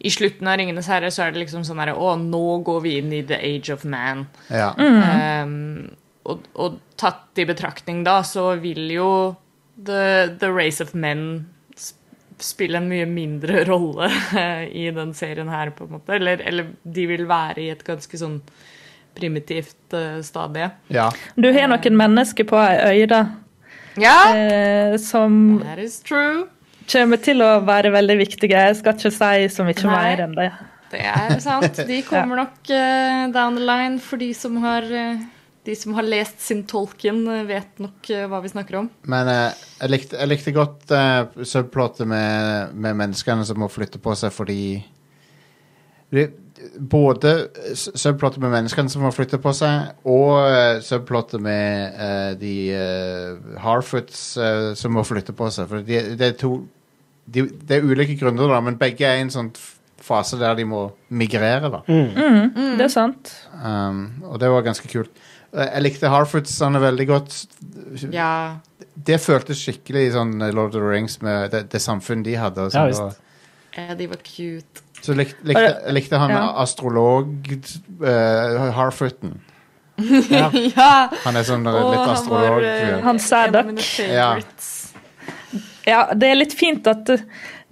I 0.02 0.10
slutten 0.10 0.50
av 0.50 0.58
Ringenes 0.58 0.88
herre 0.90 1.12
så 1.14 1.22
er 1.22 1.34
det 1.34 1.44
liksom 1.44 1.62
sånn 1.68 1.78
herre 1.78 1.94
Å, 1.94 2.16
nå 2.18 2.58
går 2.66 2.82
vi 2.82 2.96
inn 2.98 3.14
i 3.14 3.22
the 3.28 3.38
age 3.38 3.70
of 3.70 3.86
man. 3.86 4.26
Ja. 4.50 4.72
Um, 4.74 5.92
og, 6.26 6.50
og 6.58 6.82
tatt 6.98 7.38
i 7.38 7.46
betraktning 7.46 8.02
da, 8.06 8.20
så 8.26 8.56
vil 8.62 8.90
jo 8.90 9.08
the, 9.76 10.34
the 10.42 10.50
race 10.50 10.82
of 10.82 10.94
men 10.98 11.44
spille 12.42 12.80
en 12.80 12.90
mye 12.90 13.06
mindre 13.06 13.62
rolle 13.70 14.10
i 14.82 14.88
den 14.90 15.14
serien 15.14 15.50
her, 15.52 15.70
på 15.70 15.86
en 15.86 15.96
måte. 16.00 16.18
Eller, 16.18 16.42
eller 16.42 16.74
de 16.82 17.06
vil 17.10 17.28
være 17.30 17.62
i 17.62 17.70
et 17.70 17.86
ganske 17.86 18.18
sånn 18.18 18.40
primitivt 19.14 19.94
uh, 19.96 20.20
stadie. 20.24 20.70
ja. 20.92 21.10
Du 21.36 21.50
har 21.52 21.70
noen 21.70 21.98
mennesker 21.98 22.48
på 22.48 22.58
ei 22.60 23.02
øy 23.02 23.06
da, 23.10 23.22
Ja, 24.00 24.16
eh, 24.32 24.96
som 24.96 25.60
that 25.62 25.78
is 25.78 26.00
true. 26.00 26.46
kommer 26.88 27.20
til 27.20 27.42
å 27.44 27.60
være 27.64 27.92
veldig 27.92 28.16
viktige. 28.22 28.56
Jeg 28.56 28.78
skal 28.80 28.96
ikke 28.96 29.12
si 29.12 29.48
så 29.52 29.66
mye 29.66 29.84
Nei. 29.84 29.92
mer 29.92 30.24
enn 30.24 30.34
det. 30.38 30.48
Det 30.92 31.04
er 31.08 31.38
sant. 31.40 31.76
De 31.88 32.00
kommer 32.08 32.36
nok 32.44 32.72
uh, 32.72 33.28
down 33.32 33.56
the 33.56 33.64
line, 33.64 34.00
for 34.00 34.16
de 34.16 34.32
som 34.36 34.56
har 34.64 34.88
uh, 34.88 35.20
de 35.64 35.76
som 35.76 35.94
har 35.94 36.02
lest 36.02 36.40
sin 36.40 36.64
Tolkien, 36.66 37.22
eh, 37.28 37.44
vet 37.46 37.78
nok 37.82 38.10
eh, 38.10 38.26
hva 38.30 38.40
vi 38.42 38.50
snakker 38.50 38.80
om. 38.80 38.88
Men 39.06 39.28
eh, 39.30 39.60
jeg, 39.78 39.92
likte, 39.92 40.18
jeg 40.18 40.30
likte 40.30 40.54
godt 40.56 40.94
uh, 40.94 41.44
subplotet 41.46 42.08
med, 42.10 42.74
med 42.74 42.98
menneskene 42.98 43.46
som 43.46 43.60
må 43.62 43.70
flytte 43.70 44.02
på 44.02 44.14
seg 44.18 44.34
fordi 44.34 44.62
det, 46.12 46.32
Både 46.78 47.32
subplotter 47.74 47.98
subplottet 47.98 48.40
med 48.42 48.52
menneskene 48.54 48.90
som 48.92 49.02
må 49.02 49.10
flytte 49.14 49.38
på 49.42 49.52
seg, 49.56 49.92
og 50.04 50.32
uh, 50.46 50.80
subplottet 50.84 51.40
med 51.42 51.96
uh, 51.98 52.32
de 52.38 52.54
uh, 52.76 53.58
Harfoots 53.64 54.22
uh, 54.38 54.72
som 54.78 54.94
må 54.96 55.02
flytte 55.06 55.34
på 55.36 55.48
seg. 55.54 55.68
For 55.70 55.82
de, 55.86 56.00
det 56.20 56.28
er 56.32 56.36
to 56.40 56.54
de, 57.26 57.44
Det 57.48 57.78
er 57.78 57.86
ulike 57.86 58.16
grunner, 58.20 58.48
da, 58.50 58.60
men 58.60 58.78
begge 58.80 59.06
er 59.06 59.20
i 59.20 59.24
en 59.26 59.30
sånn 59.34 59.50
fase 60.02 60.34
der 60.40 60.56
de 60.58 60.64
må 60.66 60.88
migrere. 61.14 61.68
da 61.70 61.82
Det 61.86 62.86
er 62.88 62.90
sant. 62.90 63.30
um, 63.62 64.08
Og 64.32 64.40
det 64.42 64.50
var 64.50 64.64
ganske 64.66 64.88
kult. 64.90 65.10
Eh, 65.52 65.68
Jeg 65.76 65.82
likte 65.84 66.10
Harfootsene 66.10 66.80
veldig 66.82 67.06
godt. 67.06 67.36
Ja. 68.10 68.56
Det 68.96 69.20
føltes 69.22 69.60
skikkelig 69.62 70.12
sånn 70.16 70.34
Lord 70.52 70.72
of 70.72 70.78
the 70.78 70.82
Rings 70.82 71.20
med 71.22 71.50
det, 71.54 71.68
det 71.70 71.80
samfunnet 71.80 72.24
de 72.26 72.34
hadde. 72.40 72.66
Og 72.66 72.72
Ja, 72.74 72.80
sånn, 72.80 72.88
visst. 72.90 73.00
og, 73.02 73.78
ja, 73.78 73.94
De 73.94 74.06
var 74.10 74.16
cute. 74.26 74.82
Så 75.02 75.14
likte, 75.18 75.42
likte, 75.48 75.92
likte 75.94 76.20
han 76.22 76.30
Ja. 76.30 76.42
astrolog 76.62 77.50
uh, 78.02 78.70
Harfooten. 78.76 79.40
Ja. 80.30 80.48
Ja! 80.76 80.92
Han 81.24 81.36
er 81.36 81.44
sånn 81.46 81.66
Og 81.68 81.90
litt 81.92 82.00
han 82.00 82.14
astrolog. 82.16 82.54
var 82.56 82.62
eh, 82.64 83.00
Han 83.04 83.18
Ja. 84.08 84.30
Ja, 85.86 86.02
det 86.14 86.28
er 86.30 86.38
litt 86.38 86.54
fint 86.54 86.86
at 86.90 87.10
uh, 87.10 87.18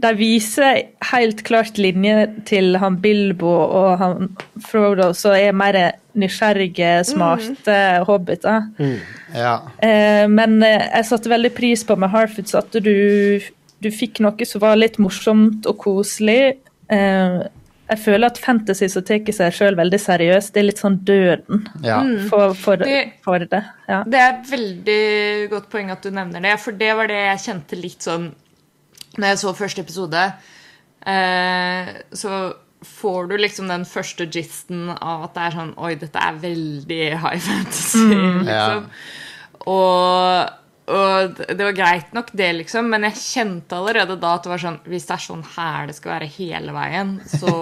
de 0.01 0.11
viser 0.17 0.79
helt 1.11 1.43
klart 1.45 1.79
linje 1.81 2.25
til 2.49 2.77
han 2.81 2.97
Bilbo 3.03 3.51
og 3.51 3.91
han 4.01 4.31
Frodo, 4.65 5.11
som 5.17 5.35
er 5.37 5.53
mer 5.57 5.77
nysgjerrige, 6.19 7.05
smarte 7.09 7.77
hobbiter. 8.09 8.65
ja. 9.35 9.57
Eh, 9.85 10.25
men 10.31 10.63
eh, 10.67 10.87
jeg 10.97 11.09
satte 11.11 11.31
veldig 11.33 11.53
pris 11.55 11.85
på 11.87 11.97
med 12.01 12.11
Harfoots 12.15 12.57
at 12.59 12.73
du, 12.83 13.41
du 13.85 13.91
fikk 13.95 14.23
noe 14.25 14.49
som 14.49 14.63
var 14.65 14.81
litt 14.81 14.99
morsomt 15.03 15.69
og 15.71 15.79
koselig. 15.85 16.57
Eh, 16.91 17.41
jeg 17.91 17.99
føler 18.05 18.31
at 18.31 18.39
fantasy 18.39 18.87
som 18.91 19.03
tar 19.03 19.25
seg 19.35 19.55
sjøl 19.57 19.75
veldig 19.79 19.99
seriøst, 19.99 20.53
det 20.55 20.61
er 20.63 20.67
litt 20.69 20.79
sånn 20.83 20.99
døden 21.07 21.65
ja. 21.83 21.99
for, 22.31 22.53
for, 22.55 22.77
Det- 22.87 23.17
for 23.25 23.43
det. 23.51 23.63
Ja. 23.91 24.05
Det 24.07 24.21
er 24.21 24.31
et 24.37 24.51
veldig 24.53 25.51
godt 25.51 25.67
poeng 25.73 25.91
at 25.91 26.03
du 26.07 26.11
nevner 26.15 26.45
det, 26.45 26.55
for 26.63 26.77
det 26.79 26.93
var 26.99 27.11
det 27.11 27.19
jeg 27.19 27.43
kjente 27.49 27.79
litt 27.81 28.07
sånn 28.07 28.29
Når 29.19 29.27
jeg 29.33 29.39
så 29.43 29.55
første 29.59 29.83
episode, 29.83 30.21
eh, 31.07 31.89
så 32.15 32.37
får 32.87 33.27
du 33.29 33.35
liksom 33.43 33.67
den 33.69 33.83
første 33.85 34.25
gisten 34.33 34.87
av 34.95 35.25
at 35.27 35.35
det 35.35 35.43
er 35.49 35.57
sånn 35.59 35.73
Oi, 35.83 35.95
dette 36.01 36.23
er 36.23 36.39
veldig 36.47 37.01
high 37.21 37.43
fantasy, 37.43 38.07
liksom. 38.47 38.87
Og, 39.67 40.60
og 40.91 41.41
det 41.47 41.61
var 41.61 41.77
greit 41.77 42.13
nok, 42.17 42.33
det, 42.37 42.51
liksom, 42.59 42.91
men 42.93 43.07
jeg 43.09 43.21
kjente 43.21 43.79
allerede 43.79 44.19
da 44.21 44.35
at 44.37 44.47
det 44.47 44.53
var 44.53 44.63
sånn 44.63 44.79
Hvis 44.91 45.07
det 45.09 45.15
er 45.17 45.25
sånn 45.25 45.45
her 45.55 45.89
det 45.91 45.97
skal 45.99 46.15
være 46.17 46.31
hele 46.35 46.75
veien, 46.77 47.17
så 47.31 47.55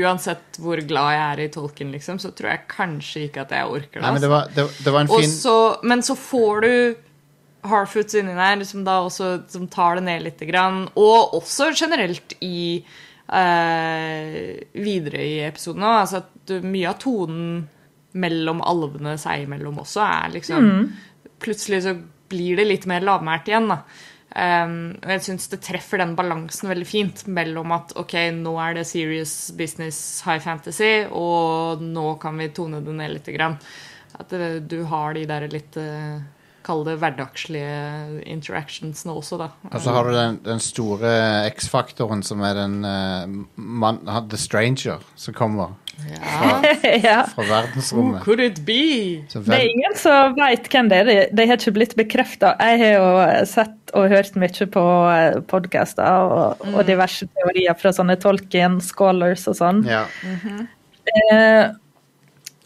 uansett 0.00 0.58
hvor 0.62 0.80
glad 0.88 1.14
jeg 1.14 1.22
er 1.26 1.44
i 1.44 1.52
tolken, 1.52 1.92
liksom, 1.94 2.20
så 2.22 2.32
tror 2.36 2.54
jeg 2.54 2.68
kanskje 2.70 3.26
ikke 3.28 3.44
at 3.44 3.54
jeg 3.56 3.70
orker 3.76 3.98
det. 3.98 4.04
Nei, 4.04 4.12
men 4.14 4.18
altså. 4.18 4.26
det 4.26 4.32
var, 4.34 4.52
det, 4.56 4.66
det 4.84 4.94
var 4.94 5.04
en 5.04 5.12
fin 5.12 5.34
så, 5.36 5.56
men 5.88 6.04
så 6.06 6.16
får 6.18 6.66
du 6.66 6.74
Harfoots 7.62 8.16
inni 8.18 8.34
der 8.34 8.64
som 8.66 8.82
da 8.86 8.98
også 9.04 9.32
som 9.52 9.68
tar 9.70 10.00
det 10.00 10.06
ned 10.08 10.24
litt. 10.26 10.40
Grann, 10.48 10.88
og 10.98 11.36
også 11.38 11.70
generelt 11.78 12.34
i 12.42 12.82
eh, 12.82 14.32
videre 14.74 15.22
i 15.22 15.36
episoden 15.46 15.86
òg. 15.86 16.00
Altså 16.00 16.22
at 16.24 16.56
mye 16.64 16.90
av 16.90 16.98
tonen 17.02 17.62
mellom 18.18 18.60
alvene 18.66 19.14
seg 19.20 19.46
imellom 19.46 19.78
også 19.84 20.02
er 20.04 20.34
liksom 20.34 20.66
Plutselig 21.42 21.80
så 21.82 21.94
blir 22.32 22.58
det 22.58 22.66
litt 22.68 22.88
mer 22.90 23.04
lavmælt 23.04 23.52
igjen, 23.52 23.70
da. 23.72 23.82
Um, 24.32 24.94
jeg 25.04 25.20
syns 25.26 25.50
det 25.52 25.58
treffer 25.60 26.00
den 26.00 26.14
balansen 26.16 26.70
veldig 26.70 26.86
fint 26.88 27.26
mellom 27.28 27.74
at 27.76 27.90
ok, 28.00 28.14
nå 28.38 28.54
er 28.64 28.78
det 28.78 28.86
serious 28.88 29.50
business 29.58 30.22
high 30.24 30.40
fantasy, 30.40 31.04
og 31.12 31.82
nå 31.84 32.14
kan 32.22 32.40
vi 32.40 32.48
tone 32.56 32.80
det 32.84 32.94
ned 32.96 33.18
litt. 33.18 33.28
Grann. 33.36 33.58
At 34.16 34.32
det, 34.32 34.70
du 34.72 34.82
har 34.88 35.12
de 35.16 35.26
der 35.28 35.50
litt 35.52 35.76
uh, 35.80 36.22
Kall 36.62 36.84
det 36.86 36.92
hverdagslige 37.02 38.22
interactionsene 38.30 39.14
også, 39.18 39.38
da. 39.40 39.48
Og 39.66 39.80
så 39.82 39.94
har 39.96 40.06
du 40.06 40.14
den, 40.14 40.36
den 40.44 40.60
store 40.62 41.10
X-faktoren 41.48 42.22
som 42.22 42.44
er 42.46 42.54
den 42.60 42.76
uh, 42.86 43.26
man, 43.56 43.98
The 44.06 44.38
Stranger 44.38 45.02
som 45.18 45.34
kommer 45.34 45.74
Ja. 46.02 46.60
ja. 47.02 47.16
fra 47.30 47.42
Who 47.42 47.48
verdensrommet. 47.50 48.22
could 48.24 48.40
it 48.40 48.60
be? 48.66 49.22
Så 49.28 49.42
Det 49.44 49.54
er 49.58 49.68
ingen 49.70 49.94
som 50.00 50.34
veit 50.38 50.66
hvem 50.72 50.88
det 50.90 50.98
er. 51.02 51.04
De- 51.10 51.28
De 51.36 51.46
har 51.46 51.56
ikke 51.60 51.74
blitt 51.76 51.94
bekrefta. 51.96 52.54
Jeg 52.60 52.78
har 52.80 52.94
jo 52.96 53.46
sett 53.46 53.92
og 53.94 54.08
hørt 54.08 54.34
mye 54.40 54.66
på 54.72 54.84
podkaster 55.52 56.02
og, 56.32 56.64
og 56.72 56.86
diverse 56.88 57.28
teorier 57.36 57.76
fra 57.78 57.92
sånne 57.92 58.16
Tolkien 58.22 58.80
scholars 58.80 59.46
og 59.52 59.58
sånn. 59.60 59.84
ja. 59.86 60.06
Eh, 61.32 61.70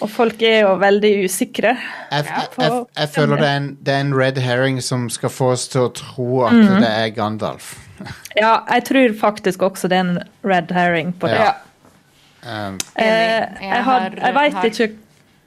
og 0.05 0.11
folk 0.13 0.43
er 0.45 0.59
jo 0.67 0.75
veldig 0.77 1.11
usikre. 1.25 1.71
jeg, 2.13 2.25
jeg, 2.61 3.09
føler 3.15 3.37
det 3.41 3.47
er, 3.49 3.57
en, 3.57 3.69
det 3.81 3.95
er 3.95 4.01
en 4.05 4.13
red 4.15 4.37
herring 4.45 4.77
som 4.85 5.07
skal 5.09 5.33
få 5.33 5.55
oss 5.55 5.65
til 5.73 5.87
å 5.87 5.93
tro 5.97 6.43
at 6.45 6.59
det 6.83 6.91
er 6.91 7.09
Gandalf. 7.17 7.71
Ja, 8.37 8.59
jeg 8.75 8.85
tror 8.91 9.15
faktisk 9.17 9.63
også 9.65 9.89
det 9.89 9.97
er 9.97 10.05
en 10.05 10.19
red 10.45 10.71
herring 10.77 11.15
på 11.17 11.31
det. 11.33 11.39
Ja. 11.41 11.55
Um, 12.47 12.79
Eh, 12.95 13.43
jeg, 13.59 14.13
jeg 14.23 14.35
veit 14.37 14.65
ikke 14.71 14.93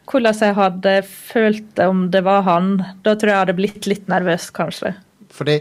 hvordan 0.09 0.39
jeg 0.41 0.55
hadde 0.57 0.95
følt 1.05 1.67
det 1.77 1.85
om 1.87 2.07
det 2.11 2.23
var 2.25 2.41
han. 2.47 2.73
Da 3.05 3.13
tror 3.13 3.29
jeg 3.29 3.35
jeg 3.35 3.43
hadde 3.43 3.55
blitt 3.59 3.87
litt 3.87 4.09
nervøs, 4.09 4.49
kanskje. 4.55 4.95
Fordi, 5.31 5.59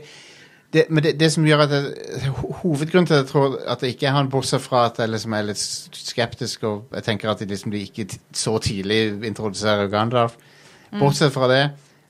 det, 0.73 0.87
men 0.89 1.05
det, 1.05 1.15
det 1.21 1.29
som 1.33 1.45
gjør 1.47 1.67
at 1.67 1.75
jeg, 1.77 2.31
Hovedgrunnen 2.63 3.07
til 3.09 3.19
at 3.19 3.27
jeg 3.27 3.29
tror 3.31 3.59
at 3.69 3.85
det 3.85 3.93
ikke 3.93 4.09
er 4.09 4.17
han, 4.17 4.31
bortsett 4.33 4.65
fra 4.65 4.87
at 4.89 4.99
jeg 5.01 5.13
liksom 5.13 5.37
er 5.37 5.51
litt 5.51 5.61
skeptisk 5.61 6.65
og 6.69 6.97
jeg 6.97 7.05
tenker 7.07 7.31
at 7.31 7.41
de 7.41 7.49
liksom 7.49 7.73
de 7.73 7.85
ikke 7.85 8.09
så 8.37 8.57
tidlig 8.65 8.99
introduserer 9.29 9.89
Gandalf 9.93 10.37
Bortsett 10.97 11.33
fra 11.35 11.49
det, 11.51 11.63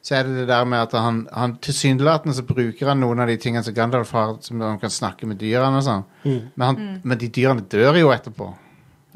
så 0.02 0.14
er 0.14 0.26
det 0.28 0.36
det 0.40 0.48
der 0.50 0.64
med 0.70 0.84
at 0.86 0.92
han, 0.94 1.24
han 1.34 1.56
tilsynelatende 1.62 2.36
så 2.36 2.44
bruker 2.46 2.92
han 2.92 3.00
noen 3.02 3.18
av 3.24 3.30
de 3.30 3.34
tingene 3.42 3.64
som 3.66 3.74
Gandalf 3.74 4.12
har, 4.14 4.36
som 4.46 4.60
han 4.62 4.78
kan 4.78 4.92
snakke 4.94 5.26
med 5.26 5.40
dyrene 5.42 5.80
og 5.80 5.86
sånn. 5.86 6.04
Men, 6.54 6.64
han, 6.68 7.00
men 7.02 7.18
de 7.18 7.30
dyrene 7.34 7.66
dør 7.66 7.98
jo 7.98 8.12
etterpå. 8.14 8.52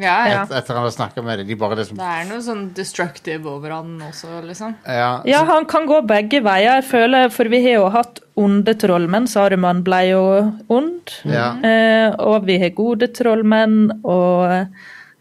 Ja, 0.00 0.14
ja. 0.26 0.42
Et, 0.46 0.52
etter 0.56 0.74
han 0.78 0.86
har 0.86 0.90
snakka 0.94 1.22
med 1.22 1.38
dem. 1.42 1.46
De 1.50 1.54
bare 1.60 1.76
liksom 1.76 1.98
Det 1.98 2.06
er 2.08 2.24
noe 2.30 2.40
sånn 2.42 2.62
destructive 2.74 3.46
over 3.50 3.74
han 3.76 3.90
også, 4.08 4.40
liksom. 4.46 4.74
Ja, 4.88 5.10
Ja, 5.28 5.42
han 5.44 5.66
kan 5.68 5.86
gå 5.86 6.00
begge 6.08 6.40
veier. 6.42 6.80
Jeg 6.80 6.86
føler, 6.88 7.28
For 7.30 7.44
vi 7.52 7.60
har 7.66 7.76
jo 7.82 7.88
hatt 7.92 8.20
onde 8.40 8.74
trollmenn. 8.80 9.28
Saruman 9.28 9.82
ble 9.84 10.00
jo 10.08 10.22
ond. 10.72 11.12
ja. 11.28 11.50
Eh, 11.62 12.14
og 12.18 12.46
vi 12.48 12.58
har 12.58 12.70
gode 12.70 13.10
trollmenn, 13.12 13.90
og 14.04 14.66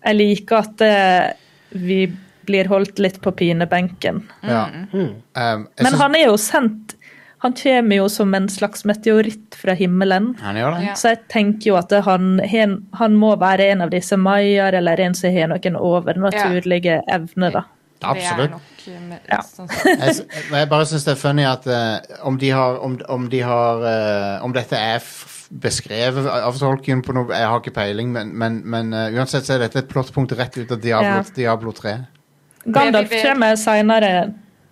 jeg 0.06 0.16
liker 0.18 0.58
at 0.64 0.82
eh, 0.88 1.34
vi 1.76 2.06
blir 2.48 2.68
holdt 2.72 2.98
litt 3.00 3.20
på 3.22 3.32
pinebenken. 3.32 4.24
ja. 4.44 4.66
Um, 4.66 4.88
Mm. 5.36 5.68
Men 5.84 5.94
han 6.00 6.16
er 6.16 6.26
jo 6.32 6.38
sendt 6.38 6.96
Han 7.42 7.54
kommer 7.58 7.96
jo 7.98 8.08
som 8.14 8.34
en 8.38 8.48
slags 8.54 8.84
meteoritt 8.86 9.56
fra 9.58 9.74
himmelen. 9.74 10.36
han 10.42 10.58
gjør 10.60 10.76
det? 10.78 10.82
Ja. 10.92 10.96
Så 11.00 11.14
jeg 11.16 11.24
tenker 11.34 11.72
jo 11.72 11.78
at 11.80 11.94
han, 12.06 12.36
han 13.00 13.16
må 13.18 13.32
være 13.42 13.72
en 13.74 13.82
av 13.82 13.90
disse 13.94 14.18
mayaer, 14.18 14.78
eller 14.78 15.02
en 15.02 15.18
som 15.18 15.34
har 15.34 15.50
noen 15.50 15.80
overnaturlige 15.80 17.00
evner, 17.10 17.56
da. 17.58 17.64
Absolutt. 18.02 18.54
Det 18.82 18.94
er 18.94 19.02
nok 19.02 19.18
eh, 19.18 19.18
Ja. 19.30 19.42
jeg, 20.08 20.16
jeg 20.52 20.70
bare 20.70 20.86
syns 20.90 21.04
det 21.06 21.12
er 21.14 21.20
funny 21.22 21.44
at 21.46 21.68
uh, 21.70 22.00
om 22.26 22.38
de 22.42 22.50
har 22.50 22.80
Om, 22.82 22.96
om 23.14 23.28
de 23.30 23.42
har 23.46 23.84
uh, 23.86 24.44
Om 24.46 24.56
dette 24.56 24.74
er 24.74 24.98
f 24.98 25.28
beskrevet 25.52 26.26
av 26.32 26.56
Tolkien 26.58 27.02
på 27.06 27.14
noe 27.14 27.30
Jeg 27.36 27.46
har 27.46 27.60
ikke 27.60 27.76
peiling, 27.76 28.10
men, 28.16 28.32
men, 28.34 28.62
men 28.66 28.94
uh, 28.96 29.12
uansett 29.14 29.46
så 29.46 29.58
er 29.58 29.66
dette 29.68 29.84
et 29.84 29.90
plottpunkt 29.92 30.34
rett 30.40 30.58
ut 30.58 30.72
av 30.72 30.80
Diablo, 30.82 31.20
Ja. 31.20 31.36
Diablo 31.36 31.74
3. 31.78 31.94
Gandalf 32.74 33.14
kommer 33.22 33.58
seinere 33.60 34.14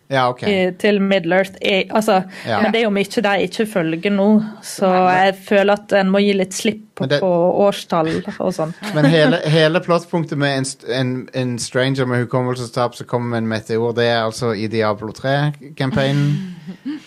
Ja, 0.09 0.29
OK. 0.29 0.39
til 0.79 0.99
Middle-earth. 0.99 1.55
er- 1.61 1.83
Altså, 1.95 2.23
Ja. 2.45 2.61
Men 2.61 2.71
det 2.71 2.79
er 2.79 2.83
jo 2.83 2.89
mye 2.89 3.03
de 3.03 3.41
ikke 3.43 3.65
følger 3.65 4.09
nå, 4.11 4.43
så 4.63 4.87
jeg 5.09 5.35
føler 5.35 5.73
at 5.73 5.93
en 5.93 6.09
må 6.09 6.17
gi 6.17 6.33
litt 6.33 6.53
slipp 6.53 6.95
på, 6.95 7.05
det- 7.05 7.19
på 7.19 7.29
årstall 7.67 8.23
og 8.39 8.53
sånn. 8.53 8.73
Men 8.95 9.05
hele, 9.05 9.37
hele 9.45 9.79
plottpunktet 9.79 10.37
med 10.37 10.57
en, 10.57 10.65
en, 10.99 11.29
en 11.33 11.59
stranger 11.59 12.05
med 12.05 12.25
hukommelsestap 12.25 12.95
som 12.95 13.05
kommer 13.05 13.29
med 13.29 13.37
en 13.37 13.47
meteor, 13.47 13.93
det 13.93 14.05
er 14.07 14.23
altså 14.23 14.51
i 14.51 14.67
Diablo 14.67 15.11
3-campaignen. 15.11 16.55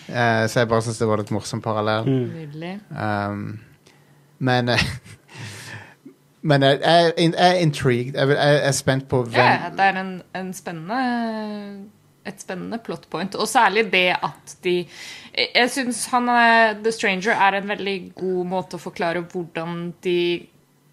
Uh, 0.09 0.45
så 0.47 0.59
jeg 0.59 0.69
bare 0.69 0.81
syns 0.81 0.97
det 0.97 1.07
var 1.07 1.17
litt 1.17 1.31
morsom 1.31 1.61
parallell. 1.61 2.07
Mm. 2.07 2.79
Um, 2.97 3.59
men 4.39 4.69
uh, 4.69 4.79
Men 6.45 6.61
jeg, 6.63 6.79
jeg, 6.83 7.13
jeg 7.17 7.33
er 7.37 7.53
intrigued. 7.53 8.13
Jeg, 8.15 8.29
jeg 8.29 8.67
er 8.67 8.71
spent 8.71 9.07
på 9.07 9.23
hvem 9.23 9.33
Ja, 9.39 9.69
det 9.71 9.79
er 9.79 9.99
en, 10.01 10.21
en 10.35 10.53
spennende 10.53 10.97
et 12.23 12.39
spennende 12.39 12.79
plot 12.83 13.05
point, 13.11 13.35
og 13.35 13.49
særlig 13.49 13.87
det 13.91 14.09
at 14.15 14.55
de 14.63 14.83
Jeg, 15.33 15.69
syns 15.73 16.05
han 16.13 16.29
er, 16.29 16.75
The 16.83 16.91
Stranger 16.93 17.33
er 17.35 17.57
en 17.57 17.69
veldig 17.71 17.97
god 18.15 18.49
måte 18.51 18.77
å 18.77 18.83
forklare 18.83 19.23
hvordan 19.31 19.93
de, 20.05 20.45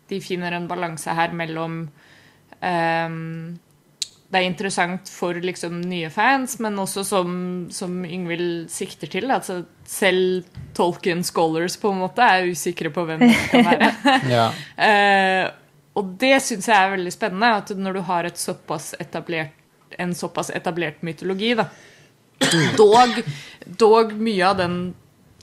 de 0.08 0.20
finner 0.24 0.56
en 0.56 0.68
balanse 0.68 1.12
her 1.12 1.34
mellom 1.36 1.82
um, 2.62 3.18
Det 4.30 4.40
er 4.40 4.48
interessant 4.48 5.12
for 5.12 5.36
liksom 5.36 5.82
nye 5.90 6.08
fans, 6.10 6.56
men 6.58 6.78
også 6.80 7.04
som, 7.04 7.30
som 7.70 8.00
Yngvild 8.06 8.70
sikter 8.72 9.12
til. 9.12 9.30
Altså 9.30 9.60
selv 9.84 10.48
Tolkien 10.74 11.22
scholars 11.26 11.76
på 11.76 11.92
en 11.92 12.02
måte 12.06 12.24
er 12.24 12.48
usikre 12.50 12.90
på 12.94 13.04
hvem 13.06 13.26
det 13.26 13.38
kan 13.52 13.66
være. 13.70 13.94
ja. 14.36 14.50
uh, 14.80 15.46
og 16.00 16.14
det 16.18 16.36
syns 16.46 16.70
jeg 16.70 16.78
er 16.78 16.94
veldig 16.96 17.14
spennende. 17.14 17.54
At 17.60 17.74
når 17.76 17.98
du 17.98 18.04
har 18.08 18.26
et 18.30 18.40
såpass 18.40 18.94
etablert, 19.02 19.59
en 19.98 20.14
såpass 20.14 20.50
etablert 20.54 21.02
mytologi, 21.06 21.54
da. 21.58 21.68
Dog, 22.76 23.20
dog 23.78 24.12
mye 24.16 24.46
av 24.48 24.56
den 24.60 24.76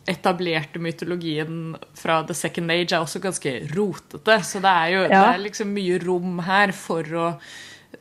etablerte 0.07 0.79
mytologien 0.79 1.75
fra 1.95 2.21
The 2.25 2.33
Second 2.37 2.71
Age 2.71 2.95
er 2.95 3.03
også 3.03 3.19
ganske 3.21 3.53
rotete. 3.75 4.37
Så 4.47 4.61
det 4.63 4.71
er 4.71 4.93
jo 4.93 5.01
det 5.11 5.19
er 5.19 5.43
liksom 5.43 5.73
mye 5.75 5.99
rom 6.03 6.39
her 6.47 6.71
for 6.75 7.17
å 7.19 7.27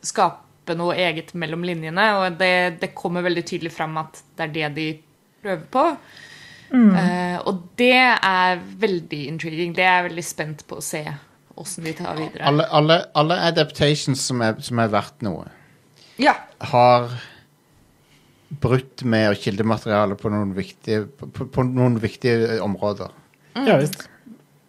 skape 0.07 0.77
noe 0.79 0.95
eget 1.03 1.35
mellom 1.35 1.67
linjene. 1.67 2.07
Og 2.21 2.39
det, 2.39 2.79
det 2.81 2.95
kommer 2.97 3.27
veldig 3.27 3.45
tydelig 3.47 3.75
fram 3.75 3.99
at 4.01 4.23
det 4.39 4.47
er 4.47 4.55
det 4.55 4.71
de 4.79 4.89
prøver 5.43 5.67
på. 5.75 5.85
Eh, 6.75 7.37
og 7.47 7.67
det 7.79 8.03
er 8.15 8.63
veldig 8.87 9.23
intriguing. 9.33 9.75
Det 9.77 9.85
er 9.85 10.01
jeg 10.01 10.09
veldig 10.11 10.27
spent 10.27 10.65
på 10.67 10.81
å 10.81 10.85
se 10.85 11.05
åssen 11.57 11.87
de 11.87 11.93
tar 11.97 12.17
videre. 12.19 12.45
alle, 12.45 12.67
alle, 12.71 12.99
alle 13.17 13.39
adaptations 13.49 14.21
som 14.29 14.43
er, 14.45 14.59
som 14.61 14.81
er 14.83 14.91
verdt 14.93 15.25
noe, 15.25 15.47
Ja. 16.17 16.37
har 16.59 17.11
brutt 18.49 19.03
med 19.03 19.37
kildemateriale 19.39 20.15
på 20.15 20.31
noen 20.33 20.55
viktige, 20.57 21.07
på, 21.07 21.47
på 21.47 21.65
noen 21.67 21.99
viktige 22.01 22.61
områder. 22.65 23.11
Ja 23.67 23.79
visst. 23.81 24.07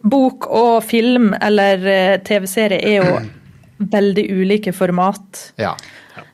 Bok 0.07 0.47
og 0.53 0.83
film 0.87 1.33
eller 1.41 1.85
eh, 1.91 2.17
TV-serie 2.23 2.79
er 2.79 3.05
jo 3.05 3.21
veldig 3.97 4.25
ulike 4.31 4.73
format. 4.75 5.51
Ja. 5.59 5.75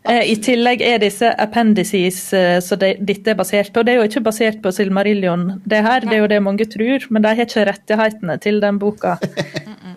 Eh, 0.04 0.32
I 0.32 0.36
tillegg 0.44 0.84
er 0.86 1.02
disse 1.04 1.32
appendices 1.40 2.22
eh, 2.38 2.58
så 2.64 2.78
det, 2.80 2.96
dette 3.08 3.34
er 3.34 3.40
basert 3.40 3.74
på. 3.74 3.84
Det 3.84 3.94
er 3.94 4.02
jo 4.02 4.08
ikke 4.10 4.26
basert 4.26 4.62
på 4.64 4.72
Silmarillion, 4.76 5.60
det 5.66 5.84
her, 5.86 6.06
det 6.08 6.18
er 6.18 6.24
jo 6.24 6.32
det 6.32 6.42
mange 6.44 6.68
tror, 6.70 7.08
men 7.10 7.24
de 7.26 7.32
har 7.34 7.48
ikke 7.48 7.68
rettighetene 7.72 8.40
til 8.44 8.64
den 8.64 8.82
boka. 8.82 9.18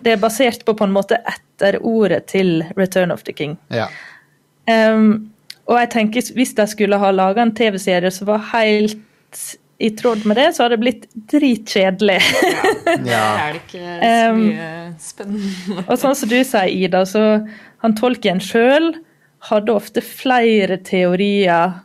Det 0.07 0.13
er 0.13 0.19
basert 0.21 0.61
på 0.63 0.71
på 0.77 0.85
en 0.85 0.93
måte 0.93 1.17
etterordet 1.27 2.29
til 2.29 2.61
Return 2.77 3.11
of 3.11 3.25
the 3.27 3.33
King. 3.35 3.57
ja. 3.73 3.89
Um, 4.67 5.29
og 5.67 5.79
jeg 5.81 5.89
tenker 5.93 6.29
hvis 6.35 6.53
de 6.57 6.65
skulle 6.67 6.99
ha 6.99 7.11
laga 7.11 7.43
en 7.43 7.55
TV-serie 7.55 8.11
som 8.11 8.29
var 8.29 8.43
helt 8.53 8.99
i 9.77 9.89
tråd 9.93 10.23
med 10.25 10.39
det, 10.39 10.47
så 10.55 10.63
hadde 10.65 10.77
det 10.77 10.83
blitt 10.83 11.07
dritkjedelig. 11.31 12.21
ja. 12.21 12.63
Det 12.97 13.17
er 13.17 13.51
det 13.53 13.59
ikke 13.61 13.81
så 13.81 14.29
Um, 14.31 14.39
mye 14.41 14.69
spennende. 15.01 15.83
Og 15.83 15.99
sånn 16.01 16.15
som 16.17 16.31
du 16.31 16.37
sier, 16.39 16.71
Ida, 16.71 17.03
så 17.05 17.23
han 17.83 17.97
tolken 17.99 18.41
sjøl 18.41 18.93
hadde 19.49 19.75
ofte 19.75 20.01
flere 20.01 20.79
teorier 20.81 21.75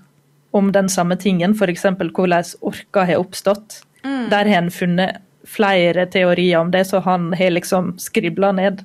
om 0.56 0.70
den 0.72 0.88
samme 0.92 1.18
tingen, 1.20 1.52
f.eks. 1.56 1.84
hvordan 1.98 2.54
orka 2.64 3.04
har 3.08 3.20
oppstått. 3.20 3.82
Der 4.02 4.48
har 4.48 4.54
han 4.54 4.70
funnet 4.72 5.20
flere 5.48 6.06
teorier 6.10 6.60
om 6.60 6.70
det, 6.72 6.84
så 6.88 7.00
han 7.04 7.32
har 7.36 7.54
liksom 7.54 7.94
skribla 7.98 8.52
ned. 8.56 8.82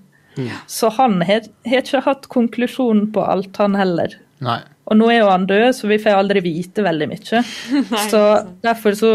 Så 0.69 0.91
han 0.97 1.21
har, 1.25 1.47
ikke 1.65 2.03
hatt 2.05 2.29
konklusjonen 2.33 3.09
på 3.15 3.23
alt, 3.25 3.57
han 3.61 3.77
heller. 3.77 4.15
Nei. 4.43 4.61
Og 4.88 4.99
nå 4.99 5.09
er 5.11 5.21
jo 5.21 5.31
han 5.31 5.47
død, 5.49 5.67
så 5.75 5.89
vi 5.89 5.99
får 5.99 6.19
aldri 6.21 6.43
vite 6.45 6.85
veldig 6.85 7.09
mye. 7.11 7.43
så 8.13 8.23
derfor 8.63 8.97
så 8.97 9.11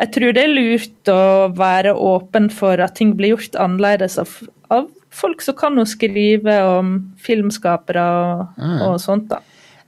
Jeg 0.00 0.08
tror 0.14 0.32
det 0.32 0.42
er 0.46 0.54
lurt 0.56 1.08
å 1.12 1.52
være 1.52 1.92
åpen 1.92 2.48
for 2.50 2.80
at 2.80 2.94
ting 2.96 3.12
blir 3.18 3.34
gjort 3.34 3.58
annerledes 3.60 4.16
av, 4.18 4.30
av 4.72 4.88
folk 5.12 5.42
som 5.44 5.54
kan 5.58 5.76
jo 5.76 5.84
skrive 5.86 6.54
om 6.64 6.94
filmskapere 7.20 8.02
og, 8.02 8.62
og 8.86 8.96
sånt, 9.02 9.28
da. 9.30 9.42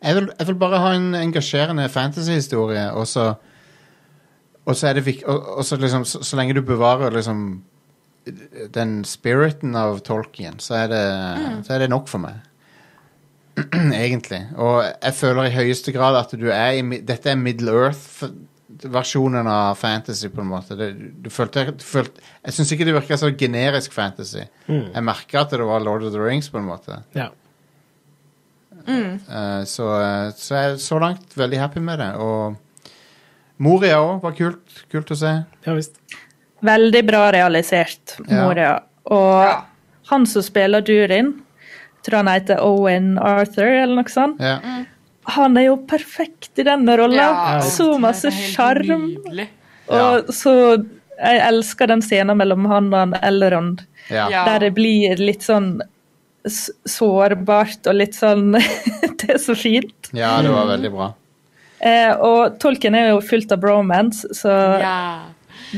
Jeg 0.05 0.19
vil, 0.19 0.29
jeg 0.37 0.49
vil 0.51 0.59
bare 0.61 0.81
ha 0.83 0.91
en 0.99 1.15
engasjerende 1.17 1.89
fantasyhistorie, 1.89 2.91
og 2.93 3.09
så 3.09 3.35
Og 4.65 4.77
så 4.77 4.87
er 4.89 4.95
det 4.97 5.05
viktig, 5.05 5.27
og, 5.29 5.59
og 5.59 5.65
så 5.65 5.77
liksom 5.77 6.05
så, 6.09 6.23
så 6.25 6.37
lenge 6.37 6.55
du 6.57 6.63
bevarer 6.65 7.13
liksom 7.13 7.63
den 8.75 9.05
spiriten 9.05 9.77
av 9.77 10.01
Tolkien, 10.07 10.59
så 10.63 10.79
er 10.85 10.91
det, 10.93 11.05
så 11.67 11.75
er 11.77 11.85
det 11.85 11.91
nok 11.93 12.09
for 12.09 12.23
meg. 12.25 12.41
Egentlig. 14.05 14.41
Og 14.57 14.81
jeg 14.87 15.15
føler 15.15 15.47
i 15.49 15.55
høyeste 15.55 15.93
grad 15.95 16.17
at 16.19 16.35
du 16.39 16.49
er 16.51 16.79
i 16.79 16.99
Dette 17.07 17.31
er 17.31 17.39
Middle 17.39 17.75
Earth-versjonen 17.85 19.47
av 19.51 19.77
fantasy, 19.79 20.31
på 20.33 20.43
en 20.43 20.51
måte. 20.51 20.77
Det, 20.81 20.91
du 21.23 21.31
følte, 21.31 21.69
du 21.77 21.85
følte, 21.87 22.25
jeg 22.43 22.57
syns 22.57 22.75
ikke 22.75 22.89
det 22.89 22.97
virka 22.97 23.21
så 23.21 23.31
generisk 23.39 23.95
fantasy. 23.95 24.43
Jeg 24.69 25.07
merka 25.07 25.45
at 25.45 25.55
det 25.55 25.69
var 25.69 25.85
Lord 25.85 26.09
of 26.09 26.17
the 26.17 26.23
Rings, 26.23 26.51
på 26.51 26.59
en 26.59 26.69
måte. 26.73 27.03
Ja. 27.15 27.31
Eh, 28.85 29.65
så, 29.71 29.87
eh, 30.03 30.33
så 30.37 30.55
jeg 30.59 30.73
er 30.73 30.77
så 30.83 30.99
langt 31.01 31.37
veldig 31.39 31.61
happy 31.61 31.81
med 31.81 32.03
det. 32.03 32.11
Og 32.21 32.57
Moria 33.65 34.01
òg 34.03 34.23
var 34.25 34.35
kult, 34.37 34.85
kult 34.93 35.13
å 35.15 35.17
se. 35.19 35.33
ja 35.67 35.77
visst. 35.77 36.01
Veldig 36.65 37.03
bra 37.07 37.27
realisert, 37.35 38.17
Ja. 38.29 38.41
Moria. 38.45 38.75
Og 39.13 39.65
han 40.11 40.27
som 40.27 40.43
spiller 40.43 40.81
Durin, 40.85 41.35
tror 42.07 42.23
han 42.23 42.31
heter 42.33 42.61
Owen 42.65 43.19
Arthur, 43.19 43.69
eller 43.83 43.95
noe 44.01 44.13
sånt. 44.13 44.41
Ja. 44.41 44.59
Han 45.37 45.57
er 45.57 45.67
jo 45.71 45.77
perfekt 45.89 46.59
i 46.61 46.65
denne 46.67 46.97
rolla. 47.01 47.29
Ja, 47.31 47.61
så 47.65 47.95
masse 48.01 48.29
sjarm. 48.33 49.15
Og 49.89 50.29
så 50.33 50.55
Jeg 51.15 51.41
elsker 51.47 51.87
den 51.87 52.01
scenen 52.03 52.37
mellom 52.37 52.65
han 52.67 52.89
og 52.93 52.99
han 52.99 53.13
Elrond, 53.23 53.85
Ja. 54.11 54.29
Ja. 54.29 54.45
der 54.45 54.59
det 54.67 54.75
blir 54.75 55.17
litt 55.17 55.43
sånn 55.47 55.81
sårbart 56.85 57.87
og 57.89 57.95
litt 57.95 58.17
sånn 58.19 58.53
Det 59.21 59.29
er 59.37 59.39
så 59.41 59.55
fint. 59.57 60.11
ja, 60.13 60.41
det 60.43 60.51
var 60.53 60.67
veldig 60.69 60.91
bra. 60.93 61.07
Eh, 61.85 62.13
og 62.21 62.59
tolken 62.61 62.95
er 62.97 63.11
jo 63.13 63.21
fullt 63.25 63.53
av 63.55 63.61
bromance, 63.63 64.27
så 64.37 64.51
Ja. 64.81 64.99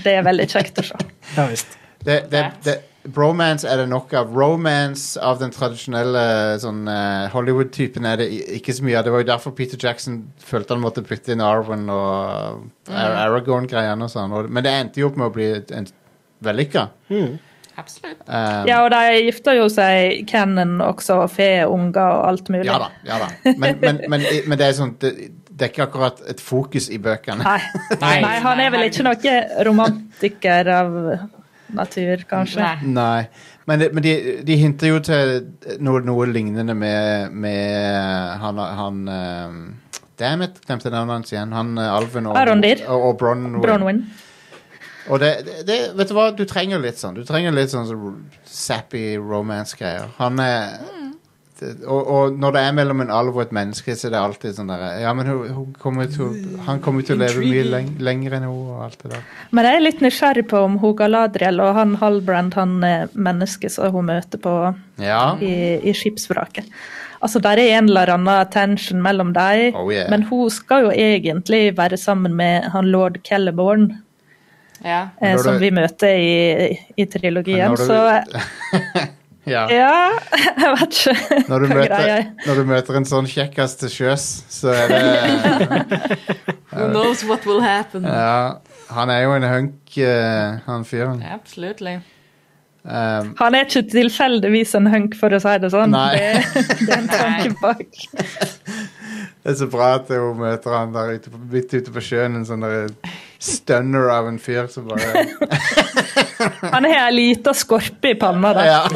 Det 0.05 0.19
er 0.19 0.27
veldig 0.27 0.47
kjekt 0.53 0.83
å 0.83 0.91
se. 0.91 1.01
Ja 1.37 1.49
visst. 1.51 1.79
Det, 2.07 2.21
det, 2.31 2.43
det, 2.63 2.77
bromance 3.15 3.67
er 3.69 3.81
det 3.81 3.89
nok 3.91 4.13
av. 4.15 4.31
Romance 4.35 5.21
av 5.23 5.41
den 5.41 5.53
tradisjonelle 5.55 6.23
sånn, 6.63 6.85
uh, 6.87 7.27
Hollywood-typen 7.33 8.07
er 8.07 8.21
det 8.21 8.29
ikke 8.59 8.75
så 8.77 8.87
mye 8.87 9.01
av. 9.01 9.07
Det 9.07 9.15
var 9.15 9.25
jo 9.25 9.31
derfor 9.33 9.57
Peter 9.59 9.81
Jackson 9.81 10.21
følte 10.43 10.77
han 10.77 10.85
måtte 10.85 11.05
putte 11.07 11.35
inn 11.35 11.45
Arwen 11.45 11.89
og 11.93 12.63
uh, 12.91 12.95
Aragorn-greiene 13.27 14.07
og 14.07 14.13
sånn. 14.13 14.37
Men 14.47 14.67
det 14.67 14.75
endte 14.75 15.03
jo 15.03 15.11
opp 15.11 15.21
med 15.21 15.31
å 15.31 15.35
bli 15.35 15.51
en 15.81 15.91
vellykka. 16.47 16.89
Absolutt. 17.77 18.23
Um, 18.25 18.69
Ja, 18.69 18.83
og 18.85 18.91
de 18.95 19.19
gifter 19.27 19.59
jo 19.59 19.67
seg 19.73 20.25
canon 20.31 20.79
også, 20.85 21.19
fe, 21.29 21.51
unger 21.69 22.01
og 22.03 22.23
alt 22.31 22.49
mulig. 22.53 22.69
Ja 22.71 22.79
da. 22.87 22.93
ja 23.07 23.19
da 23.21 23.29
Men, 23.45 23.83
men, 23.83 24.01
men, 24.09 24.25
men 24.49 24.61
det 24.61 24.71
er 24.71 24.79
sånn 24.79 24.95
det, 25.03 25.13
det 25.57 25.65
er 25.65 25.73
ikke 25.73 25.87
akkurat 25.87 26.21
et 26.29 26.41
fokus 26.45 26.91
i 26.93 26.99
bøkene. 27.01 27.41
Nei. 27.41 27.61
Nei, 28.27 28.39
han 28.45 28.61
er 28.61 28.73
vel 28.75 28.89
ikke 28.91 29.07
noen 29.07 29.53
romantiker 29.65 30.69
av 30.75 30.97
natur, 31.77 32.25
kanskje. 32.29 32.61
Nei. 32.85 32.93
Nei. 32.93 33.55
Men, 33.67 33.81
de, 33.83 33.89
men 33.97 34.05
de, 34.05 34.13
de 34.47 34.57
hinter 34.61 34.93
jo 34.93 35.01
til 35.03 35.33
noe, 35.83 36.03
noe 36.07 36.29
lignende 36.31 36.77
med, 36.79 37.33
med 37.35 38.37
han, 38.39 38.61
han 38.79 39.01
um, 39.11 39.57
Dammit, 40.21 40.61
glemte 40.69 40.93
navnet 40.93 41.17
hans 41.17 41.33
igjen. 41.35 41.57
Han 41.57 41.75
Alvin 41.83 42.29
alven 42.31 42.31
og, 42.31 42.87
og, 42.87 43.09
og 43.09 43.19
Bronwyn. 43.21 43.59
Bronwyn. 43.65 44.05
Og 45.11 45.21
det, 45.23 45.33
det, 45.47 45.57
det, 45.67 45.79
vet 45.99 46.11
du 46.11 46.15
hva, 46.17 46.29
du 46.35 46.45
trenger 46.49 46.83
litt 46.83 47.01
sånn. 47.01 47.19
Du 47.19 47.27
trenger 47.27 47.55
litt 47.55 47.73
sånn 47.73 47.91
sappy 48.47 49.17
romance-greier. 49.19 50.15
Han 50.21 50.41
er 50.43 50.79
det, 50.83 51.06
og, 51.87 52.09
og 52.13 52.35
når 52.39 52.53
det 52.53 52.61
er 52.67 52.73
mellom 52.77 53.01
en 53.01 53.11
alv 53.11 53.37
og 53.37 53.43
et 53.47 53.53
menneske, 53.57 53.95
så 53.97 54.09
er 54.09 54.13
det 54.13 54.19
alltid 54.21 54.57
sånn 54.59 54.69
der 54.69 54.83
Ja, 55.01 55.13
men 55.17 55.27
hun, 55.31 55.49
hun 55.57 55.71
kommer 55.81 56.07
til, 56.13 56.35
han 56.67 56.81
kommer 56.85 57.03
til 57.07 57.17
å 57.17 57.23
leve 57.25 57.41
mye 57.41 57.63
leng, 57.65 57.89
lenger 58.05 58.37
enn 58.37 58.45
hun, 58.49 58.75
og 58.75 58.83
alt 58.85 58.99
det 59.03 59.13
der. 59.15 59.23
Men 59.57 59.65
jeg 59.71 59.79
er 59.81 59.85
litt 59.87 60.03
nysgjerrig 60.05 60.45
på 60.51 60.61
om 60.67 60.77
hun 60.83 60.95
Galadriel 60.99 61.61
og 61.65 61.75
han 61.79 61.95
Halbrand, 62.03 62.55
han 62.61 62.77
eh, 62.85 63.07
mennesket 63.15 63.73
som 63.73 63.91
hun 63.97 64.09
møter 64.13 64.39
på 64.45 64.55
Ja. 65.01 65.23
i, 65.41 65.81
i 65.89 65.93
skipsvraket. 65.97 66.69
Altså, 67.25 67.41
Der 67.41 67.57
er 67.59 67.79
en 67.79 67.89
eller 67.89 68.13
annen 68.13 68.51
tension 68.53 69.01
mellom 69.03 69.33
dem, 69.33 69.75
Oh, 69.75 69.89
yeah. 69.91 70.11
men 70.13 70.23
hun 70.29 70.51
skal 70.53 70.85
jo 70.85 70.91
egentlig 70.93 71.71
være 71.79 71.97
sammen 71.97 72.35
med 72.37 72.69
han 72.75 72.85
lord 72.93 73.17
Kelleborn, 73.25 74.03
Ja. 74.85 75.09
eh, 75.23 75.39
som 75.41 75.55
du- 75.55 75.59
vi 75.65 75.71
møter 75.71 76.13
i, 76.21 76.77
i 76.97 77.05
trilogien. 77.09 77.71
Du- 77.73 77.87
Så 77.87 77.97
ja. 79.47 79.63
ja, 79.71 79.91
jeg 80.63 80.73
vet 80.81 80.97
ikke 81.01 81.41
Når 81.49 81.63
du, 81.63 81.67
hva 81.67 81.77
møter, 81.79 81.93
greia 81.93 82.17
er. 82.19 82.27
når 82.47 82.59
du 82.61 82.65
møter 82.73 82.99
en 83.01 83.07
sånn 83.09 83.29
kjekkas 83.31 83.77
til 83.81 83.93
sjøs, 83.93 84.27
så 84.51 84.75
er 84.75 84.91
det 84.91 85.03
Who 86.77 86.89
knows 86.91 87.23
what 87.25 87.47
will 87.49 87.63
happen? 87.65 88.05
Ja. 88.05 88.59
Han 88.93 89.11
er 89.11 89.23
jo 89.25 89.33
en 89.39 89.47
hunk, 89.49 89.79
uh, 89.97 90.59
han 90.67 90.85
fyren. 90.85 91.23
Absolutely. 91.25 91.95
Um, 92.87 93.33
Han 93.41 93.57
er 93.57 93.65
ikke 93.65 93.83
tilfeldigvis 93.91 94.75
en 94.79 94.87
hunk, 94.93 95.17
for 95.19 95.33
å 95.35 95.41
si 95.43 95.55
det 95.63 95.71
sånn. 95.73 95.95
Nei. 95.97 96.11
Det, 96.15 96.67
det 96.85 96.91
er 96.93 97.01
en 97.01 97.09
tanke 97.17 97.57
bak. 97.63 97.97
det 98.21 99.55
er 99.55 99.57
så 99.59 99.67
bra 99.73 99.95
at 99.97 100.13
hun 100.13 100.37
møter 100.43 100.77
han 100.77 100.93
der 100.95 101.17
ute 101.17 101.33
på, 101.33 101.41
midt 101.55 101.75
ute 101.75 101.95
på 101.97 102.05
sjøen, 102.05 102.37
en 102.39 102.47
sånn 102.47 102.63
der 102.67 102.93
stunner 103.39 104.09
av 104.15 104.29
en 104.29 104.39
fyr 104.43 104.67
som 104.73 104.89
bare 104.89 105.27
Han 106.75 106.85
har 106.85 107.07
ei 107.07 107.13
lita 107.15 107.55
skorpe 107.57 108.09
i 108.13 108.15
panna. 108.19 108.53
der. 108.57 108.67
Ja. 108.67 108.83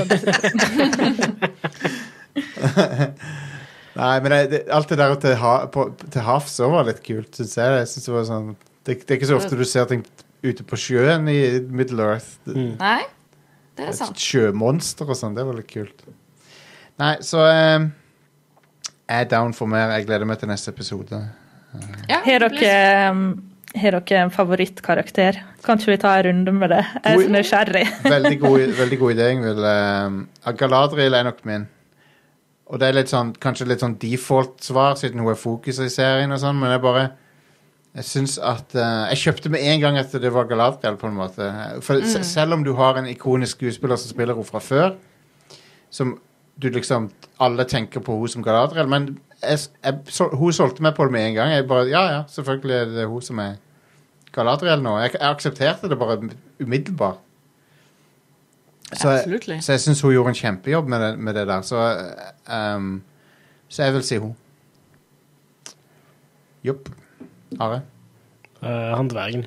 Nei, 4.01 4.20
men 4.22 4.30
det, 4.32 4.41
det, 4.53 4.61
alt 4.72 4.88
det 4.88 4.97
der 5.01 5.14
til, 5.20 5.34
ha, 5.41 5.55
på, 5.72 5.80
til 6.12 6.22
havs 6.24 6.61
òg 6.62 6.70
var 6.72 6.84
litt 6.88 7.03
kult, 7.05 7.34
syns 7.36 7.57
jeg. 7.59 7.66
jeg 7.80 7.88
synes 7.91 8.07
det, 8.07 8.12
var 8.14 8.24
sånn, 8.28 8.47
det, 8.86 8.93
det 9.03 9.11
er 9.11 9.16
ikke 9.18 9.30
så 9.32 9.38
ofte 9.41 9.59
du 9.59 9.64
ser 9.68 9.84
ting 9.91 10.03
ute 10.47 10.62
på 10.64 10.76
sjøen 10.80 11.24
i 11.28 11.41
Middle 11.68 12.03
Earth. 12.14 12.30
Mm. 12.49 12.74
Nei, 12.80 13.03
det 13.76 13.84
er 13.91 13.95
sant. 13.99 14.18
sjømonster 14.20 15.07
og 15.11 15.16
sånn, 15.18 15.34
det 15.36 15.45
var 15.49 15.55
litt 15.59 15.70
kult. 15.72 16.01
Nei, 17.01 17.14
så 17.24 17.38
eh, 17.49 17.80
Jeg 19.09 19.18
er 19.24 19.28
down 19.30 19.53
for 19.57 19.66
mer. 19.70 19.91
Jeg 19.97 20.07
gleder 20.09 20.26
meg 20.28 20.36
til 20.41 20.49
neste 20.53 20.68
episode. 20.72 21.16
Ja, 22.11 22.18
Har 22.24 22.38
dere, 22.45 23.11
um, 23.11 23.22
har 23.78 23.94
dere 23.94 24.24
en 24.24 24.32
favorittkarakter? 24.34 25.36
Kan 25.62 25.78
ikke 25.78 25.92
vi 25.92 25.98
ta 26.02 26.14
en 26.18 26.24
runde 26.26 26.54
med 26.56 26.72
det? 26.72 26.80
Jeg 27.04 27.12
er 27.12 27.20
så 27.22 27.34
nysgjerrig. 27.34 27.84
Veldig 28.16 28.38
god, 28.42 28.64
veldig 28.80 28.98
god 28.98 29.12
idé, 29.14 29.28
Ingvild. 29.34 29.66
Uh, 29.66 30.54
Galadriel 30.58 31.14
er 31.14 31.28
nok 31.28 31.44
min. 31.46 31.68
Og 32.70 32.80
det 32.80 32.88
er 32.88 32.96
litt 32.98 33.10
sånn, 33.10 33.32
kanskje 33.42 33.68
litt 33.70 33.82
sånn 33.82 33.96
default-svar, 34.02 34.96
siden 34.98 35.22
hun 35.22 35.32
er 35.32 35.38
fokuset 35.38 35.86
i 35.86 35.92
serien 35.92 36.34
og 36.34 36.42
sånn, 36.42 36.58
men 36.58 36.74
jeg 36.74 36.82
bare 36.84 37.10
Jeg 37.90 38.06
syns 38.06 38.36
at 38.38 38.74
uh, 38.78 39.10
Jeg 39.10 39.18
kjøpte 39.24 39.50
med 39.50 39.64
en 39.66 39.80
gang 39.82 39.96
at 39.98 40.12
det 40.12 40.30
var 40.34 40.50
Galadriel, 40.50 40.98
på 40.98 41.06
en 41.06 41.18
måte. 41.18 41.52
For 41.82 41.98
mm. 41.98 42.26
selv 42.26 42.54
om 42.54 42.66
du 42.66 42.74
har 42.78 42.98
en 42.98 43.08
ikonisk 43.10 43.58
skuespiller 43.58 43.98
som 43.98 44.10
spiller 44.10 44.34
henne 44.34 44.46
fra 44.46 44.62
før, 44.62 44.94
som 45.90 46.18
du 46.60 46.70
liksom 46.70 47.10
Alle 47.38 47.64
tenker 47.64 48.02
på 48.02 48.18
henne 48.18 48.34
som 48.34 48.46
Galadriel, 48.46 48.90
men 48.90 49.12
jeg, 49.43 49.59
jeg, 49.84 49.99
så, 50.09 50.28
hun 50.36 50.53
solgte 50.53 50.82
meg 50.82 50.95
på 50.97 51.05
det 51.05 51.12
med 51.12 51.26
en 51.28 51.34
gang. 51.34 51.53
Jeg 51.55 51.66
bare, 51.68 51.88
Ja, 51.88 52.03
ja, 52.12 52.22
selvfølgelig 52.28 52.76
er 52.76 52.84
det 52.95 53.07
hun 53.09 53.22
som 53.22 53.38
er 53.38 53.55
Galadriel 54.32 54.82
nå. 54.82 54.99
Jeg, 54.99 55.11
jeg 55.16 55.30
aksepterte 55.30 55.88
det 55.91 55.99
bare 55.99 56.18
umiddelbart. 56.61 57.18
Så 58.93 59.09
jeg, 59.11 59.18
Absolutely. 59.20 59.61
så 59.62 59.72
jeg 59.72 59.80
syns 59.80 60.01
hun 60.03 60.12
gjorde 60.12 60.28
en 60.34 60.38
kjempejobb 60.38 60.88
med 60.91 61.01
det, 61.03 61.11
med 61.18 61.34
det 61.34 61.47
der. 61.47 61.62
Så, 61.62 61.78
ehm, 62.51 63.03
så 63.68 63.82
jeg 63.86 63.95
vil 63.95 64.03
si 64.07 64.16
hun. 64.18 64.36
Jopp. 66.66 66.91
Are? 67.61 67.80
Eh, 68.62 68.97
han 68.97 69.09
dvergen. 69.11 69.47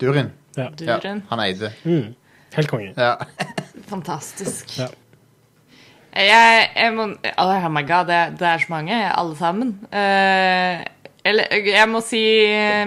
Durin? 0.00 0.30
Ja. 0.56 0.68
Ja, 0.80 0.98
Duren. 1.00 1.22
han 1.30 1.40
eide. 1.40 1.72
Mm. 1.84 2.14
Helt 2.56 2.68
konge. 2.70 2.92
Ja. 2.96 3.14
Fantastisk. 3.88 4.78
Ja. 4.78 4.86
Jeg, 6.16 6.68
jeg 6.72 6.92
må 6.96 7.10
Oh 7.42 7.68
my 7.68 7.82
god, 7.86 8.08
det, 8.08 8.20
det 8.40 8.46
er 8.48 8.62
så 8.62 8.72
mange, 8.72 9.00
alle 9.12 9.36
sammen. 9.36 9.74
Uh, 9.92 10.80
eller, 11.26 11.50
jeg 11.66 11.90
må 11.90 12.00
si 12.04 12.22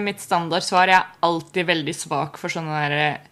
mitt 0.02 0.22
standardsvar. 0.22 0.90
Jeg 0.90 0.98
er 0.98 1.26
alltid 1.28 1.68
veldig 1.68 1.94
svak 1.94 2.40
for 2.40 2.52
sånne 2.52 2.78
der 2.86 2.94
eh, 2.96 3.29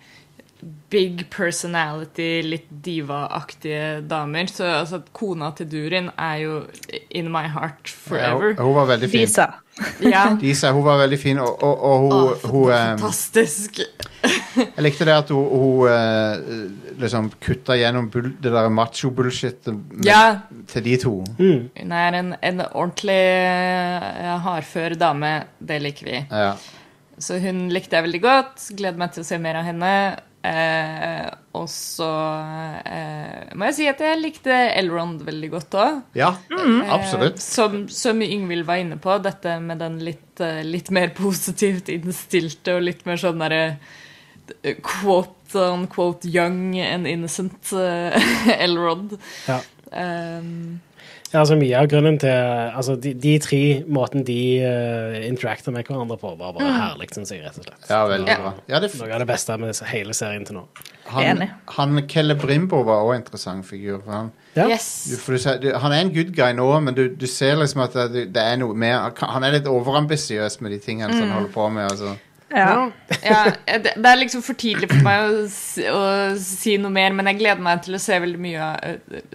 big 0.91 1.31
personality, 1.31 2.43
litt 2.43 2.69
diva-aktige 2.85 4.01
damer. 4.09 4.49
Så 4.51 4.67
altså, 4.67 5.01
kona 5.13 5.51
til 5.57 5.69
Durin 5.71 6.11
er 6.17 6.37
jo 6.43 6.61
in 7.11 7.31
my 7.33 7.47
heart 7.53 7.91
forever. 7.91 8.55
Ja, 8.57 8.63
hun, 8.63 8.75
var 8.77 8.89
veldig 8.95 9.11
fin. 9.13 9.27
Disa. 9.27 9.49
Ja. 10.03 10.25
Disa, 10.41 10.73
hun 10.75 10.85
var 10.87 10.99
veldig 11.05 11.19
fin, 11.21 11.39
og, 11.43 11.63
og, 11.63 11.85
og 11.85 12.01
hun, 12.03 12.15
Å, 12.17 12.53
hun 12.53 12.73
ehm, 12.75 13.03
fantastisk. 13.03 13.83
Jeg 14.59 14.83
likte 14.83 15.07
det 15.07 15.15
at 15.15 15.31
hun, 15.35 15.45
hun 15.53 15.93
eh, 15.93 16.97
liksom 16.99 17.31
kutta 17.45 17.77
gjennom 17.79 18.09
bull, 18.13 18.33
det 18.43 18.55
der 18.55 18.71
macho-bullshit 18.73 19.71
Ja, 20.07 20.23
til 20.73 20.87
de 20.89 20.97
to. 21.05 21.15
Mm. 21.39 21.69
hun 21.77 21.95
er 22.01 22.19
en, 22.23 22.35
en 22.43 22.65
ordentlig 22.73 23.21
eh, 23.21 24.35
hardfør 24.49 24.99
dame. 24.99 25.37
Det 25.59 25.79
liker 25.85 26.11
vi. 26.11 26.25
Ja. 26.33 26.53
Så 27.19 27.39
hun 27.43 27.67
likte 27.75 27.99
jeg 27.99 28.07
veldig 28.07 28.23
godt. 28.23 28.69
Gleder 28.79 28.99
meg 28.99 29.15
til 29.15 29.25
å 29.25 29.29
se 29.29 29.39
mer 29.43 29.59
av 29.61 29.67
henne. 29.67 29.93
Eh, 30.39 31.27
og 31.59 31.67
så 31.67 32.09
eh, 32.87 33.55
må 33.59 33.67
jeg 33.69 33.75
si 33.75 33.87
at 33.91 34.03
jeg 34.05 34.21
likte 34.21 34.55
Elrond 34.79 35.25
veldig 35.27 35.49
godt 35.51 35.77
òg. 35.81 35.97
ja, 36.19 36.31
absolutt. 36.95 37.43
Som, 37.43 37.89
som 37.91 38.23
Yngvild 38.23 38.67
var 38.69 38.83
inne 38.83 39.01
på, 39.03 39.17
dette 39.25 39.57
med 39.65 39.83
den 39.83 39.99
litt, 40.07 40.39
eh, 40.45 40.63
litt 40.67 40.93
mer 40.95 41.11
positivt 41.19 41.91
innstilte 41.93 42.79
og 42.79 42.87
litt 42.87 43.03
mer 43.09 43.21
sånn 43.21 43.43
derre 43.43 43.65
eh, 44.63 44.79
quote 44.79 45.35
on 45.59 45.87
quote 45.91 46.29
young 46.29 46.77
and 46.79 47.09
innocent 47.11 47.73
eh, 47.75 48.31
Elrond. 48.65 49.17
Ja. 49.49 49.63
Um, 49.89 50.79
Ja, 51.33 51.43
altså 51.43 51.57
Mye 51.61 51.77
av 51.77 51.89
grunnen 51.93 52.17
til 52.23 52.31
altså 52.33 52.95
De, 52.97 53.11
de 53.21 53.35
tre 53.45 53.59
måten 53.85 54.23
de 54.25 54.37
uh, 54.65 55.17
interacter 55.29 55.75
med 55.75 55.85
hverandre 55.85 56.17
på, 56.17 56.31
var 56.41 56.55
bare 56.57 56.71
herlig, 56.73 57.11
syns 57.13 57.33
jeg. 57.35 57.43
rett 57.45 57.59
og 57.61 57.67
slett. 57.67 57.89
Ja, 57.91 57.99
veldig 58.09 58.29
Ja. 58.33 58.37
bra. 58.41 58.53
Ja, 58.69 58.81
det, 58.81 58.89
Noe 58.97 59.13
av 59.13 59.21
det 59.21 59.29
beste 59.29 59.59
med 59.61 59.83
hele 59.93 60.15
serien 60.17 60.47
til 60.49 60.57
nå. 60.57 60.63
han, 61.13 61.43
han 61.77 62.01
Kelebrimbo 62.09 62.81
var 62.89 63.03
også 63.05 63.15
en 63.15 63.21
interessant 63.23 63.67
figur. 63.69 64.01
For 64.05 64.13
han, 64.13 64.31
Ja. 64.57 64.69
Yes. 64.69 64.89
du, 65.11 65.17
for 65.21 65.37
du, 65.37 65.69
du, 65.69 65.69
han 65.79 65.93
er 65.93 66.01
en 66.01 66.15
good 66.15 66.33
guy 66.35 66.53
nå, 66.57 66.81
men 66.81 66.95
du, 66.97 67.05
du 67.15 67.27
ser 67.27 67.57
liksom 67.61 67.85
at 67.85 67.93
det, 68.13 68.25
det 68.35 68.43
er 68.43 68.57
noe 68.57 68.75
mer 68.75 69.13
Han 69.21 69.45
er 69.45 69.53
litt 69.59 69.69
overambisiøs 69.71 70.61
med 70.65 70.71
de 70.73 70.79
tingene 70.79 71.13
som 71.13 71.29
han 71.29 71.37
holder 71.37 71.53
på 71.53 71.69
med. 71.69 71.91
Altså. 71.93 72.17
Ja. 72.51 72.91
ja, 73.23 73.53
det, 73.67 73.93
er 74.09 74.17
liksom 74.17 74.41
for 74.45 74.57
tidlig 74.57 74.89
for 74.89 75.05
meg 75.05 75.25
å, 75.27 75.43
å 75.93 76.05
si 76.41 76.79
noe 76.81 76.93
mer, 76.95 77.13
men 77.17 77.29
jeg 77.29 77.41
gleder 77.43 77.61
meg 77.65 77.83
til 77.85 77.99
å 77.99 78.01
se 78.01 78.17
veldig 78.23 78.41
mye 78.41 78.69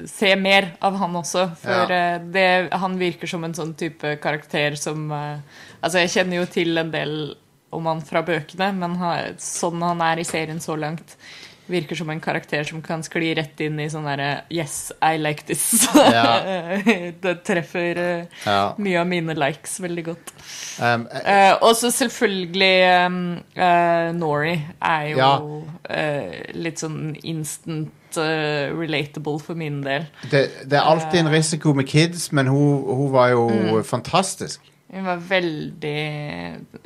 Se 0.09 0.31
mer 0.39 0.71
av 0.81 0.97
han 1.01 1.19
også. 1.19 1.45
For 1.61 1.93
Ja. 1.93 2.15
eh, 2.15 2.25
det, 2.33 2.47
han 2.73 2.97
virker 2.97 3.29
som 3.29 3.45
en 3.45 3.53
sånn 3.53 3.75
type 3.77 4.15
karakter 4.23 4.77
som 4.79 5.11
eh, 5.13 5.61
Altså, 5.83 5.99
jeg 5.99 6.13
kjenner 6.15 6.39
jo 6.39 6.45
til 6.47 6.77
en 6.79 6.91
del 6.93 7.15
om 7.73 7.87
han 7.89 8.01
fra 8.05 8.21
bøkene, 8.23 8.69
men 8.77 8.93
sånn 9.41 9.81
han 9.83 10.01
er 10.05 10.21
i 10.21 10.25
serien 10.27 10.61
så 10.63 10.75
langt, 10.79 11.17
virker 11.73 11.97
som 11.99 12.09
en 12.13 12.21
karakter 12.23 12.63
som 12.69 12.81
kan 12.85 13.01
skli 13.05 13.31
rett 13.37 13.59
inn 13.65 13.79
i 13.83 13.87
sånn 13.91 14.05
derre 14.07 14.29
Yes, 14.53 14.91
I 15.01 15.17
like 15.21 15.43
this. 15.49 15.65
Ja. 15.95 16.37
det 17.23 17.33
treffer 17.47 17.99
eh, 18.01 18.25
Ja. 18.45 18.59
mye 18.77 19.01
av 19.01 19.09
mine 19.09 19.35
likes 19.37 19.79
veldig 19.83 20.05
godt. 20.11 20.33
Um, 20.81 21.07
Eh, 21.25 21.53
og 21.61 21.75
så 21.79 21.89
selvfølgelig 21.93 23.05
um, 23.07 23.19
uh, 23.57 24.09
Nori 24.17 24.55
er 24.81 25.09
jo 25.13 25.17
Ja. 25.21 25.33
litt 26.55 26.81
sånn 26.81 27.13
instant 27.23 27.91
relatable 28.77 29.39
for 29.41 29.57
min 29.57 29.81
del. 29.83 30.05
det, 30.31 30.43
det 30.69 30.77
er 30.77 30.85
alltid 30.85 31.19
en 31.23 31.31
risiko 31.33 31.73
med 31.73 31.87
kids, 31.89 32.27
men 32.31 32.47
hun, 32.47 32.83
hun 32.85 33.11
var 33.13 33.31
jo 33.33 33.81
fantastisk. 33.83 34.61
Hun 34.93 35.05
var 35.07 35.21
veldig 35.25 35.99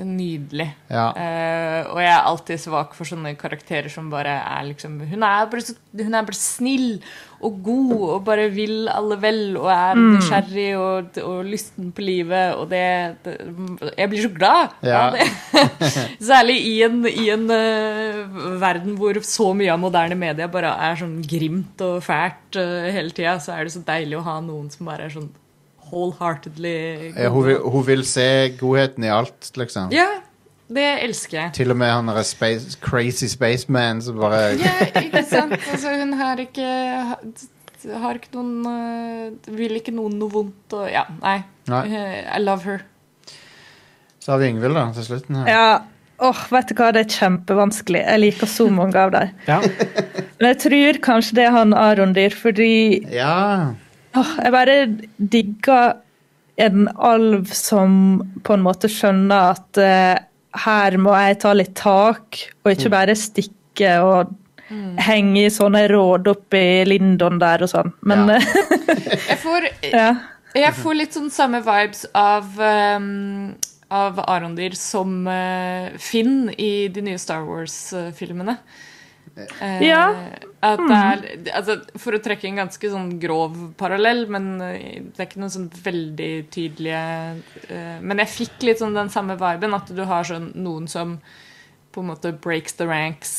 nydelig. 0.08 0.68
Ja. 0.88 1.08
Uh, 1.12 1.80
og 1.91 1.97
jeg 1.99 2.12
er 2.14 2.28
alltid 2.30 2.62
svak 2.62 2.93
for 2.95 3.10
sånne 3.10 3.34
karakterer 3.39 3.91
som 3.91 4.08
bare 4.12 4.38
er 4.39 4.68
liksom 4.70 5.01
Hun 5.10 5.26
er 5.28 5.49
bare, 5.51 5.64
så, 5.66 5.76
hun 5.99 6.16
er 6.16 6.28
bare 6.28 6.38
snill 6.39 7.01
og 7.43 7.58
god 7.66 7.91
og 7.97 8.22
bare 8.26 8.47
vil 8.49 8.88
alle 8.89 9.18
vel 9.22 9.41
og 9.60 9.68
er 9.70 9.99
nysgjerrig 9.99 10.70
og, 10.80 11.20
og 11.22 11.41
lysten 11.45 11.91
på 11.93 12.05
livet, 12.05 12.55
og 12.58 12.72
det, 12.72 12.86
det 13.26 13.36
Jeg 13.99 14.10
blir 14.10 14.24
så 14.24 14.32
glad 14.34 14.78
Ja. 14.88 15.03
Særlig 16.32 16.58
i 16.66 16.78
en, 16.88 17.01
i 17.05 17.28
en 17.34 17.45
uh, 17.51 18.38
verden 18.62 18.95
hvor 18.97 19.20
så 19.28 19.51
mye 19.58 19.74
av 19.74 19.82
moderne 19.84 20.18
media 20.18 20.47
bare 20.51 20.72
er 20.88 20.97
sånn 21.01 21.20
grimt 21.28 21.84
og 21.86 21.99
fælt 22.05 22.58
uh, 22.58 22.88
hele 22.88 23.12
tida, 23.12 23.38
så 23.43 23.58
er 23.58 23.68
det 23.68 23.76
så 23.76 23.84
deilig 23.86 24.18
å 24.18 24.26
ha 24.26 24.39
noen 24.41 24.72
som 24.74 24.88
bare 24.89 25.10
er 25.10 25.14
sånn 25.14 25.30
wholeheartedly 25.92 27.14
Ja, 27.18 27.30
hun, 27.34 27.46
vil, 27.48 27.58
hun 27.64 27.86
vil 27.88 28.06
se 28.08 28.28
godheten 28.60 29.04
i 29.08 29.12
alt, 29.14 29.52
liksom. 29.58 29.92
Ja, 29.96 30.08
det 30.68 30.88
elsker 31.06 31.38
jeg. 31.40 31.54
Til 31.62 31.72
og 31.72 31.78
med 31.80 31.92
han 31.94 32.10
derre 32.12 32.24
space, 32.28 32.78
crazy 32.84 33.30
spaceman 33.32 34.02
som 34.04 34.18
bare 34.20 34.42
Ja, 34.60 34.74
ikke 35.02 35.24
sant? 35.28 35.54
Altså, 35.72 35.94
hun 36.02 36.14
har 36.20 36.42
ikke 36.44 36.72
har 37.88 38.18
ikke 38.18 38.34
noen 38.34 38.66
eh, 38.68 39.52
Vil 39.54 39.78
ikke 39.78 39.94
noen 39.96 40.18
noe 40.20 40.34
vondt 40.34 40.74
og 40.76 40.88
Ja, 40.92 41.06
nei. 41.22 41.38
Nei. 41.72 41.84
Eh, 41.88 42.18
I 42.36 42.42
love 42.44 42.66
her. 42.68 42.82
Så 44.20 44.34
har 44.34 44.42
vi 44.42 44.50
Ingvild 44.52 44.76
da, 44.76 44.88
til 44.96 45.06
slutten 45.08 45.38
her. 45.40 45.48
Ja, 45.54 45.68
åh, 46.28 46.40
vet 46.52 46.68
du 46.72 46.76
hva, 46.82 46.90
det 46.92 47.06
er 47.06 47.14
kjempevanskelig. 47.16 48.02
Jeg 48.04 48.20
liker 48.26 48.50
så 48.52 48.66
mange 48.82 49.00
av 49.00 49.14
dem. 49.16 49.30
Ja. 49.48 49.62
Men 50.42 50.50
jeg 50.52 50.60
tror 50.66 51.00
kanskje 51.06 51.38
det 51.40 51.46
er 51.48 51.56
han 51.56 51.72
Arondyr, 51.78 52.36
fordi 52.36 53.06
Ja. 53.14 53.72
Jeg 54.43 54.53
bare 54.55 54.76
digger 55.18 55.97
en 56.57 56.88
alv 56.95 57.51
som 57.53 57.91
på 58.43 58.55
en 58.57 58.65
måte 58.65 58.89
skjønner 58.89 59.53
at 59.53 59.82
uh, 59.82 60.15
her 60.57 60.97
må 61.01 61.13
jeg 61.13 61.39
ta 61.43 61.53
litt 61.53 61.76
tak, 61.78 62.39
og 62.63 62.74
ikke 62.74 62.93
bare 62.93 63.15
stikke 63.18 63.97
og 64.01 64.34
henge 64.99 65.45
i 65.45 65.51
sånne 65.53 65.86
råd 65.91 66.28
oppe 66.28 66.59
i 66.59 66.82
Lindon 66.88 67.38
der 67.39 67.63
og 67.63 67.72
sånn. 67.72 67.93
Men 68.01 68.34
Ja. 68.34 68.39
Jeg 69.28 69.38
får, 69.43 69.68
ja. 69.99 70.09
jeg 70.57 70.74
får 70.82 70.97
litt 70.97 71.15
sånn 71.15 71.32
samme 71.32 71.61
vibes 71.63 72.05
av 72.18 72.57
um, 72.57 73.53
av 73.93 74.20
Arondir 74.28 74.76
som 74.76 75.22
uh, 75.30 75.93
Finn 76.01 76.49
i 76.57 76.88
de 76.91 77.03
nye 77.05 77.20
Star 77.22 77.45
Wars-filmene. 77.47 78.57
Eh, 79.38 79.88
Ja. 79.88 80.03
At 80.66 80.82
det 80.82 80.95
er, 80.97 81.20
altså, 81.60 81.76
for 82.01 82.18
å 82.18 82.22
trekke 82.24 82.47
en 82.49 82.64
ganske 82.64 82.89
sånn 82.89 83.12
grov 83.22 83.58
parallell, 83.78 84.24
men 84.34 84.47
eh, 84.66 85.03
det 85.05 85.22
er 85.22 85.28
ikke 85.28 85.41
noen 85.43 85.53
sånn 85.53 85.68
veldig 85.70 86.32
tydelige 86.53 87.01
uh, 87.70 87.99
Men 88.01 88.24
jeg 88.24 88.34
fikk 88.34 88.66
litt 88.66 88.82
sånn 88.82 88.97
den 88.97 89.12
samme 89.14 89.36
viben, 89.38 89.76
at 89.78 89.91
du 89.93 90.01
har 90.10 90.26
sånn 90.26 90.49
noen 90.58 90.88
som 90.89 91.20
på 91.93 92.01
en 92.01 92.10
måte 92.10 92.34
breaks 92.41 92.74
the 92.80 92.88
ranks, 92.89 93.36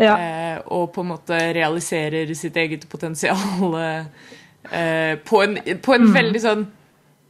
ja. 0.00 0.16
Uh, 0.16 0.56
og 0.74 0.88
på 0.96 1.04
en 1.04 1.12
måte 1.12 1.36
realiserer 1.54 2.32
sitt 2.34 2.56
eget 2.58 2.88
potensial 2.90 3.76
uh, 3.76 4.08
på 5.28 5.44
en, 5.44 5.60
på 5.84 5.94
en 5.94 6.10
veldig 6.16 6.42
sånn 6.42 6.64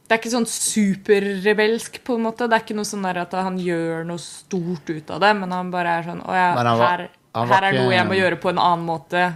det 0.05 0.13
er 0.13 0.19
ikke 0.21 0.35
sånn 0.35 0.45
superrebelsk, 0.45 1.95
på 2.05 2.13
en 2.13 2.25
måte. 2.27 2.45
Det 2.45 2.53
er 2.53 2.61
ikke 2.61 2.75
noe 2.77 2.85
sånn 2.85 3.05
der 3.07 3.23
at 3.23 3.31
han 3.33 3.55
gjør 3.57 4.03
noe 4.05 4.21
stort 4.21 4.91
ut 4.91 5.09
av 5.15 5.23
det, 5.23 5.31
men 5.39 5.55
han 5.55 5.71
bare 5.73 5.95
er 5.97 6.05
sånn 6.05 6.21
Å 6.21 6.35
ja, 6.37 6.49
her, 6.83 7.07
her 7.35 7.63
er 7.63 7.73
ikke- 7.73 7.83
noe 7.83 7.93
jeg 7.93 8.07
må 8.07 8.15
gjøre 8.15 8.39
på 8.41 8.49
en 8.49 8.57
annen 8.57 8.85
måte. 8.87 9.33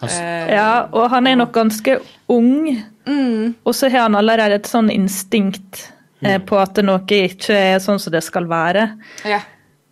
Han 0.00 0.08
Eh, 0.08 0.54
ja, 0.54 0.86
og 0.92 1.10
han 1.10 1.26
er 1.26 1.36
nok 1.36 1.52
ganske 1.52 2.00
ung, 2.28 2.82
og 3.66 3.74
så 3.74 3.90
har 3.90 4.06
han 4.06 4.14
allerede 4.14 4.54
et 4.54 4.66
sånn 4.70 4.88
instinkt 4.90 5.90
eh, 6.22 6.38
på 6.38 6.56
at 6.56 6.76
noe 6.84 7.00
ikke 7.00 7.50
er 7.50 7.78
sånn 7.78 7.98
som 8.00 8.12
det 8.12 8.22
skal 8.22 8.46
være. 8.46 8.96
ja. 9.24 9.40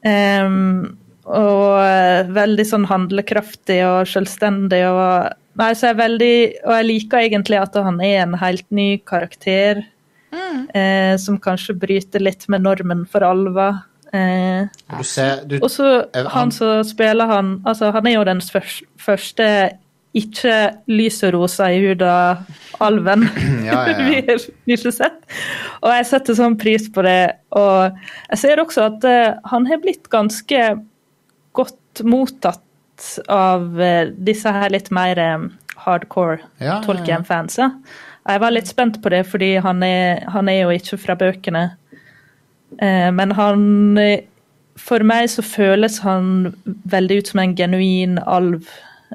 Um, 0.06 0.96
og 1.26 1.80
eh, 1.82 2.22
veldig 2.32 2.64
sånn 2.64 2.86
handlekraftig 2.86 3.82
og 3.84 4.06
selvstendig. 4.06 4.80
Og, 4.88 5.32
nei, 5.56 5.72
så 5.74 5.88
jeg 5.88 5.96
er 5.96 6.09
veldig, 6.09 6.36
og 6.64 6.72
jeg 6.72 6.86
liker 6.86 7.18
egentlig 7.18 7.61
at 7.61 7.74
han 7.74 8.00
er 8.00 8.22
en 8.22 8.34
helt 8.34 8.64
ny 8.70 8.96
karakter. 9.04 9.84
Eh, 10.74 11.16
som 11.16 11.38
kanskje 11.40 11.74
bryter 11.78 12.20
litt 12.20 12.46
med 12.48 12.62
normen 12.62 13.06
for 13.09 13.24
alver. 13.24 13.82
Eh, 14.12 14.68
og 15.61 15.70
så 15.70 15.88
Er 16.16 16.28
han- 16.32 16.50
som 16.50 16.84
spiller 16.84 17.26
han 17.26 17.62
altså 17.66 17.90
Han 17.92 18.06
er 18.06 18.14
jo 18.14 18.24
den 18.24 18.40
første 18.40 19.48
ikke 20.16 20.54
lys 20.88 21.18
og 21.28 21.34
rosa 21.34 21.66
i 21.70 21.82
huda 21.84 22.38
alven 22.80 23.26
Ja, 23.68 23.82
ja, 23.84 23.98
ja. 23.98 24.06
vi 24.09 24.14
har 24.30 24.40
vi 24.64 24.72
har 24.76 24.90
sett. 24.96 25.18
Og 25.82 25.92
jeg 25.92 26.06
setter 26.09 26.34
sånn 26.38 26.56
pris 26.59 26.88
på 26.90 27.04
det. 27.04 27.36
Og 27.52 27.92
jeg 28.30 28.38
ser 28.40 28.62
også 28.62 28.86
at 28.88 29.04
eh, 29.04 29.34
han 29.52 29.66
har 29.68 29.82
blitt 29.84 30.09
ganske 30.09 30.62
godt 31.52 32.02
mottatt 32.04 32.64
av 33.28 33.80
eh, 33.80 34.09
disse 34.16 34.50
her 34.50 34.72
litt 34.74 34.90
mer 34.90 35.18
eh, 35.22 35.48
hardcore 35.84 36.40
ja. 36.64 36.80
Tolkien-fansa. 36.86 37.70
Jeg 38.28 38.40
var 38.42 38.52
litt 38.52 38.68
spent 38.68 38.98
på 39.02 39.12
det, 39.12 39.22
fordi 39.28 39.54
han 39.64 39.82
er, 39.86 40.24
han 40.32 40.48
er 40.52 40.62
jo 40.64 40.72
ikke 40.74 40.98
fra 41.00 41.14
bøkene. 41.16 41.62
Eh, 42.76 43.08
men 43.14 43.32
han 43.32 43.98
eh, 43.98 44.26
For 44.78 45.02
meg 45.06 45.26
så 45.32 45.42
føles 45.42 45.98
han 46.04 46.52
veldig 46.88 47.20
ut 47.20 47.30
som 47.32 47.42
en 47.42 47.56
genuin 47.58 48.20
alv. 48.22 48.68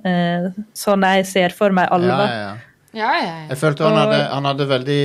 Eh, 0.04 0.50
sånn 0.76 1.06
jeg 1.08 1.28
ser 1.30 1.56
for 1.56 1.74
meg 1.76 1.88
ja, 1.88 1.98
alver. 1.98 2.28
ja, 2.28 2.44
ja. 2.44 2.54
Ja, 2.94 3.08
ja, 3.18 3.22
ja. 3.26 3.46
Jeg 3.50 3.58
følte 3.58 3.88
han 3.88 3.96
hadde, 3.98 4.18
han 4.30 4.46
hadde 4.46 4.66
veldig 4.70 4.98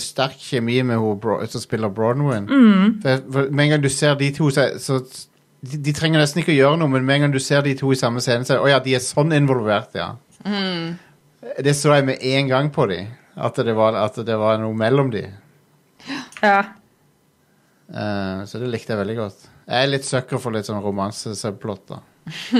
sterk 0.00 0.38
kjemi 0.40 0.78
med 0.88 0.96
hun 0.96 1.42
som 1.52 1.60
spiller 1.60 1.90
Bronwyn. 1.92 2.46
For 3.02 3.50
med 3.50 3.66
en 3.66 3.74
gang 3.74 3.82
du 3.82 3.90
ser 3.92 4.16
de 4.16 4.30
to, 4.32 4.48
så, 4.54 4.70
så 4.80 4.96
de, 5.60 5.76
de 5.76 5.92
trenger 5.92 6.22
nesten 6.22 6.40
ikke 6.40 6.54
å 6.54 6.56
gjøre 6.56 6.80
noe, 6.80 6.88
men 6.94 7.04
med 7.04 7.18
en 7.18 7.26
gang 7.26 7.34
du 7.34 7.42
ser 7.42 7.66
de 7.66 7.74
to 7.76 7.92
i 7.92 7.98
samme 8.00 8.22
scene, 8.24 8.46
så 8.48 8.54
er 8.54 8.62
det, 8.62 8.64
å 8.64 8.70
ja, 8.72 8.80
de 8.86 8.96
er 8.96 9.04
sånn 9.04 9.34
involvert, 9.36 9.92
ja. 9.98 10.14
Det 11.60 11.74
så 11.76 11.98
jeg 11.98 12.08
med 12.08 12.24
en 12.32 12.48
gang 12.48 12.72
på 12.72 12.88
de, 12.88 13.02
at 13.36 13.60
det 13.60 13.76
var, 13.76 13.98
at 14.06 14.16
det 14.24 14.38
var 14.40 14.56
noe 14.62 14.72
mellom 14.72 15.12
de. 15.12 15.26
Ja. 16.40 16.62
Eh, 17.92 18.44
så 18.48 18.58
det 18.62 18.70
likte 18.72 18.94
jeg 18.94 19.02
veldig 19.02 19.16
godt. 19.18 19.48
Jeg 19.66 19.84
er 19.86 19.90
litt 19.92 20.04
sucker 20.08 20.40
for 20.42 20.54
litt 20.56 20.66
sånn 20.68 20.82
romanse-subplot, 20.82 21.84
da. 21.92 22.00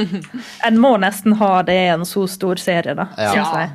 En 0.66 0.78
må 0.82 0.96
nesten 0.98 1.36
ha 1.40 1.54
det 1.66 1.78
i 1.84 1.88
en 1.94 2.04
så 2.08 2.26
stor 2.28 2.56
serie, 2.60 2.94
da, 2.98 3.08
Ja. 3.16 3.32
Synes 3.32 3.56
jeg. 3.60 3.72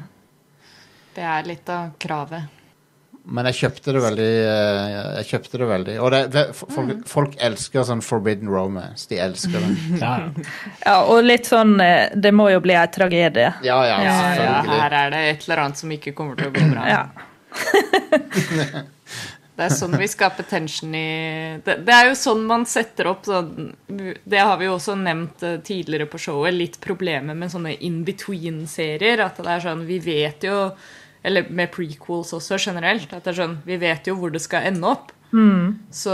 Det 1.18 1.26
er 1.26 1.44
litt 1.50 1.70
av 1.74 1.90
kravet. 1.98 2.54
Men 3.28 3.48
jeg 3.50 3.58
kjøpte 3.58 3.92
det 3.92 4.02
veldig. 4.06 4.26
eh, 4.48 5.16
jeg 5.18 5.26
kjøpte 5.32 5.58
det 5.60 5.66
veldig. 5.68 5.96
Og 6.00 6.12
det, 6.14 6.20
det, 6.32 6.44
folk, 6.56 7.02
folk 7.10 7.34
elsker 7.44 7.84
sånn 7.90 8.04
forbidden 8.06 8.48
romance. 8.54 9.08
De 9.10 9.18
elsker 9.20 9.58
det. 9.60 9.72
Ja, 10.04 10.12
ja. 10.22 10.46
Ja, 10.86 10.94
og 11.12 11.26
litt 11.26 11.50
sånn 11.50 11.74
eh, 11.84 12.14
Det 12.16 12.32
må 12.32 12.46
jo 12.54 12.62
bli 12.64 12.78
en 12.78 12.88
tragedie. 12.94 13.50
Ja, 13.66 13.80
ja, 13.90 13.98
Ja, 14.06 14.16
ja, 14.38 14.54
her 14.70 14.96
er 15.02 15.12
det 15.12 15.24
et 15.34 15.44
eller 15.50 15.66
annet 15.66 15.82
som 15.82 15.92
ikke 15.92 16.14
kommer 16.16 16.40
til 16.40 16.48
å 16.48 16.56
gå 16.56 16.70
bra. 16.72 16.86
Ja. 16.88 17.04
Det 19.58 19.66
er 19.66 19.74
sånn 19.74 19.98
vi 19.98 20.06
skaper 20.06 20.46
tension 20.46 20.94
i 20.94 21.58
det, 21.66 21.80
det 21.88 21.94
er 21.94 22.12
jo 22.12 22.18
sånn 22.20 22.44
man 22.46 22.68
setter 22.70 23.08
opp 23.10 23.26
sånn 23.26 23.72
Det 23.90 24.38
har 24.38 24.60
vi 24.60 24.68
jo 24.68 24.76
også 24.76 24.94
nevnt 25.02 25.42
eh, 25.42 25.58
tidligere 25.66 26.06
på 26.12 26.22
showet, 26.22 26.54
litt 26.54 26.78
problemet 26.84 27.34
med 27.38 27.50
sånne 27.50 27.74
in 27.82 28.04
between-serier. 28.06 29.24
At 29.26 29.42
det 29.42 29.50
er 29.56 29.66
sånn 29.66 29.82
Vi 29.90 29.98
vet 30.06 30.46
jo 30.46 30.60
Eller 31.26 31.50
med 31.50 31.74
prequels 31.74 32.36
også 32.38 32.60
generelt. 32.62 33.10
At 33.10 33.26
det 33.26 33.34
er 33.34 33.40
sånn 33.42 33.58
Vi 33.66 33.80
vet 33.82 34.08
jo 34.12 34.18
hvor 34.22 34.34
det 34.34 34.44
skal 34.46 34.70
ende 34.70 34.94
opp. 34.94 35.12
Så, 35.92 36.14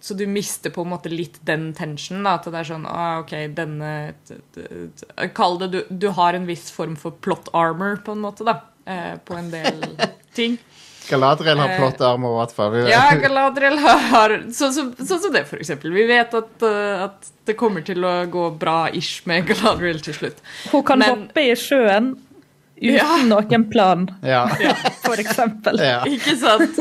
så 0.00 0.14
du 0.18 0.26
mister 0.28 0.74
på 0.74 0.82
en 0.84 0.90
måte 0.92 1.12
litt 1.12 1.38
den 1.46 1.70
tensionen. 1.78 2.26
At 2.26 2.50
det 2.50 2.58
er 2.58 2.68
sånn 2.72 2.90
ah, 2.90 3.22
OK, 3.22 3.32
denne 3.56 3.94
Kall 5.36 5.58
det 5.62 5.70
du, 5.72 5.80
du 5.88 6.10
har 6.18 6.36
en 6.36 6.50
viss 6.50 6.68
form 6.74 6.98
for 6.98 7.16
plot 7.22 7.52
armor, 7.56 8.02
på 8.04 8.18
en 8.18 8.26
måte, 8.26 8.46
da. 8.50 8.60
Eh, 8.84 9.14
på 9.24 9.38
en 9.38 9.50
del 9.54 9.84
ting. 10.38 10.58
Galadriel 11.10 11.58
har 11.60 11.74
Eh, 11.74 11.78
plott 11.80 12.00
armer, 12.06 12.32
i 12.32 12.38
hvert 12.40 12.54
fall. 12.56 12.78
Ja, 12.90 13.02
Galadriel 13.20 13.78
har 13.82 14.36
Sånn 14.54 14.72
som, 14.76 14.90
så, 14.98 15.18
så 15.20 15.30
det, 15.34 15.44
for 15.50 15.60
eksempel. 15.60 15.92
Vi 15.94 16.06
vet 16.08 16.34
at, 16.38 16.56
uh, 16.64 17.04
at 17.10 17.30
det 17.50 17.56
kommer 17.58 17.82
til 17.86 18.04
å 18.06 18.14
gå 18.30 18.48
bra 18.58 18.88
ish 18.94 19.26
med 19.30 19.46
Galadriel 19.50 20.00
til 20.04 20.14
slutt. 20.16 20.42
Hun 20.72 20.84
kan 20.86 20.98
Men- 21.02 21.10
hoppe 21.26 21.44
i 21.50 21.54
sjøen 21.58 22.12
uten 22.80 22.94
Ja. 22.96 23.16
noen 23.28 23.66
plan, 23.70 24.06
ja. 24.24 24.46
for 25.04 25.20
eksempel. 25.20 25.76
ja. 25.84 25.98
Ikke 26.08 26.32
sant? 26.40 26.78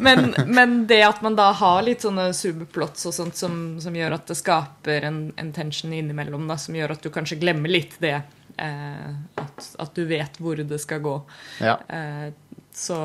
Men, 0.00 0.30
men 0.48 0.86
det 0.88 1.02
at 1.04 1.20
man 1.22 1.34
da 1.36 1.50
har 1.52 1.82
litt 1.84 2.00
sånne 2.06 2.30
superplots 2.32 3.04
og 3.10 3.12
sånt 3.18 3.36
som, 3.36 3.58
som 3.82 3.92
gjør 3.98 4.14
at 4.16 4.30
det 4.32 4.38
skaper 4.40 5.04
en, 5.10 5.18
en 5.36 5.50
tension 5.52 5.92
innimellom, 5.92 6.46
da, 6.48 6.56
som 6.56 6.74
gjør 6.78 6.94
at 6.96 7.02
du 7.04 7.10
kanskje 7.12 7.36
glemmer 7.42 7.68
litt 7.68 7.98
det. 8.00 8.22
Eh, 8.56 9.12
at, 9.44 9.68
at 9.84 9.92
du 9.96 10.06
vet 10.08 10.40
hvor 10.40 10.56
det 10.56 10.80
skal 10.80 11.04
gå. 11.04 11.18
ja. 11.60 11.76
Eh, 11.88 12.30
så 12.72 13.02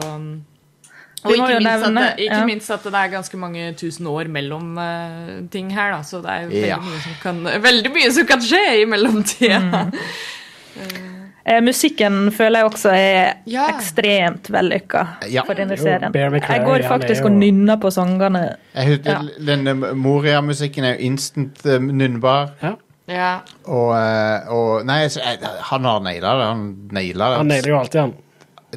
Og 1.25 1.33
ikke, 1.33 1.57
minst 1.59 1.85
at, 1.87 1.95
det, 1.95 2.07
ikke 2.27 2.37
ja. 2.37 2.45
minst 2.45 2.71
at 2.71 2.83
det 2.85 2.99
er 2.99 3.11
ganske 3.11 3.37
mange 3.41 3.73
tusen 3.79 4.07
år 4.11 4.29
mellom 4.31 4.77
uh, 4.77 5.31
ting 5.51 5.71
her, 5.73 5.95
da. 5.95 6.01
Så 6.05 6.21
det 6.23 6.29
er 6.33 6.47
veldig, 6.51 6.67
Ja. 6.69 6.77
mye 6.83 7.01
som 7.03 7.15
kan, 7.23 7.43
veldig 7.63 7.91
mye 7.95 8.11
som 8.13 8.27
kan 8.29 8.43
skje 8.45 8.65
i 8.83 8.85
mellomtida. 8.89 9.61
Eh, 11.47 11.61
musikken 11.63 12.27
føler 12.35 12.59
jeg 12.59 12.67
også 12.67 12.89
er 12.91 13.37
Ja. 13.47 13.69
ekstremt 13.71 14.49
vellykka 14.51 15.05
Ja. 15.31 15.45
for 15.47 15.55
denne 15.55 15.77
serien. 15.79 16.11
Jeg 16.13 16.65
går 16.65 16.83
faktisk 16.83 17.23
og 17.23 17.31
nynner 17.31 17.79
på 17.79 17.89
sangene. 17.89 18.57
Jeg 18.75 18.87
husker, 18.87 19.11
Ja. 19.11 19.45
Den 19.55 19.67
eh, 19.67 19.93
Moria-musikken 19.95 20.83
er 20.83 20.97
jo 20.97 21.07
instant 21.07 21.65
uh, 21.65 21.79
nynnbar. 21.79 22.51
Ja. 22.61 22.73
Ja. 23.07 23.39
Og, 23.63 23.95
og 24.51 24.85
Nei, 24.85 25.07
så, 25.07 25.21
han 25.71 25.85
har 25.85 25.99
naila 26.03 26.35
det. 26.35 26.45
Han 26.51 26.75
nailer 26.91 27.29
det. 27.29 27.37
Han 27.37 27.47
nailer 27.47 27.69
jo 27.69 27.79
alltid, 27.79 28.01
han. 28.01 28.13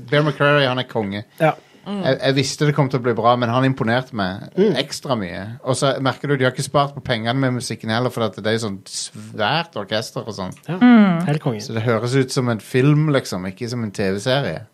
Bear 0.09 0.22
McCrary, 0.22 0.64
han 0.64 0.78
er 0.78 0.86
konge. 0.86 1.24
Ja. 1.41 1.53
Jeg, 1.91 2.16
jeg 2.20 2.36
visste 2.36 2.66
det 2.68 2.74
kom 2.76 2.88
til 2.93 3.01
å 3.01 3.05
bli 3.05 3.14
bra, 3.18 3.34
men 3.41 3.51
han 3.53 3.66
imponerte 3.66 4.16
meg 4.16 4.57
ekstra 4.80 5.16
mye. 5.18 5.43
Og 5.64 5.78
så 5.78 5.93
merker 6.05 6.30
du 6.30 6.36
de 6.36 6.47
har 6.47 6.55
ikke 6.55 6.66
spart 6.66 6.95
på 6.97 7.03
pengene 7.05 7.36
med 7.41 7.59
musikken 7.59 7.93
heller, 7.93 8.12
for 8.14 8.26
det 8.30 8.47
er 8.47 8.57
jo 8.57 8.64
sånn 8.66 8.80
svært 8.91 9.78
orkester 9.80 10.26
og 10.26 10.36
sånn. 10.36 10.55
ja. 10.68 10.78
Mm. 10.80 11.61
Så 11.62 11.76
det 11.76 11.84
høres 11.84 12.16
ut 12.16 12.32
som 12.32 12.49
en 12.53 12.62
film, 12.64 13.09
liksom, 13.14 13.47
ikke 13.51 13.68
som 13.70 13.84
en 13.86 13.95
TV-serie. 13.95 14.64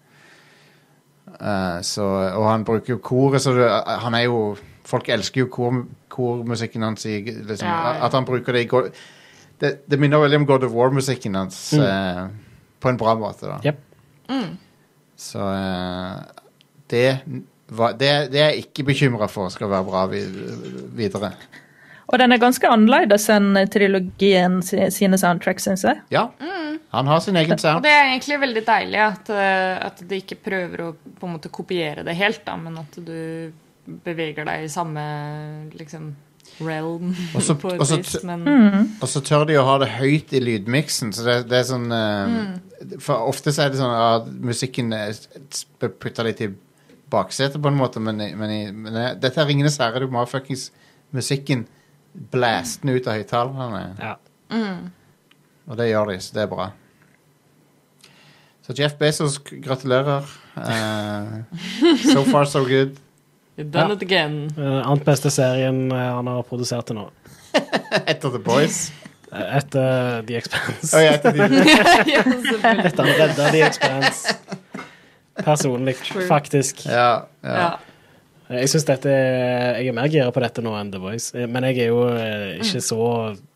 Uh, 1.36 1.82
og 2.06 2.46
han 2.48 2.64
bruker 2.64 2.94
jo 2.94 3.02
koret, 3.04 3.42
så 3.44 3.52
det, 3.56 3.68
han 4.06 4.16
er 4.16 4.28
jo 4.28 4.40
Folk 4.86 5.08
elsker 5.10 5.40
jo 5.40 5.46
kor, 5.50 5.80
kormusikken 6.14 6.84
hans. 6.86 7.02
Liksom, 7.02 7.66
Ja, 7.66 7.96
ja. 7.96 8.04
At 8.06 8.14
han 8.14 8.22
bruker 8.24 8.54
det 8.54 8.60
i 8.62 8.68
går 8.70 8.92
det, 9.58 9.72
det 9.90 9.98
minner 9.98 10.20
veldig 10.22 10.38
om 10.44 10.46
God 10.46 10.62
of 10.68 10.76
War-musikken 10.76 11.34
hans. 11.34 11.58
uh, 11.74 12.28
på 12.78 12.92
en 12.92 13.00
bra 13.00 13.16
måte, 13.18 13.48
da. 13.50 13.56
Jep. 13.64 13.80
Så 15.16 15.40
eh, 15.40 16.16
det, 16.92 17.20
var, 17.68 17.96
det, 17.98 18.10
det 18.32 18.40
er 18.42 18.50
jeg 18.54 18.66
ikke 18.66 18.86
bekymra 18.92 19.28
for 19.30 19.52
skal 19.52 19.70
være 19.72 19.86
bra 19.88 20.04
videre. 20.10 21.32
Og 22.06 22.20
den 22.22 22.30
er 22.32 22.38
ganske 22.38 22.68
annerledes 22.70 23.24
enn 23.34 23.56
trilogien 23.72 24.60
sine 24.62 25.18
soundtracks, 25.18 25.66
syns 25.66 25.82
jeg. 25.88 25.98
Ja, 26.14 26.28
han 26.94 27.08
har 27.10 27.20
sin 27.24 27.36
egen 27.36 27.56
Og 27.56 27.60
sound. 27.60 27.82
det 27.82 27.90
er 27.90 28.12
egentlig 28.12 28.38
veldig 28.44 28.62
deilig 28.68 29.00
at, 29.02 29.30
eh, 29.34 29.72
at 29.88 30.04
de 30.06 30.20
ikke 30.22 30.38
prøver 30.44 30.84
å 30.84 30.92
på 30.94 31.26
en 31.26 31.34
måte 31.34 31.50
kopiere 31.52 32.04
det 32.06 32.14
helt, 32.14 32.44
da, 32.46 32.54
men 32.60 32.78
at 32.78 32.94
du 33.02 33.50
beveger 34.06 34.46
deg 34.46 34.64
i 34.64 34.70
samme 34.70 35.02
liksom 35.74 36.12
realm 36.62 37.10
Også- 37.36 37.58
på 37.60 37.74
et 37.74 37.82
også 37.82 37.98
vis. 38.00 38.22
men 38.24 38.44
mm. 38.46 38.84
Og 39.02 39.08
så 39.10 39.20
tør 39.26 39.44
de 39.50 39.58
å 39.58 39.66
ha 39.66 39.74
det 39.82 39.90
høyt 39.98 40.32
i 40.32 40.40
lydmiksen, 40.40 41.10
så 41.12 41.26
det, 41.26 41.36
det 41.50 41.58
er 41.58 41.66
sånn 41.68 41.90
mm. 41.90 43.00
For 43.02 43.26
ofte 43.28 43.50
så 43.52 43.66
er 43.66 43.72
det 43.74 43.80
sånn 43.80 43.92
at 43.96 44.30
musikken 44.30 44.92
putter 45.80 46.28
litt 46.28 46.42
i 46.44 46.48
baksetet 47.12 47.60
på 47.62 47.68
en 47.70 47.78
måte, 47.78 48.00
men, 48.02 48.16
men, 48.38 48.52
men 48.82 48.96
eh, 48.98 49.12
dette 49.22 49.40
er 49.42 49.46
Ringenes 49.48 49.78
herre. 49.82 50.00
Du 50.02 50.10
må 50.10 50.22
ha 50.22 50.26
fuckings 50.30 50.68
musikken 51.14 51.66
blastende 52.32 52.96
ut 52.96 53.06
av 53.08 53.18
høyttalerne. 53.20 53.82
Ja. 54.00 54.14
Og 55.66 55.76
det 55.78 55.88
gjør 55.90 56.12
de, 56.12 56.18
så 56.22 56.34
det 56.36 56.42
er 56.46 56.50
bra. 56.50 56.68
Så 58.66 58.74
Jeff 58.78 58.96
Bezos, 58.98 59.36
gratulerer. 59.62 60.26
Uh, 60.56 61.44
so 62.12 62.24
far, 62.26 62.44
so 62.50 62.64
good. 62.66 62.96
you've 63.56 63.70
done 63.74 63.90
Ja. 63.90 63.94
it 63.94 64.02
again. 64.02 64.50
Uh, 64.58 64.82
Annet 64.88 65.04
beste 65.06 65.30
serien 65.30 65.92
uh, 65.92 65.98
han 66.16 66.26
har 66.26 66.42
produsert 66.42 66.86
til 66.88 66.98
nå. 66.98 67.04
Etter 68.10 68.30
The 68.34 68.40
Boys. 68.42 68.88
Eh, 69.32 69.56
Etter 69.60 70.22
The 70.26 70.36
Expanse. 70.40 70.90
Oi, 70.98 71.04
etter 71.12 71.36
de. 71.36 71.46
Etter 72.88 73.02
han 73.04 73.14
redda 73.20 73.50
The 73.54 73.62
Expanse. 73.68 74.34
Personlig, 75.44 75.96
faktisk. 76.32 76.86
ja, 76.86 77.24
ja. 77.44 77.58
Ja. 77.60 77.68
Jeg 78.48 78.68
synes 78.70 78.84
dette 78.86 79.10
Jeg 79.10 79.88
er 79.90 79.92
mer 79.96 80.06
gira 80.06 80.30
på 80.30 80.38
dette 80.40 80.62
nå 80.62 80.70
enn 80.78 80.92
The 80.92 81.00
Voice. 81.02 81.32
Eh, 81.34 81.48
Men 81.50 81.64
jeg 81.66 81.80
er 81.82 81.88
jo 81.90 82.04
eh, 82.14 82.60
ikke 82.62 82.78
så 82.80 82.98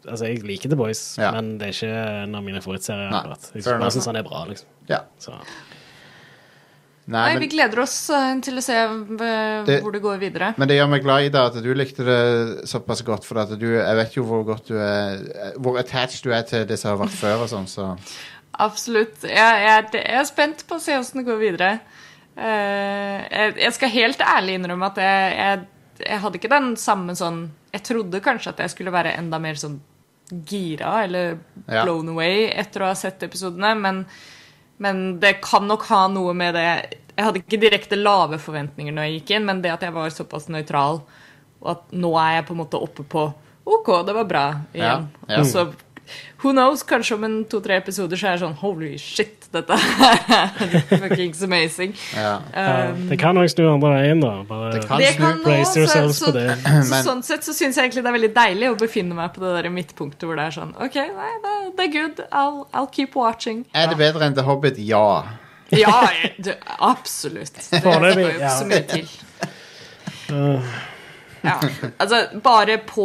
Altså, 0.08 0.24
jeg 0.26 0.42
liker 0.42 0.68
The 0.72 0.76
Voice, 0.80 1.14
Ja. 1.20 1.30
men 1.36 1.58
det 1.60 1.68
er 1.68 1.76
ikke 1.76 2.24
en 2.24 2.34
av 2.34 2.42
mine 2.42 2.58
favorittserier. 2.64 3.12
Akkurat. 3.14 3.50
Jeg 3.54 3.62
bare 3.68 3.90
syns 3.94 4.06
han 4.10 4.16
er 4.18 4.24
bra, 4.26 4.44
liksom. 4.48 4.66
ja. 4.90 4.98
Så. 5.22 5.36
Nei, 7.10 7.18
Nei, 7.24 7.28
men, 7.34 7.40
vi 7.42 7.48
gleder 7.50 7.80
oss 7.82 7.94
eh, 8.14 8.34
til 8.44 8.58
å 8.60 8.62
se 8.62 8.74
Det- 9.66 9.80
hvor 9.82 9.92
det 9.92 10.02
går 10.02 10.18
videre. 10.20 10.54
men 10.58 10.68
det 10.68 10.76
gjør 10.76 10.88
meg 10.90 11.02
glad, 11.02 11.24
Ida, 11.26 11.46
at 11.46 11.54
du 11.62 11.70
likte 11.74 12.04
det 12.06 12.68
såpass 12.68 13.02
godt. 13.02 13.24
For 13.24 13.38
at 13.38 13.54
du, 13.58 13.66
jeg 13.78 13.96
vet 13.96 14.14
jo 14.16 14.24
hvor 14.24 14.44
godt 14.44 14.66
du 14.68 14.76
er 14.78 15.18
Hvor 15.58 15.78
attached 15.78 16.22
du 16.22 16.30
er 16.32 16.42
til 16.42 16.66
det 16.66 16.78
som 16.78 16.96
har 16.98 17.06
vært 17.06 17.14
før. 17.16 17.42
og 17.42 17.48
sånn, 17.48 17.66
så 17.66 17.96
Absolutt. 18.60 19.22
Jeg, 19.24 19.62
jeg, 19.64 19.84
jeg 19.96 20.20
er 20.20 20.28
spent 20.28 20.64
på 20.68 20.76
å 20.76 20.82
se 20.82 20.96
åssen 21.00 21.22
det 21.22 21.28
går 21.28 21.38
videre. 21.40 21.70
Eh, 22.36 23.20
jeg, 23.26 23.54
jeg 23.64 23.76
skal 23.76 23.92
helt 23.94 24.20
ærlig 24.24 24.58
innrømme 24.58 24.90
at 24.92 25.00
jeg, 25.02 25.64
hadde 26.22 26.38
ikke 26.38 26.48
den 26.52 26.68
samme 26.80 27.12
sånn 27.18 27.40
Jeg 27.74 27.82
trodde 27.84 28.20
kanskje 28.24 28.52
at 28.54 28.62
jeg 28.64 28.72
skulle 28.72 28.92
være 28.94 29.16
enda 29.18 29.40
mer 29.42 29.58
sånn 29.60 29.80
gira 30.48 31.02
eller 31.04 31.34
Ja. 31.66 31.82
blown 31.82 32.08
away 32.14 32.46
etter 32.54 32.84
å 32.84 32.92
ha 32.92 32.94
sett 32.96 33.22
episodene, 33.26 33.74
men, 33.74 34.04
men 34.78 35.02
det 35.20 35.40
kan 35.42 35.66
nok 35.66 35.84
ha 35.90 36.04
noe 36.08 36.32
med 36.38 36.54
det 36.54 36.64
Jeg 37.16 37.26
hadde 37.26 37.42
ikke 37.42 37.60
direkte 37.66 37.98
lave 37.98 38.38
forventninger 38.38 38.94
når 38.94 39.08
jeg 39.08 39.18
gikk 39.18 39.34
inn, 39.36 39.48
men 39.50 39.60
det 39.60 39.74
at 39.74 39.82
jeg 39.84 39.92
var 39.98 40.14
såpass 40.14 40.46
nøytral, 40.48 41.02
og 41.60 41.70
at 41.74 41.90
nå 41.92 42.14
er 42.22 42.36
jeg 42.38 42.46
på 42.48 42.54
en 42.56 42.62
måte 42.62 42.80
oppe 42.80 43.04
på 43.04 43.26
OK, 43.70 43.90
det 44.06 44.14
var 44.16 44.24
bra 44.30 44.44
igjen. 44.72 45.04
Ja, 45.28 45.34
ja. 45.34 45.42
Og 45.42 45.46
så 45.50 45.66
Who 46.42 46.52
knows? 46.54 46.82
Kanskje 46.88 47.14
om 47.18 47.24
en 47.26 47.34
to-tre 47.44 47.76
episoder 47.76 48.16
så 48.16 48.26
er 48.30 48.36
jeg 48.36 48.40
sånn 48.44 48.54
Holy 48.62 48.94
shit, 49.00 49.44
dette 49.52 49.76
er 49.76 50.52
fuckings 51.02 51.42
amazing. 51.44 51.92
ja. 52.16 52.38
Um, 52.54 53.02
det 53.10 53.18
kan 53.20 53.36
nok 53.36 53.50
snu 53.52 53.66
andre 53.68 53.90
veien, 53.98 54.22
da. 54.24 54.30
Bare 54.48 54.70
Det 54.78 54.86
kan 54.88 55.02
det 55.02 55.10
snu. 55.18 55.42
brace 55.44 55.76
yourselves 55.82 56.22
på 56.24 56.32
det. 56.38 56.46
så 56.88 57.02
sånn 57.10 57.20
sett 57.26 57.44
så 57.44 57.52
syns 57.56 57.76
jeg 57.76 57.90
egentlig 57.90 58.04
det 58.06 58.12
er 58.12 58.16
veldig 58.18 58.32
deilig 58.38 58.70
å 58.72 58.78
befinne 58.80 59.18
meg 59.18 59.34
på 59.36 59.44
det 59.44 59.52
der 59.58 59.68
midtpunktet 59.74 60.24
hvor 60.28 60.40
det 60.40 60.46
er 60.48 60.56
sånn 60.56 60.72
OK, 60.80 60.96
nei, 60.96 61.32
det, 61.44 61.54
det 61.76 61.88
er 61.88 61.92
good. 61.98 62.24
I'll, 62.30 62.62
I'll 62.72 62.88
keep 62.90 63.18
watching. 63.18 63.66
Er 63.76 63.92
det 63.92 63.98
bedre 64.00 64.30
enn 64.30 64.38
The 64.38 64.46
Hobbit? 64.48 64.80
Ja. 64.80 65.06
Ja, 65.70 65.98
det, 66.40 66.56
absolutt. 66.82 67.52
Det 67.68 67.82
skal 67.82 68.06
jo 68.16 68.30
ikke 68.30 68.54
så 68.56 68.70
mye 68.70 68.86
til. 68.94 69.12
Uh, 70.30 70.78
Ja. 71.40 71.54
Altså, 71.96 72.18
bare 72.44 72.74
på 72.84 73.04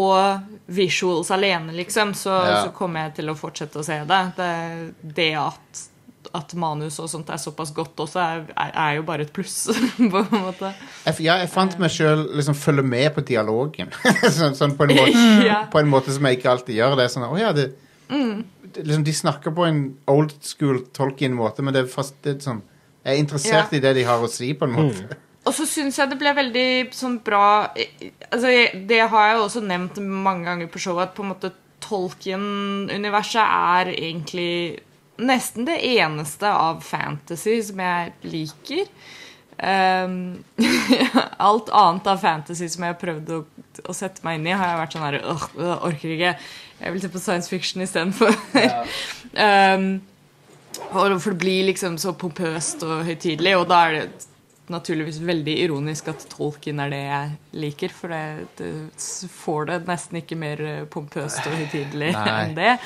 visuals 0.67 1.29
alene, 1.31 1.73
liksom, 1.77 2.13
så, 2.17 2.29
Ja. 2.29 2.63
så 2.65 2.71
kommer 2.73 3.05
jeg 3.07 3.15
til 3.19 3.29
å 3.29 3.35
fortsette 3.37 3.79
å 3.79 3.83
se 3.85 3.99
det. 4.09 4.21
Det, 4.37 4.49
det 5.15 5.27
at, 5.37 5.81
at 6.35 6.53
manus 6.57 6.97
og 6.99 7.09
sånt 7.11 7.29
er 7.29 7.37
såpass 7.37 7.71
godt 7.75 8.01
også, 8.01 8.19
er, 8.19 8.45
er, 8.73 8.95
jo 8.97 9.03
bare 9.07 9.21
et 9.27 9.33
pluss, 9.33 9.67
på 9.97 10.23
en 10.23 10.41
måte. 10.47 10.71
Jeg, 11.05 11.19
ja, 11.27 11.37
jeg 11.43 11.51
fant 11.53 11.77
meg 11.79 11.93
sjøl 11.93 12.25
liksom 12.39 12.57
følge 12.57 12.83
med 12.83 13.13
på 13.15 13.21
dialogen. 13.29 13.93
sånn, 14.39 14.55
sånn 14.57 14.73
på, 14.77 14.87
en 14.89 14.95
måte, 14.97 15.25
Ja. 15.51 15.61
på 15.71 15.79
en 15.83 15.91
måte 15.91 16.15
som 16.15 16.25
jeg 16.25 16.39
ikke 16.41 16.53
alltid 16.55 16.79
gjør. 16.81 16.97
Det 16.97 17.05
er 17.05 17.13
sånn, 17.13 17.27
å 17.29 17.37
ja, 17.39 17.51
det, 17.55 17.69
det, 18.09 18.83
liksom, 18.83 19.03
De 19.05 19.13
snakker 19.13 19.53
på 19.55 19.65
en 19.69 19.83
old 20.11 20.33
school 20.45 20.81
Tolkien-måte, 20.93 21.61
men 21.65 21.73
det 21.77 21.85
er, 21.85 21.91
fast, 21.93 22.17
det 22.25 22.35
er 22.35 22.41
sånn 22.43 22.59
Jeg 23.05 23.13
er 23.15 23.21
interessert 23.21 23.71
Ja. 23.71 23.77
i 23.77 23.81
det 23.85 23.93
de 23.99 24.03
har 24.09 24.21
å 24.25 24.27
si, 24.29 24.51
på 24.57 24.65
en 24.65 24.73
måte. 24.73 25.17
Og 25.45 25.53
så 25.53 25.67
syns 25.69 25.99
jeg 25.99 26.09
det 26.09 26.17
ble 26.19 26.33
veldig 26.33 26.69
sånn 26.95 27.19
bra 27.25 27.67
altså, 27.69 28.49
Det 28.89 29.01
har 29.11 29.27
jeg 29.29 29.37
jo 29.37 29.43
også 29.43 29.61
nevnt 29.65 29.99
mange 30.01 30.47
ganger 30.47 30.71
på 30.71 30.81
showet, 30.81 31.11
at 31.11 31.17
på 31.17 31.25
en 31.25 31.31
måte 31.35 31.53
Tolkien-universet 31.85 33.43
er 33.43 33.91
egentlig 33.93 34.81
nesten 35.21 35.67
det 35.67 35.77
eneste 35.85 36.49
av 36.49 36.81
fantasy 36.83 37.59
som 37.67 37.79
jeg 37.83 38.15
liker. 38.25 38.89
Um, 39.55 40.43
alt 41.47 41.69
annet 41.69 42.09
av 42.09 42.19
fantasy 42.23 42.67
som 42.73 42.83
jeg 42.83 42.95
har 42.95 42.99
prøvd 42.99 43.31
å, 43.37 43.39
å 43.85 43.95
sette 43.95 44.25
meg 44.25 44.39
inn 44.39 44.49
i, 44.49 44.55
har 44.57 44.71
jeg 44.71 44.81
vært 44.81 44.97
sånn 44.97 45.05
her 45.05 45.19
«Åh, 45.21 45.45
jeg 45.61 45.77
orker 45.91 46.15
ikke. 46.17 46.33
Jeg 46.81 46.95
vil 46.95 47.05
se 47.05 47.13
på 47.13 47.21
science 47.23 47.53
fiction 47.53 47.85
istedenfor. 47.85 48.33
um, 49.37 49.89
og 50.97 51.19
for 51.21 51.31
det 51.31 51.39
blir 51.45 51.69
liksom 51.69 51.99
så 52.01 52.15
pompøst 52.17 52.83
og 52.87 53.05
høytidelig, 53.07 53.55
og 53.61 53.69
da 53.69 53.85
er 53.85 53.99
det 53.99 54.31
naturligvis 54.73 55.19
veldig 55.25 55.55
ironisk 55.65 56.09
at 56.11 56.25
Tolkien 56.31 56.79
er 56.83 56.93
det 56.93 57.01
jeg 57.01 57.33
liker, 57.63 57.93
for 57.93 58.13
det, 58.13 58.47
det 58.59 58.71
får 59.33 59.69
det 59.69 59.79
nesten 59.89 60.21
ikke 60.21 60.37
mer 60.39 60.63
eh, 60.65 60.85
pompøst 60.91 61.45
og 61.45 61.57
høytidelig 61.59 62.13
enn 62.35 62.55
det. 62.57 62.77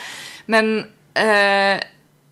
Men, 0.52 0.74
eh, 1.20 1.78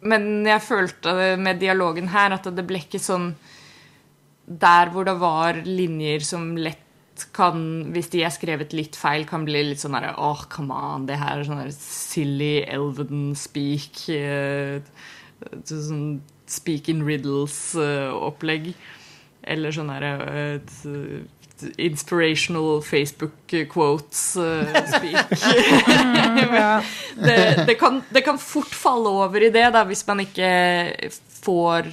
men 0.07 0.27
jeg 0.47 0.65
følte 0.65 1.13
med 1.41 1.61
dialogen 1.63 2.11
her 2.13 2.35
at 2.37 2.49
det 2.53 2.65
ble 2.67 2.83
ikke 2.83 3.01
sånn 3.01 3.31
Der 4.47 4.91
hvor 4.93 5.03
det 5.03 5.17
var 5.19 5.57
linjer 5.65 6.23
som 6.23 6.53
lett 6.55 6.83
kan, 7.33 7.57
hvis 7.91 8.11
de 8.13 8.21
er 8.23 8.31
skrevet 8.31 8.75
litt 8.77 8.95
feil, 8.95 9.25
kan 9.27 9.43
bli 9.47 9.63
litt 9.71 9.81
sånn 9.81 9.95
herre 9.97 10.13
Åh, 10.21 10.45
come 10.53 10.75
on, 10.75 11.07
det 11.09 11.17
her 11.19 11.41
er 11.41 11.47
sånn 11.47 11.71
silly 11.73 12.61
elven 12.63 13.31
speak. 13.35 14.05
eh, 14.13 14.79
sånn 15.65 16.21
speak 16.47 16.87
in 16.89 17.03
riddles-opplegg. 17.03 18.71
Eller 19.47 19.75
sånn 19.75 19.89
herre 19.93 20.11
uh, 20.27 21.17
Inspirational 21.81 22.81
Facebook 22.85 23.53
quotes 23.71 24.35
uh, 24.37 24.67
speak. 24.91 25.31
det, 27.27 27.63
det, 27.65 27.75
kan, 27.79 28.01
det 28.13 28.21
kan 28.27 28.37
fort 28.37 28.75
falle 28.75 29.09
over 29.25 29.47
i 29.47 29.49
det, 29.53 29.65
da, 29.73 29.81
hvis 29.89 30.05
man 30.07 30.21
ikke 30.27 30.51
får 31.41 31.89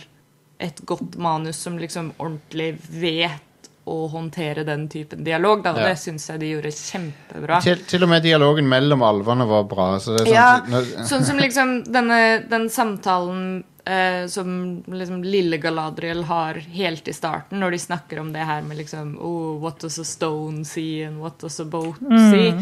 et 0.65 0.85
godt 0.87 1.17
manus 1.21 1.57
som 1.65 1.79
liksom 1.81 2.13
ordentlig 2.19 2.75
vet 2.93 3.41
å 3.85 4.07
håndtere 4.09 4.65
den 4.65 4.87
typen 4.89 5.25
dialog. 5.25 5.63
Da. 5.65 5.75
Og 5.75 5.83
Ja. 5.83 5.89
det 5.93 5.99
syns 6.01 6.29
jeg 6.31 6.41
de 6.41 6.51
gjorde 6.55 6.73
kjempebra. 6.73 7.61
Til, 7.61 7.83
til 7.85 8.03
og 8.07 8.09
med 8.09 8.23
dialogen 8.25 8.69
mellom 8.69 9.03
alvene 9.05 9.47
var 9.49 9.67
bra. 9.69 9.99
Så 10.01 10.17
det 10.17 10.25
er 10.25 10.31
sånn, 10.31 10.35
Ja, 10.35 11.05
sånn 11.05 11.25
som 11.25 11.41
liksom 11.41 11.75
denne, 11.93 12.21
den 12.49 12.71
samtalen 12.73 13.65
eh, 13.85 14.27
som 14.27 14.83
liksom 14.87 15.25
lille 15.25 15.59
Galadriel 15.59 16.25
har 16.25 16.55
helt 16.55 17.09
i 17.09 17.13
starten, 17.13 17.61
når 17.61 17.71
de 17.71 17.79
snakker 17.79 18.21
om 18.21 18.33
det 18.33 18.47
her 18.49 18.63
med 18.63 18.81
liksom 18.81 19.17
oh, 19.19 19.61
What 19.63 19.81
does 19.81 19.99
a 19.99 20.05
stone 20.05 20.65
see, 20.65 21.03
and 21.05 21.21
what 21.21 21.39
does 21.41 21.61
a 21.61 21.65
boat 21.65 22.01
see? 22.31 22.53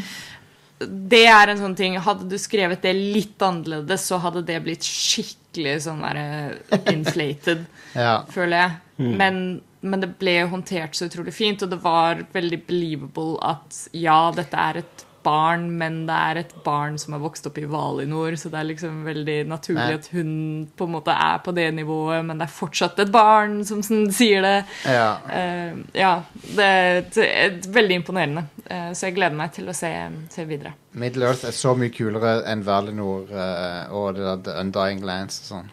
Det 0.83 1.27
er 1.31 1.53
en 1.53 1.61
sånn 1.61 1.77
ting 1.79 1.95
Hadde 2.03 2.27
du 2.27 2.35
skrevet 2.43 2.83
det 2.83 2.95
litt 2.99 3.43
annerledes, 3.43 4.07
så 4.09 4.19
hadde 4.23 4.43
det 4.47 4.59
blitt 4.65 4.87
skikkelig 4.87 5.77
sånn 5.87 6.03
der 6.03 6.59
inflated, 6.91 7.67
ja. 7.95 8.23
føler 8.31 8.57
jeg. 8.57 8.81
Men, 9.03 9.37
men 9.81 10.03
det 10.03 10.13
ble 10.19 10.37
håndtert 10.51 10.95
så 10.95 11.09
utrolig 11.09 11.35
fint, 11.35 11.63
og 11.63 11.73
det 11.73 11.79
var 11.83 12.25
veldig 12.33 12.61
believable 12.69 13.39
at 13.47 13.87
ja, 13.95 14.31
dette 14.35 14.59
er 14.59 14.83
et 14.83 15.07
barn, 15.25 15.67
men 15.79 16.03
det 16.09 16.17
er 16.17 16.41
et 16.43 16.53
barn 16.65 16.99
som 17.01 17.17
har 17.17 17.23
vokst 17.23 17.47
opp 17.49 17.59
i 17.61 17.65
Valinor, 17.71 18.37
så 18.39 18.51
det 18.53 18.61
er 18.61 18.69
liksom 18.71 19.03
veldig 19.07 19.37
naturlig 19.51 19.99
at 19.99 20.09
hun 20.15 20.33
på 20.77 20.89
en 20.89 20.95
måte 20.97 21.15
er 21.15 21.43
på 21.45 21.55
det 21.57 21.69
nivået, 21.77 22.25
men 22.27 22.41
det 22.41 22.49
er 22.49 22.55
fortsatt 22.55 23.01
et 23.03 23.13
barn 23.13 23.61
som 23.69 23.83
sånn 23.87 24.09
sier 24.15 24.45
det. 24.45 24.57
ja. 24.87 25.11
Uh, 25.27 25.83
ja, 25.97 26.13
det, 26.43 26.71
det 27.15 27.27
er 27.27 27.59
veldig 27.73 28.01
imponerende. 28.03 28.47
Uh, 28.67 28.91
så 28.93 29.09
jeg 29.09 29.19
gleder 29.19 29.39
meg 29.39 29.53
til 29.55 29.71
å 29.71 29.77
se, 29.77 29.93
se 30.33 30.47
videre. 30.49 30.75
Middle 30.99 31.31
Earth 31.31 31.47
er 31.49 31.57
så 31.57 31.77
mye 31.79 31.93
kulere 31.95 32.41
enn 32.51 32.65
Valinor 32.67 33.31
uh, 33.33 33.93
og 33.95 34.19
det 34.19 34.27
der 34.27 34.43
The 34.47 34.59
Undying 34.63 35.07
Lands 35.07 35.41
og 35.45 35.55
sånn. 35.55 35.73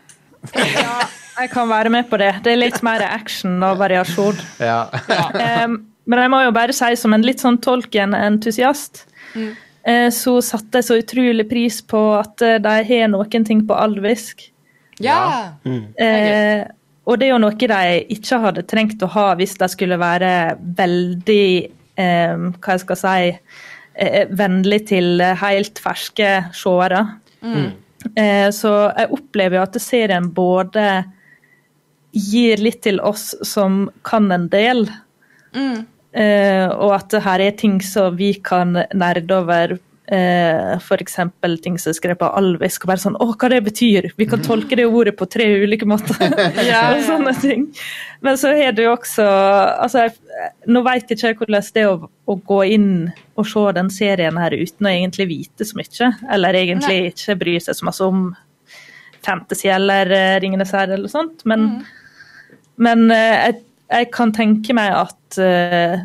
Ja, 0.56 1.04
jeg 1.41 1.52
kan 1.52 1.68
være 1.68 1.91
med 1.91 2.08
på 2.10 2.20
det. 2.20 2.32
Det 2.45 2.54
er 2.54 2.62
litt 2.62 2.82
mer 2.86 3.04
action 3.10 3.60
og 3.66 3.80
variasjon. 3.82 4.39
Ja. 4.64 4.86
um, 5.66 5.82
men 6.10 6.24
jeg 6.24 6.32
må 6.34 6.41
jo 6.45 6.54
bare 6.56 6.74
si, 6.76 6.89
som 6.97 7.14
en 7.14 7.26
litt 7.26 7.43
sånn 7.43 7.60
Tolkien-entusiast, 7.62 9.04
eh, 9.36 10.09
så 10.15 10.38
satte 10.45 10.80
jeg 10.80 10.88
så 10.89 10.99
utrolig 11.01 11.47
pris 11.49 11.82
på 11.86 12.01
at 12.17 12.41
eh, 12.45 12.59
de 12.63 12.75
har 12.89 13.11
noen 13.11 13.47
ting 13.47 13.63
på 13.67 13.77
alvisk. 13.77 14.45
Ja! 14.99 15.55
Eh, 15.65 16.67
og 17.09 17.17
det 17.17 17.30
er 17.30 17.34
jo 17.34 17.41
noe 17.41 17.57
de 17.57 17.84
ikke 18.13 18.41
hadde 18.43 18.67
trengt 18.69 19.01
å 19.01 19.09
ha 19.15 19.32
hvis 19.39 19.55
de 19.57 19.69
skulle 19.71 19.97
være 19.97 20.32
veldig 20.77 21.45
eh, 21.97 22.41
Hva 22.59 22.75
jeg 22.75 22.84
skal 22.84 22.99
si 22.99 23.30
eh, 23.32 24.25
Vennlig 24.30 24.84
til 24.91 25.23
helt 25.41 25.82
ferske 25.82 26.34
seere. 26.53 27.05
Eh, 28.15 28.49
så 28.55 28.73
jeg 28.95 29.11
opplever 29.15 29.59
jo 29.59 29.63
at 29.65 29.80
serien 29.82 30.30
både 30.32 30.86
gir 32.15 32.61
litt 32.61 32.82
til 32.86 32.99
oss 33.05 33.34
som 33.45 33.88
kan 34.07 34.32
en 34.32 34.47
del, 34.51 34.86
eh, 35.53 35.82
og 36.10 36.95
at 36.95 37.12
det 37.14 37.22
her 37.22 37.43
er 37.45 37.53
ting 37.57 37.76
som 37.86 38.16
vi 38.18 38.34
kan 38.41 38.74
nerde 38.97 39.36
over. 39.36 39.78
Eh, 40.10 40.78
F.eks. 40.78 41.20
ting 41.62 41.76
som 41.78 41.91
er 41.91 41.93
skrevet 41.93 42.18
på 42.18 42.30
alvisk, 42.34 42.82
og 42.82 42.89
bare 42.89 43.01
sånn 43.03 43.18
Å, 43.22 43.28
hva 43.30 43.49
det 43.53 43.60
betyr! 43.68 44.07
Vi 44.18 44.26
kan 44.26 44.41
tolke 44.41 44.74
det 44.80 44.88
ordet 44.89 45.14
på 45.20 45.28
tre 45.30 45.45
ulike 45.62 45.86
måter. 45.86 46.18
Ja, 46.66 46.95
og 46.95 47.03
sånne 47.05 47.36
ting. 47.38 47.68
Men 48.26 48.39
så 48.41 48.55
det 48.57 48.88
jo 48.88 48.95
også 48.95 49.28
altså, 49.28 50.07
jeg, 50.07 50.16
Nå 50.66 50.82
vet 50.88 51.14
ikke 51.14 51.30
jeg 51.30 51.38
hvordan 51.38 51.70
det 51.76 51.84
er 51.84 51.91
å, 51.91 52.10
å 52.10 52.38
gå 52.51 52.60
inn 52.74 52.89
og 53.38 53.47
se 53.47 53.68
den 53.78 53.93
serien 53.93 54.41
her 54.41 54.57
uten 54.57 54.89
å 54.89 54.95
egentlig 54.95 55.30
vite 55.30 55.68
så 55.68 55.78
mye, 55.78 56.12
eller 56.34 56.57
egentlig 56.57 56.97
Nei. 57.03 57.14
ikke 57.14 57.38
bry 57.45 57.55
seg 57.62 57.78
så 57.78 57.88
masse 57.88 58.10
om 58.10 58.32
fantasy 59.26 59.70
eller 59.72 60.10
uh, 60.10 60.36
Ringenes 60.41 60.74
herre 60.74 60.97
eller 60.97 61.12
sånt, 61.12 61.45
men, 61.47 61.70
men 62.82 63.05
uh, 63.14 63.45
jeg, 63.45 63.62
jeg 63.89 64.11
kan 64.13 64.31
tenke 64.35 64.73
meg 64.77 64.91
at 64.93 65.39
uh, 65.41 66.03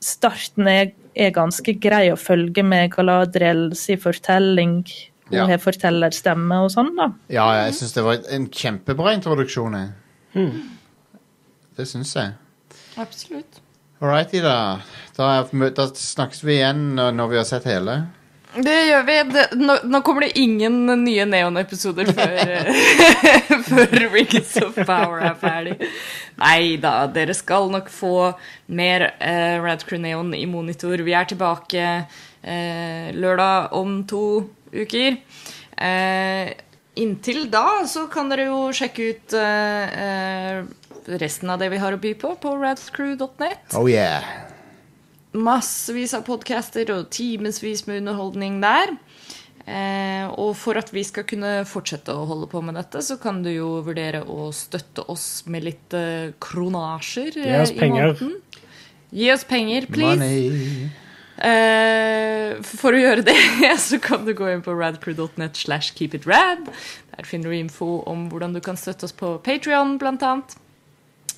starten 0.00 0.68
er, 0.70 0.92
er 1.16 1.30
ganske 1.36 1.74
grei 1.80 2.06
å 2.12 2.16
følge 2.20 2.62
med 2.64 2.90
Galadriels 2.94 3.86
fortelling. 4.02 4.82
Hun 5.26 5.34
Ja. 5.40 5.46
har 5.50 5.58
fortellerstemme 5.58 6.54
og 6.62 6.70
sånn, 6.70 6.92
da. 6.94 7.08
ja, 7.34 7.46
jeg 7.64 7.74
syns 7.74 7.92
det 7.96 8.04
var 8.06 8.20
en 8.30 8.44
kjempebra 8.46 9.12
introduksjon. 9.16 9.74
Mm. 10.38 10.60
Det 11.76 11.86
syns 11.90 12.12
jeg. 12.14 12.34
Absolutt. 12.96 13.58
All 14.00 14.08
righty, 14.12 14.38
da. 14.44 14.78
Da, 15.16 15.42
da 15.74 15.86
snakkes 15.98 16.44
vi 16.44 16.60
igjen 16.60 16.94
når 16.94 17.16
når 17.16 17.28
vi 17.32 17.36
har 17.40 17.48
sett 17.48 17.64
hele. 17.66 17.96
Det 18.62 18.76
gjør 18.88 19.02
vi. 19.06 19.16
Det, 19.32 19.44
nå, 19.60 19.76
nå 19.84 20.00
kommer 20.06 20.26
det 20.26 20.38
ingen 20.40 20.78
nye 21.02 21.26
Neon-episoder 21.28 22.08
før, 22.16 22.36
eh, 22.46 23.50
før 23.66 24.06
Rings 24.14 24.54
of 24.62 24.78
Power 24.86 25.24
er 25.28 25.36
ferdig. 25.40 25.90
Nei 26.40 26.76
da, 26.80 26.94
dere 27.12 27.36
skal 27.36 27.70
nok 27.72 27.90
få 27.92 28.14
mer 28.72 29.10
eh, 29.18 29.56
Radcrew 29.62 30.00
Neon 30.02 30.32
i 30.36 30.46
monitor. 30.48 31.00
Vi 31.04 31.16
er 31.16 31.28
tilbake 31.28 31.84
eh, 31.86 33.12
lørdag 33.16 33.76
om 33.76 34.00
to 34.08 34.24
uker. 34.72 35.20
Eh, 35.76 36.54
inntil 36.96 37.46
da 37.52 37.84
så 37.88 38.06
kan 38.12 38.32
dere 38.32 38.48
jo 38.48 38.66
sjekke 38.76 39.12
ut 39.12 39.36
eh, 39.36 40.02
eh, 40.08 41.16
resten 41.20 41.52
av 41.52 41.60
det 41.60 41.70
vi 41.74 41.80
har 41.82 41.94
å 41.94 42.00
by 42.00 42.16
på, 42.18 42.34
på 42.40 42.56
radcrew.net. 42.62 43.76
Oh 43.76 43.88
yeah. 43.90 44.24
Massevis 45.36 46.14
av 46.16 46.24
podcaster 46.26 46.90
og 46.94 47.10
timevis 47.14 47.84
med 47.86 48.02
underholdning 48.02 48.60
der. 48.64 48.96
Eh, 49.66 50.26
og 50.38 50.52
for 50.54 50.78
at 50.78 50.92
vi 50.94 51.02
skal 51.06 51.26
kunne 51.26 51.64
fortsette 51.66 52.14
å 52.14 52.26
holde 52.28 52.46
på 52.50 52.60
med 52.62 52.76
dette, 52.78 53.02
så 53.02 53.16
kan 53.18 53.40
du 53.42 53.50
jo 53.50 53.80
vurdere 53.86 54.22
å 54.22 54.52
støtte 54.54 55.02
oss 55.10 55.42
med 55.50 55.66
litt 55.66 55.96
eh, 55.96 56.30
kronasjer 56.42 57.34
Gi 57.34 57.48
oss 57.58 57.72
eh, 57.72 57.74
i 57.74 57.80
penger. 57.80 58.12
måneden. 58.12 58.62
Gi 59.16 59.32
oss 59.34 59.44
penger, 59.48 59.88
please. 59.90 60.20
Money. 60.22 60.92
Eh, 61.36 62.54
for 62.64 62.96
å 62.96 63.00
gjøre 63.00 63.26
det, 63.26 63.36
så 63.88 63.98
kan 64.02 64.22
du 64.26 64.32
gå 64.38 64.48
inn 64.52 64.62
på 64.64 64.74
radcrew.net 64.76 65.58
slash 65.58 65.96
keepitrad. 65.98 66.70
Der 67.16 67.28
finner 67.28 67.50
du 67.50 67.58
info 67.58 68.04
om 68.06 68.28
hvordan 68.30 68.54
du 68.54 68.62
kan 68.64 68.78
støtte 68.78 69.10
oss 69.10 69.16
på 69.16 69.34
Patrion, 69.44 69.96
blant 69.98 70.24
annet. 70.26 70.56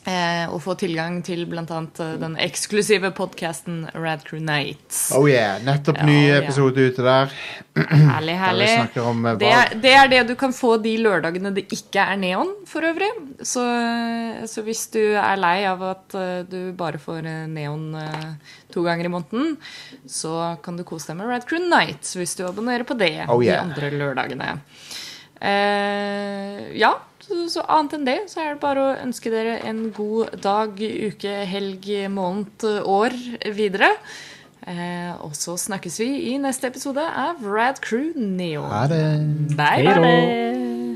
Eh, 0.08 0.46
og 0.48 0.62
få 0.64 0.72
tilgang 0.78 1.18
til 1.26 1.42
annet 1.58 1.98
eh, 2.00 2.14
den 2.20 2.36
eksklusive 2.40 3.10
podkasten 3.16 3.82
Radcrew 3.92 4.40
Nights. 4.40 5.10
Oh 5.12 5.26
yeah. 5.28 5.58
Nettopp 5.60 5.98
ny 6.08 6.30
ja. 6.30 6.38
episode 6.38 6.80
ute 6.80 7.04
der. 7.04 7.34
Herlig, 7.76 8.32
Der 8.32 8.40
herlig. 8.40 8.68
snakker 8.72 9.08
om 9.10 9.26
eh, 9.28 9.36
Det 9.42 9.50
er, 9.52 9.74
det 9.82 9.92
er 9.92 10.08
det 10.14 10.22
du 10.30 10.32
kan 10.40 10.54
få 10.56 10.78
de 10.80 10.94
lørdagene 11.02 11.52
det 11.58 11.66
ikke 11.76 12.06
er 12.14 12.16
neon, 12.22 12.54
for 12.70 12.86
øvrig. 12.88 13.10
Så, 13.42 13.64
så 14.48 14.64
hvis 14.64 14.86
du 14.94 15.02
er 15.02 15.36
lei 15.40 15.58
av 15.68 15.84
at 15.90 16.16
du 16.48 16.72
bare 16.78 17.00
får 17.02 17.28
neon 17.52 17.90
to 18.72 18.86
ganger 18.86 19.10
i 19.10 19.12
måneden, 19.12 19.58
så 20.08 20.54
kan 20.64 20.78
du 20.78 20.86
kose 20.88 21.12
deg 21.12 21.20
med 21.20 21.28
Radcrew 21.34 21.68
Nights 21.68 22.16
hvis 22.16 22.32
du 22.38 22.46
abonnerer 22.48 22.88
på 22.88 22.96
det 22.96 23.12
Oh, 23.28 23.42
yeah. 23.44 23.60
de 23.60 23.60
andre 23.66 23.92
lørdagene. 23.98 24.56
Eh, 25.38 26.78
ja, 26.78 26.96
så, 27.28 27.62
annet 27.68 27.98
enn 27.98 28.08
det 28.08 28.18
så 28.32 28.42
er 28.42 28.54
det 28.54 28.62
bare 28.62 28.84
å 28.84 28.96
ønske 29.04 29.32
dere 29.32 29.58
en 29.68 29.88
god 29.96 30.38
dag, 30.44 30.80
uke, 30.80 31.36
helg, 31.50 31.88
måned, 32.12 32.66
år 32.88 33.16
videre. 33.56 33.92
Eh, 34.68 35.12
og 35.24 35.36
så 35.38 35.56
snakkes 35.56 36.00
vi 36.02 36.10
i 36.32 36.36
neste 36.40 36.68
episode 36.68 37.00
av 37.00 37.40
Rad 37.44 37.80
Crew 37.84 38.12
Neo. 38.16 38.66
Ha 38.68 38.84
det. 38.90 39.02
Bye, 39.56 39.86
Hei 39.86 39.98
bye. 40.02 40.88